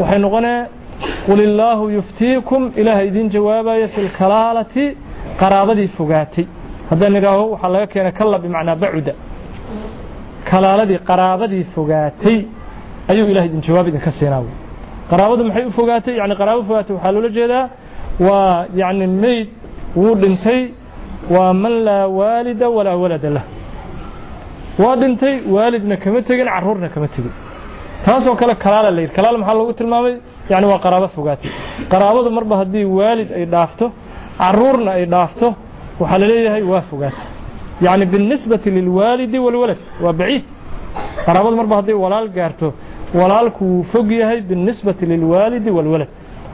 waxay 0.00 0.18
noqonee 0.24 0.58
qul 1.26 1.40
illaahu 1.48 1.84
yuftiikum 1.96 2.62
ilaaha 2.80 3.02
idiin 3.08 3.28
jawaabaya 3.34 3.88
fi 3.94 4.00
lkalaalati 4.08 4.84
qaraabadii 5.40 5.88
fogaatay. 5.98 6.44
Haddaan 6.90 7.16
idhaaho 7.20 7.44
waxaa 7.52 7.70
laga 7.74 7.86
keenay 7.92 8.12
kalla 8.20 8.36
bimacnaa 8.44 8.76
bacuda 8.82 9.12
kalaaladii 10.50 10.98
qaraabadii 11.08 11.64
fogaatay 11.74 12.38
ayuu 13.10 13.26
ilahay 13.32 13.48
idin 13.50 13.60
jawaab 13.66 13.86
idinka 13.90 14.10
siinaa. 14.18 14.42
Qaraabadu 15.10 15.42
maxay 15.48 15.64
u 15.66 15.72
fogaatay? 15.78 16.14
Yani 16.20 16.34
qaraabo 16.40 16.62
fogaatay 16.68 16.94
waxaa 16.96 17.12
loola 17.16 17.28
jeedaa 17.38 17.64
waa 18.26 18.64
yani 18.80 19.06
meyd 19.22 19.48
wuu 20.00 20.14
dhintay 20.22 20.60
waa 21.34 21.52
man 21.62 21.74
laa 21.86 22.06
waalida 22.18 22.66
walaa 22.76 22.96
walada 23.02 23.30
lah 23.36 23.44
waa 24.78 24.96
dhintay 24.96 25.34
waalidna 25.54 25.96
kama 25.96 26.22
tegin 26.22 26.46
caruurna 26.46 26.88
kama 26.88 27.08
tegin. 27.08 27.32
Taasoo 28.04 28.34
kale 28.40 28.54
kalaala 28.54 28.90
la 28.90 29.00
yidhi. 29.02 29.14
Kalaala 29.16 29.38
maxaa 29.38 29.54
loogu 29.58 29.72
tilmaamay? 29.78 30.14
Yani 30.50 30.66
waa 30.70 30.78
qaraabo 30.84 31.08
fogaatay. 31.16 31.50
Qaraabadu 31.92 32.30
marba 32.36 32.54
haddii 32.60 32.84
waalid 32.98 33.28
ay 33.38 33.44
dhaafto 33.52 33.86
caruurna 34.38 34.90
ay 34.98 35.04
dhaafto 35.06 35.48
waxaa 36.00 36.18
la 36.22 36.26
leeyahay 36.30 36.62
waa 36.72 36.80
fogaatay. 36.90 37.26
Yani 37.84 38.04
biاlnisbati 38.12 38.68
lilwaalidi 38.76 39.38
walwalad. 39.38 39.78
Waa 40.04 40.12
baciid. 40.20 40.44
Qaraabadu 41.26 41.56
marba 41.60 41.74
hadday 41.78 41.94
walaal 42.04 42.28
gaarto 42.28 42.68
walaalku 43.20 43.64
wuu 43.64 43.82
fog 43.92 44.10
yahay 44.20 44.40
biاlnisbati 44.40 45.06
lilwaalidi 45.06 45.70
walwalad. 45.70 46.08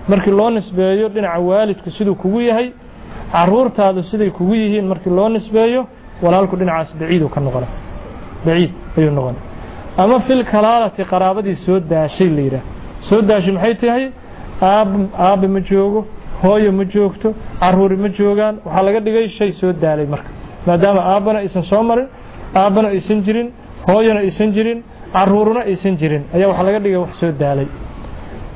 Markii 0.09 0.31
loo 0.39 0.51
nisbeeyo 0.51 1.09
dhinaca 1.09 1.39
waalidku 1.41 1.91
siduu 1.91 2.15
kugu 2.15 2.41
yahay 2.41 2.69
caruurtaadu 3.33 4.03
siday 4.11 4.31
kugu 4.31 4.55
yihiin. 4.55 4.87
Markii 4.93 5.11
loo 5.19 5.29
nisbeeyo 5.29 5.87
walaalku 6.23 6.57
dhinacaas 6.57 6.91
baciidu 7.01 7.29
ka 7.35 7.41
noqona 7.41 7.67
baciid 8.47 8.71
ayuu 8.99 9.13
noqona 9.19 9.39
ama 10.03 10.17
fil 10.27 10.43
kalaalati 10.53 11.03
qaraabadii 11.13 11.57
soo 11.67 11.79
daashay 11.93 12.29
la 12.37 12.43
yidhaah 12.47 12.65
soo 13.09 13.21
daashay 13.29 13.53
maxay 13.57 13.75
tahay 13.83 14.05
aab 14.73 14.91
aabbe 15.29 15.47
ma 15.55 15.61
joogo 15.71 16.01
hooyo 16.43 16.71
ma 16.79 16.85
joogto 16.95 17.29
caruuri 17.63 17.97
ma 18.05 18.09
joogaan 18.19 18.55
waxaa 18.67 18.83
laga 18.89 19.01
dhigay 19.07 19.27
shay 19.39 19.51
soo 19.61 19.73
daalay 19.83 20.07
marka 20.15 20.29
maadaama 20.67 21.01
aabbana 21.13 21.39
aysan 21.45 21.63
soo 21.71 21.83
marin 21.91 22.07
aabbana 22.63 22.89
aysan 22.97 23.19
jirin 23.27 23.49
hooyana 23.89 24.21
aysan 24.27 24.49
jirin 24.57 24.79
caruuruna 25.17 25.61
aysan 25.71 25.95
jirin 26.01 26.23
ayaa 26.35 26.49
waxaa 26.51 26.67
laga 26.69 26.79
dhigay 26.85 27.01
wax 27.05 27.13
soo 27.23 27.33
daalay 27.43 27.69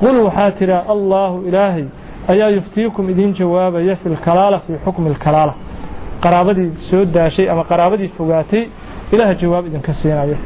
qul 0.01 0.15
waxaa 0.27 0.49
tidhaa 0.59 0.81
allaahu 0.95 1.35
ilaahay 1.49 1.85
ayaa 2.33 2.49
yuftiikum 2.57 3.03
idiin 3.13 3.31
jawaabaya 3.39 3.95
fi 4.01 4.07
lkalaala 4.15 4.57
fii 4.65 4.77
xukmi 4.85 5.09
lkalaala 5.15 5.53
qaraabadii 6.23 6.69
soo 6.89 7.03
daashay 7.15 7.45
ama 7.53 7.63
qaraabadii 7.71 8.09
fogaatay 8.17 8.63
ilaah 9.13 9.31
jawaab 9.41 9.65
idinka 9.69 9.93
siinayo. 10.01 10.37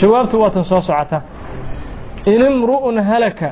Jawaabtu 0.00 0.34
waatan 0.42 0.64
soo 0.70 0.80
socota. 0.88 1.18
In 2.32 2.40
imru'un 2.50 2.96
halaka 3.10 3.48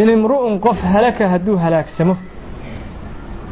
in 0.00 0.08
imru'un 0.16 0.54
qof 0.66 0.78
halaka 0.94 1.24
hadduu 1.32 1.56
halaagsamo. 1.64 2.14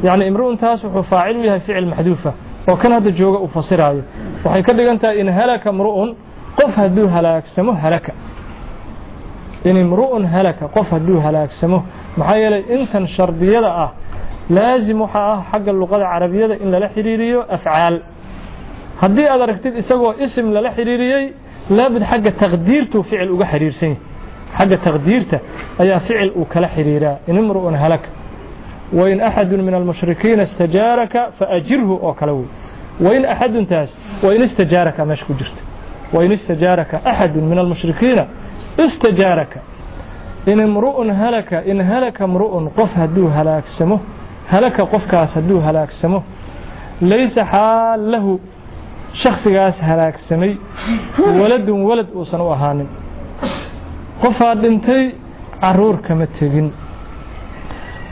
Yacni 0.05 0.23
imru'untaas 0.31 0.79
wuxuu 0.85 1.03
faacil 1.11 1.37
u 1.37 1.43
yahay 1.47 1.59
ficil 1.65 1.85
maxduufa 1.91 2.31
oo 2.69 2.75
kan 2.81 2.91
hadda 2.97 3.11
jooga 3.19 3.39
uu 3.43 3.47
fasiraayo. 3.55 4.03
Waxay 4.45 4.63
ka 4.67 4.73
dhigan 4.77 4.97
tahay 5.01 5.19
in 5.21 5.27
halaka 5.39 5.67
imru'un 5.75 6.09
qof 6.59 6.71
hadduu 6.81 7.07
halaagsamo 7.15 7.71
halaka. 7.83 8.11
In 9.69 9.75
imru'un 9.85 10.23
halaka 10.33 10.65
qof 10.75 10.87
hadduu 10.93 11.19
halaagsamo. 11.25 11.79
Maxaa 12.17 12.37
yeelay 12.43 12.63
intan 12.75 13.07
shardiyada 13.15 13.69
ah 13.83 13.89
laazim 14.49 14.99
waxaa 15.01 15.27
ah 15.33 15.39
xagga 15.51 15.71
luqada 15.81 16.05
carabiyada 16.13 16.55
in 16.63 16.67
lala 16.73 16.87
xidhiiriyo 16.95 17.39
afcaal 17.55 17.95
haddii 19.01 19.27
aad 19.33 19.41
aragtid 19.45 19.73
isagoo 19.81 20.13
isim 20.25 20.45
lala 20.55 20.69
xidhiiriyey 20.77 21.23
laabud 21.77 22.03
xagga 22.11 22.31
taqdiirtuu 22.43 23.01
ficil 23.09 23.29
uga 23.35 23.45
xidhiirsan 23.53 23.89
yahay. 23.89 24.01
Xagga 24.57 24.77
taqdiirta 24.87 25.37
ayaa 25.83 25.99
ficil 26.07 26.29
uu 26.39 26.45
kala 26.53 26.67
xidhiiraa 26.75 27.15
in 27.29 27.35
imru'un 27.41 27.75
halaka 27.83 28.09
wain 28.99 29.19
axadu 29.27 29.57
min 29.67 29.73
almushrikiina 29.79 30.43
istajaaraka 30.49 31.19
faajirhu 31.39 31.93
oo 32.07 32.13
kale 32.19 32.31
wey. 32.39 32.47
Wain 33.05 33.23
axaduntaas 33.33 33.89
wain 34.25 34.41
istajaaraka 34.47 35.01
meesha 35.09 35.25
ku 35.29 35.33
jirta. 35.39 35.61
Wain 36.15 36.31
istajaaraka 36.37 36.95
axadu 37.11 37.37
min 37.49 37.57
almushrikiina 37.63 38.23
istajaaraka. 38.85 39.59
In 40.51 40.59
imru'un 40.67 41.09
halaka 41.21 41.57
in 41.71 41.79
halaka 41.91 42.23
mru'un 42.33 42.65
qof 42.77 42.91
hadduu 43.01 43.27
halaagsamo 43.37 43.97
halaka 44.53 44.81
qofkaas 44.93 45.31
hadduu 45.37 45.59
halaagsamo 45.67 46.19
laysa 47.11 47.41
xaal 47.51 47.99
shakhsigaas 49.21 49.77
halaagsamay 49.87 50.51
waladun 51.39 51.79
walad 51.89 52.09
uusan 52.19 52.41
u 52.41 52.49
ahaanin. 52.55 52.87
Qofaa 54.21 54.55
dhintay 54.61 55.03
carruur 55.61 55.97
kama 56.07 56.27
tegin. 56.37 56.67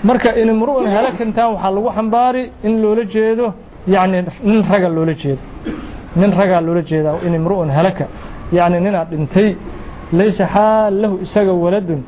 Marka 0.07 0.29
in 0.41 0.47
imru'un 0.55 0.85
halakantan 0.95 1.47
waxaa 1.53 1.71
lagu 1.75 1.89
xambaari 1.97 2.43
in 2.67 2.73
loola 2.83 3.03
jeedo 3.13 3.45
yacni 3.93 4.17
nin 4.49 4.59
raga 4.71 4.89
loola 4.97 5.13
jeedo. 5.21 5.41
Nin 6.19 6.31
ragaa 6.39 6.61
loola 6.67 6.81
jeedaa 6.89 7.15
in 7.25 7.33
imru'un 7.39 7.69
halaka 7.77 8.05
yacni 8.57 8.77
ninaa 8.85 9.05
dhintay 9.11 9.49
laysa 10.19 10.45
xaal 10.53 10.93
lahu 11.01 11.15
isaga 11.25 11.53
waladun 11.63 11.99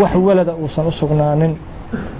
wax 0.00 0.12
walada 0.26 0.52
uusan 0.62 0.86
u 0.90 0.92
sugnaanin. 1.00 1.52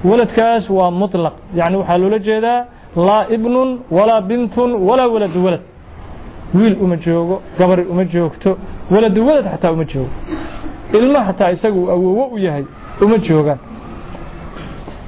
Waladkaas 0.08 0.64
waa 0.76 0.90
muطlaq 1.00 1.34
yacni 1.58 1.76
waxaa 1.80 1.98
loola 2.02 2.18
jeedaa 2.28 2.60
laa 3.08 3.24
ibnun 3.36 3.68
walaa 3.96 4.20
bintun 4.28 4.70
walaa 4.88 5.08
waladu 5.14 5.38
walad 5.46 5.62
wiil 6.54 6.74
uma 6.84 6.96
joogo 6.96 7.36
gabari 7.58 7.82
uma 7.92 8.04
joogto 8.04 8.50
waladu 8.92 9.20
walad 9.28 9.46
xataa 9.52 9.72
uma 9.76 9.84
joogo. 9.92 10.10
Ilmo 10.98 11.18
xataa 11.28 11.50
isaga 11.54 11.76
uu 11.80 11.90
awoowo 11.94 12.24
u 12.34 12.38
yahay 12.38 12.64
uma 13.04 13.18
joogaan. 13.26 13.58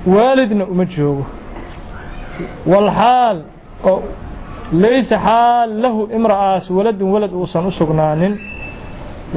Waalidna 0.06 0.64
uma 0.72 0.84
joogo. 0.94 1.24
Walxaal 2.66 3.38
oo 3.90 4.02
laysa 4.82 5.16
xaal 5.26 5.70
lahu 5.82 6.00
imra'aas 6.16 6.64
waladun 6.76 7.08
walad 7.14 7.32
uusan 7.32 7.66
u 7.66 7.70
sugnaanin. 7.80 8.34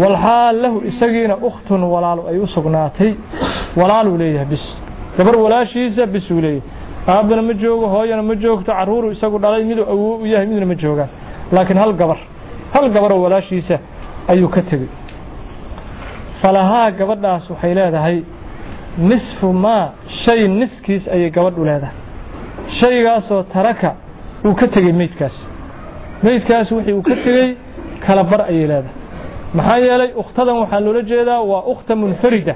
Walxaal 0.01 0.55
lahu 0.63 0.77
isagiina 0.89 1.35
ukhtun 1.47 1.81
walaalo 1.93 2.21
ay 2.31 2.37
u 2.39 2.47
sugnaatay 2.55 3.11
walaaluu 3.79 4.17
leeyahay 4.21 4.45
bis. 4.53 4.63
Gabar 5.17 5.35
walaashiisa 5.43 6.05
bisuu 6.13 6.41
leeyahay. 6.41 6.61
Aabbana 7.07 7.41
ma 7.41 7.53
joogo 7.53 7.85
hooyana 7.93 8.23
ma 8.29 8.35
joogto 8.43 8.71
carruuru 8.71 9.11
isagu 9.15 9.37
dhalay 9.43 9.63
miduu 9.69 9.85
awoo 9.93 10.17
u 10.23 10.25
yahay 10.25 10.47
midna 10.47 10.65
ma 10.65 10.75
joogaan 10.83 11.09
laakiin 11.51 11.77
hal 11.83 11.93
gabar 12.01 12.17
hal 12.73 12.89
gabaroo 12.95 13.21
walaashiisa 13.25 13.75
ayuu 14.31 14.49
ka 14.55 14.61
tegey. 14.61 14.89
Falahaa 16.41 16.91
gabadhaas 16.99 17.49
waxay 17.49 17.73
leedahay 17.79 18.17
nisfu 19.09 19.47
maa 19.53 19.85
shay 20.23 20.47
niskiis 20.59 21.03
ayay 21.15 21.29
gabadhu 21.37 21.61
leedahay. 21.69 21.95
Shaygaasoo 22.79 23.43
taraka 23.53 23.89
uu 24.45 24.53
ka 24.59 24.67
tegey 24.67 24.93
meydkaas. 25.01 25.35
Meydkaas 26.23 26.67
wixii 26.71 26.93
uu 26.93 27.01
ka 27.09 27.15
tegey 27.25 27.47
kala 28.05 28.23
bar 28.31 28.41
ayay 28.51 28.67
leedahay. 28.71 28.95
Maxaa 29.57 29.77
yeelay 29.87 30.11
ukhtadan 30.21 30.55
waxaa 30.61 30.79
loola 30.85 31.01
jeedaa 31.11 31.41
waa 31.51 31.63
ukhta 31.73 31.93
munfarida. 32.01 32.55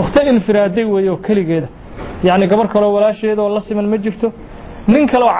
Ukhto 0.00 0.20
infiraaday 0.32 0.84
weeye 0.84 1.10
oo 1.10 1.16
keligeeda. 1.26 1.68
Yacni 2.24 2.46
gabar 2.52 2.66
kaloo 2.74 2.92
walaasheeda 2.96 3.42
oo 3.42 3.48
la 3.54 3.60
siman 3.60 3.86
ma 3.92 3.96
jirto 4.04 4.28
nin 4.88 5.06
kaloo 5.08 5.30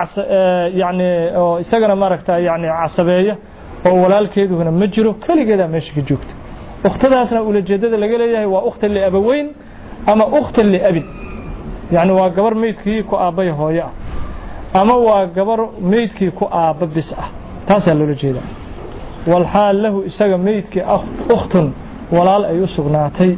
yani 0.75 1.09
oo 1.37 1.59
isagana 1.61 1.97
maaragta 1.97 2.39
yani 2.39 2.69
casabeeya 2.69 3.37
oo 3.87 3.97
walaalkeeduhuna 4.03 4.71
ma 4.71 4.87
jiro 4.87 5.13
keligeedaa 5.15 5.69
meesha 5.69 5.93
ka 5.95 6.01
joogta. 6.09 6.35
Ukhtadaasna 6.89 7.43
ulajeedada 7.43 7.97
laga 7.97 8.19
leeyahay 8.19 8.47
waa 8.47 8.63
ukhta 8.71 8.89
liabaweyn 8.89 9.47
ama 10.07 10.25
ukhta 10.27 10.63
liabin 10.63 11.05
yani 11.91 12.13
waa 12.13 12.29
gabar 12.37 12.55
meydkii 12.55 13.03
ku 13.03 13.17
aabbaya 13.17 13.53
hooyo 13.53 13.85
ah 13.85 14.81
ama 14.81 14.95
waa 14.97 15.27
gabar 15.27 15.61
meydkii 15.81 16.31
ku 16.31 16.45
aabba 16.53 16.87
bis 16.87 17.09
ah. 17.19 17.29
Taasaa 17.67 17.95
loola 17.95 18.15
jeedaa. 18.15 18.49
Walxaal 19.27 19.77
lahu 19.83 20.03
isaga 20.11 20.39
meydkii 20.39 20.83
ukhtun 21.35 21.67
walaal 22.13 22.45
ay 22.45 22.61
u 22.61 22.67
sugnaatay. 22.67 23.33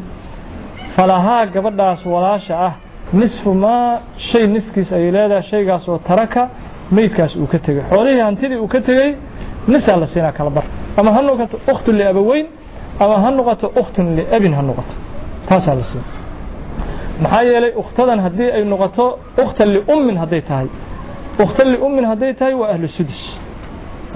Falahaa 0.97 1.47
gabadhaas 1.47 2.07
walaasha 2.07 2.55
ah 2.67 2.73
nisfu 3.21 3.51
maa 3.65 4.01
shay 4.31 4.45
niskiis 4.55 4.89
ayay 4.97 5.11
leedahay 5.17 5.43
shaygaas 5.53 5.85
oo 5.89 5.99
taraka 6.09 6.43
meydkaas 6.97 7.33
uu 7.37 7.47
ka 7.53 7.59
tegey 7.67 7.83
xoolihii 7.91 8.21
hantidii 8.29 8.59
uu 8.65 8.69
ka 8.75 8.81
tegey 8.89 9.11
nisaa 9.73 9.97
la 10.03 10.07
siinaa 10.13 10.33
kala 10.39 10.51
bar. 10.57 10.65
Ama 10.99 11.11
ha 11.15 11.21
noqoto 11.29 11.57
ukhtun 11.73 11.95
liabaweyn 12.01 12.47
ama 13.03 13.15
ha 13.23 13.29
noqoto 13.39 13.67
ukhtun 13.81 14.07
liabin 14.17 14.53
ha 14.59 14.63
noqoto. 14.69 14.95
Taasaa 15.49 15.75
la 15.81 15.85
siina 15.91 16.05
maxaa 17.23 17.43
yeelay 17.51 17.73
ukhtadan 17.83 18.19
haddii 18.27 18.51
ay 18.57 18.65
noqoto 18.73 19.05
ukhta 19.43 19.65
liummin 19.75 20.17
hadday 20.23 20.41
tahay. 20.51 20.69
Ukhta 21.45 21.63
liummin 21.73 22.05
hadday 22.11 22.33
tahay 22.41 22.55
waa 22.61 22.69
ahlu 22.75 22.89
sudus. 22.97 23.21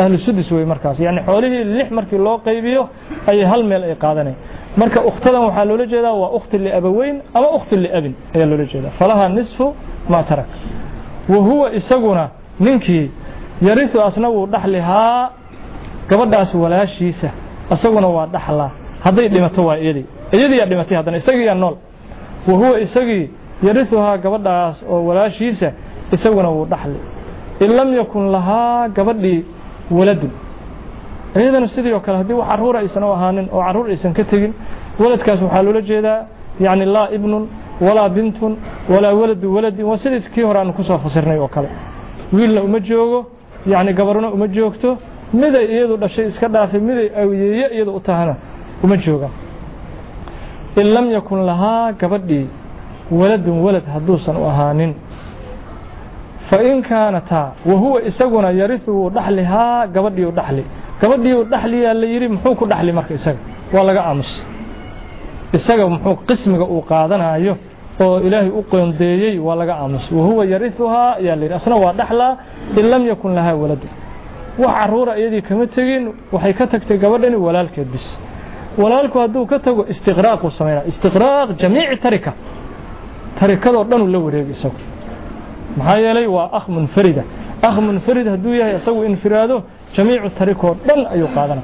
Ahlu 0.03 0.17
sudus 0.27 0.49
wey 0.53 0.65
markaas. 0.73 0.97
Yani 1.07 1.21
xoolihii 1.29 1.65
lix 1.79 1.89
markii 1.99 2.19
loo 2.27 2.37
qaybiyo 2.47 2.83
ayay 3.31 3.45
hal 3.53 3.63
meel 3.71 3.83
ay 3.89 3.95
qaadanaya 4.05 4.37
marka 4.81 5.01
ukhtadan 5.09 5.43
waxaa 5.47 5.65
loola 5.69 5.87
jeedaa 5.93 6.13
waa 6.23 6.31
ukhti 6.39 6.59
liabaweyn 6.59 7.17
ama 7.35 7.49
ukhti 7.57 7.77
liabin 7.77 8.15
ayaa 8.35 8.47
loola 8.51 8.65
jeedaa. 8.73 8.91
Falaha 8.99 9.29
nisfu 9.29 9.67
maa 10.09 10.23
tarak. 10.23 10.47
Wa 11.29 11.37
huwa 11.37 11.73
isaguna 11.79 12.25
ninkii 12.61 13.11
yarisu 13.63 14.03
asna 14.03 14.29
wuu 14.29 14.47
dhaxlihaa 14.47 15.31
gabadhaas 16.09 16.55
walaashiisa. 16.55 17.31
Isaguna 17.73 18.09
waa 18.09 18.27
dhaxlaa 18.27 18.71
hadday 19.05 19.29
dhimato 19.29 19.65
waa 19.67 19.77
iyadii. 19.79 20.07
Iyadiiyaa 20.33 20.67
dhimatay 20.71 20.97
haddana 20.97 21.17
isagiiyaa 21.17 21.55
nool. 21.55 21.75
Wa 22.49 22.55
huwa 22.55 22.81
isagii 22.81 23.31
yarisuhaa 23.63 24.17
gabadhaas 24.19 24.77
oo 24.91 25.05
walaashiisa 25.09 25.73
isaguna 26.13 26.49
wuu 26.51 26.65
dhaxli 26.73 26.99
in 27.61 27.71
lam 27.77 27.95
yakun 27.97 28.31
lahaa 28.35 28.89
gabadhii 28.89 29.45
waladun 29.91 30.31
iyadana 31.41 31.69
sidii 31.75 31.93
oo 31.97 32.01
kale 32.07 32.17
haddii 32.19 32.35
wax 32.41 32.49
carruur 32.51 32.77
aysan 32.77 33.05
u 33.05 33.11
ahaanin 33.17 33.47
oo 33.53 33.61
carruur 33.67 33.87
aysan 33.93 34.13
ka 34.19 34.25
tegin 34.31 34.53
waladkaas 35.01 35.41
waxaa 35.43 35.63
loola 35.67 35.81
jeedaa 35.91 36.19
yani 36.61 36.85
laa 36.95 37.09
ibnun 37.17 37.45
walaa 37.87 38.09
bintun 38.17 38.53
walaa 38.93 39.15
waladu 39.21 39.47
waladin. 39.57 39.85
Waa 39.91 39.99
sidii 40.03 40.21
kii 40.35 40.43
hore 40.49 40.59
aanu 40.61 40.73
ku 40.73 40.83
soo 40.85 40.99
fasirnay 40.99 41.39
oo 41.39 41.49
kale. 41.49 41.69
Wiilna 42.33 42.61
uma 42.63 42.81
joogo 42.81 43.27
yani 43.67 43.93
gabarna 43.99 44.29
uma 44.37 44.47
joogto. 44.49 44.91
Miday 45.41 45.67
iyadu 45.75 45.97
dhashay 45.97 46.27
iska 46.29 46.49
dhaafay 46.49 46.81
miday 46.81 47.09
ayeeye 47.21 47.67
iyadu 47.77 47.93
u 47.97 48.01
tahana 48.01 48.35
uma 48.85 48.97
joogaan 48.97 49.33
in 50.81 50.87
lam 50.95 51.07
yakun 51.17 51.41
lahaa 51.51 51.93
gabadhii 52.01 52.47
waladun 53.19 53.59
walad 53.65 53.85
hadduusan 53.95 54.37
u 54.37 54.45
ahaanin. 54.51 54.93
Fain 56.51 56.83
kaanataa 56.83 57.53
wa 57.67 57.75
huwa 57.75 58.03
isaguna 58.03 58.51
yariu 58.51 58.81
wuu 58.89 59.11
dhaxlihaa 59.11 59.87
gabadhii 59.87 60.25
u 60.25 60.33
dhaxli 60.33 60.65
gabadhii 61.01 61.35
u 61.41 61.45
dhaxliyaa 61.53 61.95
la 62.01 62.07
yidhi 62.13 62.29
muxuu 62.35 62.55
ku 62.61 62.65
dhaxli 62.71 62.93
marka 62.99 63.13
isaga? 63.19 63.39
Waa 63.75 63.85
laga 63.89 64.01
aamusa 64.09 64.37
isaga 65.57 65.85
muxuu 65.93 66.15
qismiga 66.29 66.65
uu 66.75 66.83
qaadanayo 66.91 67.55
oo 68.05 68.17
ilaahay 68.27 68.51
u 68.51 68.63
qoondeeyey 68.73 69.35
waa 69.47 69.57
laga 69.61 69.75
aamusa 69.83 70.09
wahuwa 70.19 70.43
yariuhaa 70.53 71.11
ayaa 71.21 71.37
la 71.39 71.43
yidhi 71.45 71.55
asna 71.59 71.77
waa 71.85 71.93
dhaxlaa 72.01 72.33
in 72.79 72.85
lam 72.93 73.03
yakun 73.11 73.31
lahaa 73.39 73.55
waladu 73.63 73.87
wax 74.63 74.73
caruura 74.79 75.13
iyadii 75.21 75.43
kama 75.49 75.67
tegin 75.75 76.05
waxay 76.35 76.53
ka 76.59 76.65
tagtay 76.73 76.99
gabadhani 77.05 77.37
walaalkeed 77.47 77.89
bis. 77.95 78.07
Walaalku 78.83 79.17
hadduu 79.23 79.45
ka 79.51 79.57
tago 79.65 79.83
istiqraaquu 79.93 80.49
samaynaa 80.59 80.85
istiqraaq 80.91 81.49
jamiici 81.61 81.97
tarika. 82.05 82.33
Tarikadoo 83.41 83.85
dhanuu 83.91 84.09
la 84.15 84.19
wareegay 84.25 84.53
isagu. 84.59 84.81
Maxaa 85.79 85.99
yeelay 86.05 86.27
waa 86.37 86.49
akh 86.59 86.67
munfarida. 86.75 87.23
Akh 87.69 87.77
munfarid 87.87 88.27
hadduu 88.33 88.55
yahay 88.61 88.75
isagu 88.81 89.01
infiraado 89.11 89.57
jamiicu 89.97 90.29
tarikoo 90.39 90.73
dhan 90.87 91.01
ayuu 91.15 91.29
qaadana 91.37 91.63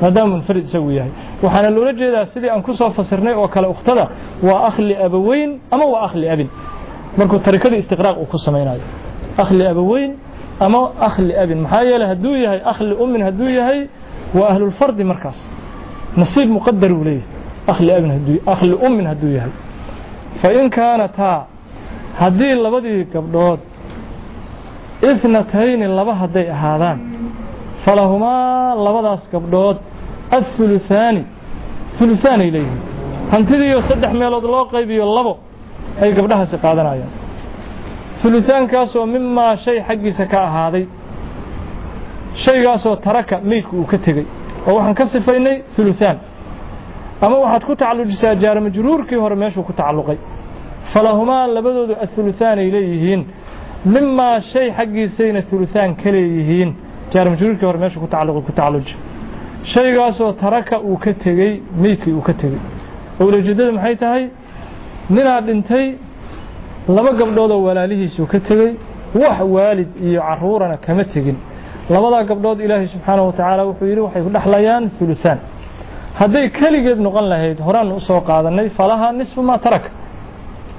maadaama 0.00 0.30
munfarid 0.36 0.64
isagu 0.68 0.90
yahay. 0.98 1.12
Waxaana 1.42 1.70
loola 1.76 1.92
jeedaa 2.00 2.26
sidii 2.32 2.50
aan 2.50 2.62
ku 2.62 2.72
fasirnay 2.96 3.34
oo 3.34 3.48
kale 3.48 3.66
ukhtada 3.74 4.04
waa 4.42 4.66
akh 4.68 4.78
liabaweyn 4.88 5.50
ama 5.74 5.84
waa 5.92 6.02
akh 6.06 6.14
liabin 6.22 6.48
markuu 7.18 7.38
tarikadii 7.46 7.78
istiqraaq 7.84 8.16
uu 8.22 8.26
ku 8.32 8.38
samaynayo 8.38 8.82
akh 9.42 9.50
liabaweyn 9.60 10.10
ama 10.66 10.80
akh 11.08 11.18
liabin 11.28 11.58
maxaa 11.64 11.82
yeelay 11.88 12.08
hadduu 12.12 12.36
yahay 12.44 12.60
akh 12.70 12.80
liummin 12.88 13.22
hadduu 13.28 13.48
yahay 13.58 13.80
waa 14.38 14.48
ahlulfardi 14.52 15.04
markaas. 15.04 15.38
Nasiib 16.20 16.48
muqadar 16.56 16.92
uu 16.92 17.04
leeyahay. 17.04 17.28
Akh 17.70 17.80
liabin 17.86 18.10
hadduu 18.16 18.36
akh 18.52 18.62
liummin 18.70 19.06
hadduu 19.10 19.30
yahay. 19.38 19.52
Fain 20.42 20.70
kaanataa 20.76 21.38
haddii 22.20 22.54
labadii 22.64 23.04
gabdhood 23.14 23.60
ithnatayni 25.10 25.86
laba 25.98 26.14
hadday 26.22 26.46
ahaadaan 26.56 26.98
falahumaa 27.84 28.74
labadaas 28.86 29.22
gabdhood 29.34 29.76
athuluthaani 30.38 31.22
thuluthaanay 31.98 32.50
leeyihiin 32.56 32.80
hantidiiyo 33.32 33.78
saddex 33.88 34.12
meelood 34.20 34.44
loo 34.54 34.64
qaybiyo 34.74 35.04
labo 35.16 35.32
ay 36.02 36.10
gabdhahaasi 36.18 36.56
qaadanayaan 36.64 37.12
thuluthaankaasoo 38.22 39.06
mimaa 39.14 39.52
shay 39.64 39.78
xaggiisa 39.88 40.24
ka 40.32 40.38
ahaaday 40.48 40.84
shaygaasoo 42.44 42.96
taraka 43.06 43.36
meydku 43.50 43.72
uu 43.80 43.86
ka 43.92 43.98
tegey 44.06 44.26
oo 44.68 44.74
waxaan 44.76 44.94
ka 44.98 45.04
sifaynay 45.14 45.56
thuluthaan 45.76 46.16
ama 47.24 47.36
waxaad 47.44 47.64
ku 47.68 47.72
tacallujisaa 47.80 48.34
jaara 48.42 48.60
majruurkii 48.66 49.18
hore 49.24 49.36
meeshuu 49.42 49.62
ku 49.68 49.72
tacalluqay 49.80 50.18
falahumaa 50.92 51.44
labadoodu 51.56 51.94
athuluthaan 52.04 52.58
ay 52.62 52.68
leeyihiin 52.76 53.20
mimaa 53.94 54.36
shay 54.52 54.66
xaggiisayna 54.78 55.40
thuluthaan 55.50 55.90
ka 56.02 56.08
leeyihiin 56.16 56.70
jaarmajruurkii 57.14 57.66
hore 57.68 57.78
meesha 57.82 57.98
ku 58.02 58.06
tacalluqi 58.12 58.42
ku 58.48 58.52
tacalluji 58.58 58.94
shaygaasoo 59.72 60.32
taraka 60.42 60.76
uu 60.88 60.96
ka 61.04 61.12
tegey 61.24 61.52
meydkii 61.82 62.12
uu 62.18 62.24
ka 62.28 62.32
tegey 62.42 62.60
owlajeedadu 63.22 63.72
maxay 63.78 63.96
tahay? 64.02 64.22
Ninaa 65.14 65.40
dhintay 65.46 65.86
laba 66.96 67.10
gabdhoodoo 67.20 67.60
walaalihiisuu 67.66 68.26
ka 68.32 68.38
tegey 68.48 68.70
wax 69.20 69.38
waalid 69.54 69.90
iyo 70.06 70.20
caruurana 70.28 70.76
kama 70.86 71.04
tegin. 71.14 71.36
Labadaa 71.94 72.22
gabdhood 72.30 72.58
ilaahay 72.66 72.88
subxaanahu 72.94 73.26
watacaala 73.30 73.62
wuxuu 73.68 73.86
yidhi 73.90 74.02
waxay 74.06 74.22
dhexlayaan 74.36 74.84
huluhaan 74.98 75.38
hadday 76.20 76.44
keligeed 76.58 76.98
noqon 77.06 77.26
lahayd 77.32 77.58
horaanu 77.66 77.92
u 77.98 78.00
soo 78.08 78.20
qaadanay 78.28 78.68
falahaa 78.78 79.12
nisfu 79.20 79.40
maa 79.48 79.58
taraka. 79.66 79.88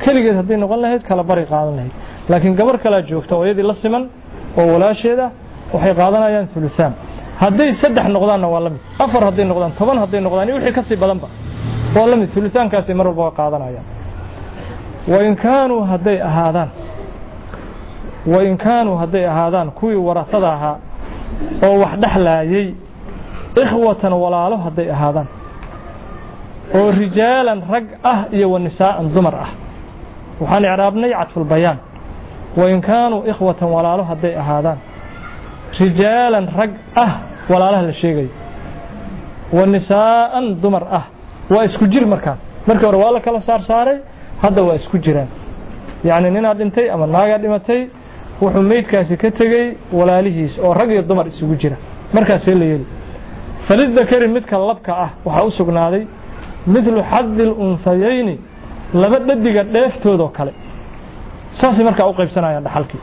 Keligeed 0.04 0.36
hadday 0.42 0.58
noqon 0.64 0.80
lahayd 0.84 1.02
kala 1.10 1.24
bari 1.30 1.44
qaadan 1.54 1.74
lahayd. 1.80 1.94
Laakiin 2.32 2.54
gabar 2.60 2.76
kalaa 2.84 3.02
joogta 3.10 3.34
oo 3.38 3.44
iyadii 3.48 3.66
la 3.72 3.76
siman 3.84 4.04
oo 4.60 4.66
walaasheed 4.74 5.20
ah 5.26 5.30
waxay 5.76 5.94
qaadanayaan 6.00 6.48
huluhaan 6.56 6.94
hadday 7.44 7.70
saddex 7.82 8.06
noqdaanna 8.16 8.48
waa 8.54 8.62
la 8.66 8.70
mid. 8.74 8.82
Afar 9.04 9.22
hadday 9.30 9.46
noqdaan 9.52 9.72
toban 9.80 9.98
hadday 10.04 10.20
noqdaan 10.26 10.48
iyo 10.50 10.56
wixii 10.58 10.74
ka 10.78 10.82
sii 10.88 10.98
badanba 11.04 11.28
waa 11.96 12.08
la 12.12 12.16
mid. 12.22 12.30
Huluhaankaasay 12.36 12.96
mar 13.00 13.08
walba 13.10 13.32
qaadanayaan. 13.40 13.86
Wain 15.12 15.36
kaanuu 15.44 15.82
hadday 15.92 16.18
ahaadaan 16.30 16.70
wain 18.34 18.58
kaanuu 18.58 18.96
hadday 19.02 19.26
ahaadaan 19.32 19.68
kuwii 19.80 20.02
warasada 20.08 20.50
ahaa 20.58 20.78
oo 21.66 21.76
wax 21.84 21.94
dhexlaayay 22.04 22.68
ikhwatan 23.64 24.14
walaalo 24.24 24.58
hadday 24.66 24.88
ahaadaan 24.96 25.28
oo 26.78 26.92
rijaalan 26.92 27.60
rag 27.74 27.86
ah 28.12 28.20
iyo 28.32 28.48
wa 28.54 28.60
dumar 29.16 29.36
ah. 29.46 29.52
Waxaan 30.42 30.64
icraabnay 30.68 31.12
cadfulbayaan. 31.20 31.78
Wain 32.58 32.82
kaanuu 32.82 33.22
ikhwatan 33.32 33.70
walaalo 33.76 34.04
hadday 34.04 34.34
ahaadaan 34.42 34.78
rijaalan 35.80 36.46
rag 36.60 36.72
ah 37.04 37.12
walaalaha 37.52 37.84
la 37.90 37.94
sheegayo. 38.02 38.30
Wa 39.58 39.66
nisaa'an 39.66 40.46
dumar 40.62 40.84
ah. 41.00 41.06
Waa 41.54 41.64
isku 41.70 41.86
jir 41.94 42.06
markaan 42.14 42.38
markii 42.68 42.86
hore 42.90 42.98
waa 43.04 43.12
la 43.16 43.20
kala 43.26 43.40
saar 43.48 43.62
saaray 43.70 43.98
hadda 44.44 44.62
waa 44.68 44.76
isku 44.82 44.98
jiraan. 45.06 45.28
Yacni 46.04 46.30
ninaa 46.36 46.54
dhintay 46.60 46.88
ama 46.94 47.06
naagaa 47.08 47.38
dhimatay 47.44 47.82
wuxuu 48.42 48.62
meydkaasi 48.72 49.18
ka 49.22 49.30
tegey 49.40 49.66
walaalihiis 49.98 50.54
oo 50.66 50.74
rag 50.80 50.90
iyo 50.92 51.02
dumar 51.10 51.28
isugu 51.28 51.56
jira. 51.62 51.78
Markaasee 52.14 52.56
la 52.62 52.66
yeli. 52.72 52.86
Falidakari 53.68 54.28
midka 54.28 54.58
labka 54.70 54.92
ah 55.06 55.10
waxaa 55.26 55.46
u 55.48 55.52
sugnaaday 55.60 56.04
midlu 56.74 57.02
xadi 57.12 57.42
اlunsayayni 57.50 58.36
laba 59.02 59.18
dhadiga 59.28 59.64
dheeftoodoo 59.74 60.30
kale. 60.38 60.54
Saasay 61.60 61.84
markaa 61.90 62.08
u 62.12 62.14
qaybsanayaan 62.20 62.64
dhaxalkii 62.68 63.02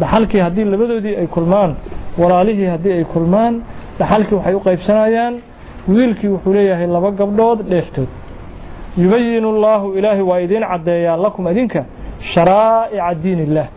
dhaxalkii 0.00 0.40
haddii 0.46 0.64
labadoodii 0.72 1.16
ay 1.20 1.26
kulmaan 1.26 1.70
walaalihii 2.20 2.66
haddii 2.74 2.92
ay 2.98 3.04
kulmaan 3.04 3.54
dhaxalkii 3.98 4.34
waxay 4.38 4.54
u 4.54 4.60
qaybsanayaan 4.66 5.34
wiilkii 5.94 6.28
wuxuu 6.34 6.52
leeyahay 6.56 6.86
laba 6.86 7.10
gabdhood 7.20 7.58
dheeftood. 7.70 8.10
Yubayin 9.02 9.44
اllaahu 9.52 9.86
ilaahay 9.98 10.22
waa 10.30 10.38
idiin 10.46 10.64
caddeeyaa 10.72 11.16
lakum 11.24 11.44
idinka 11.52 11.80
sharaa'ica 12.34 13.14
diin 13.22 13.38
illaah 13.46 13.68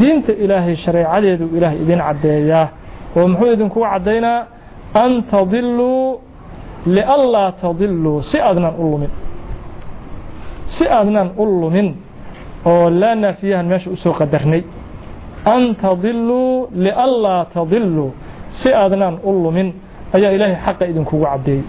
diinta 0.00 0.32
ilaahay 0.44 0.76
shareecadeedu 0.84 1.44
ilaahay 1.56 1.78
idin 1.84 1.98
caddeeyaa. 2.06 2.66
Oo 3.16 3.28
muxuu 3.28 3.52
idinkugu 3.54 3.86
caddaynaa 3.92 4.38
an 5.02 5.12
tadiluu 5.30 6.20
lianlaa 6.94 7.52
tadiluu 7.62 8.22
si 8.30 8.36
aadnan 8.48 8.74
u 8.78 8.82
lumin. 8.92 9.10
Si 10.76 10.84
aadnan 10.98 11.28
u 11.36 11.44
lumin 11.60 11.88
oo 12.70 12.90
laa 13.00 13.14
naafiyahan 13.14 13.66
meesha 13.70 13.90
u 13.90 13.96
soo 13.96 14.12
qadarnay 14.20 14.62
an 15.54 15.62
tadiluu 15.82 16.68
lianlaa 16.84 17.42
tadiluu 17.54 18.10
si 18.60 18.68
aadnan 18.82 19.14
u 19.28 19.30
lumin 19.44 19.68
ayaa 20.16 20.30
ilaahay 20.36 20.56
xaqa 20.66 20.84
idinkugu 20.90 21.24
caddeeyey 21.30 21.62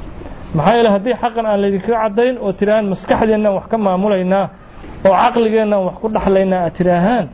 maxaa 0.55 0.75
yeele 0.77 0.89
haddii 0.95 1.15
xaqan 1.23 1.45
aan 1.51 1.59
laydinkaga 1.63 1.97
caddayn 2.03 2.35
oo 2.45 2.51
tidhaahaan 2.59 2.85
maskaxdeennaan 2.93 3.53
wax 3.57 3.65
ka 3.71 3.77
maamulaynaa 3.85 4.45
oo 5.07 5.13
caqligeennaan 5.23 5.83
wax 5.87 5.95
ku 6.01 6.07
dhaxlaynaa 6.15 6.61
aad 6.65 6.73
tidhaahaan 6.79 7.25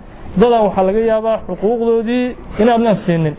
dadan 0.41 0.61
waxaa 0.67 0.83
laga 0.89 1.01
yaabaa 1.11 1.37
xuquuqdoodii 1.47 2.25
inaadnaan 2.61 2.97
siinin 3.05 3.35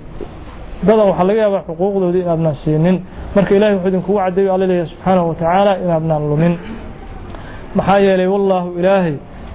dadan 0.89 1.07
waxaa 1.11 1.27
laga 1.31 1.41
yaabaa 1.45 1.63
xuquuqdoodii 1.69 2.23
inaadnaan 2.27 2.57
siinin 2.65 2.97
marka 3.37 3.51
ilahay 3.59 3.75
wuxuu 3.77 3.89
idinkugu 3.91 4.19
caddeeyo 4.25 4.51
alla 4.55 4.67
leeyahay 4.71 4.89
subxaanahu 4.93 5.27
watacaala 5.31 5.73
inaadnaan 5.85 6.23
lumin 6.31 6.55
maxaa 7.79 7.99
yeelay 8.07 8.29
wallaahu 8.35 8.69
ilaahay 8.81 9.15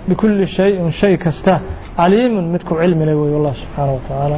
bikulli 0.10 0.46
shayin 0.58 0.92
shay 1.02 1.14
kasta 1.26 1.54
caliimun 1.98 2.46
midku 2.54 2.74
cilmi 2.82 3.04
leh 3.10 3.16
wey 3.22 3.32
wallah 3.36 3.54
subxaanahu 3.62 3.96
watacaala 4.00 4.38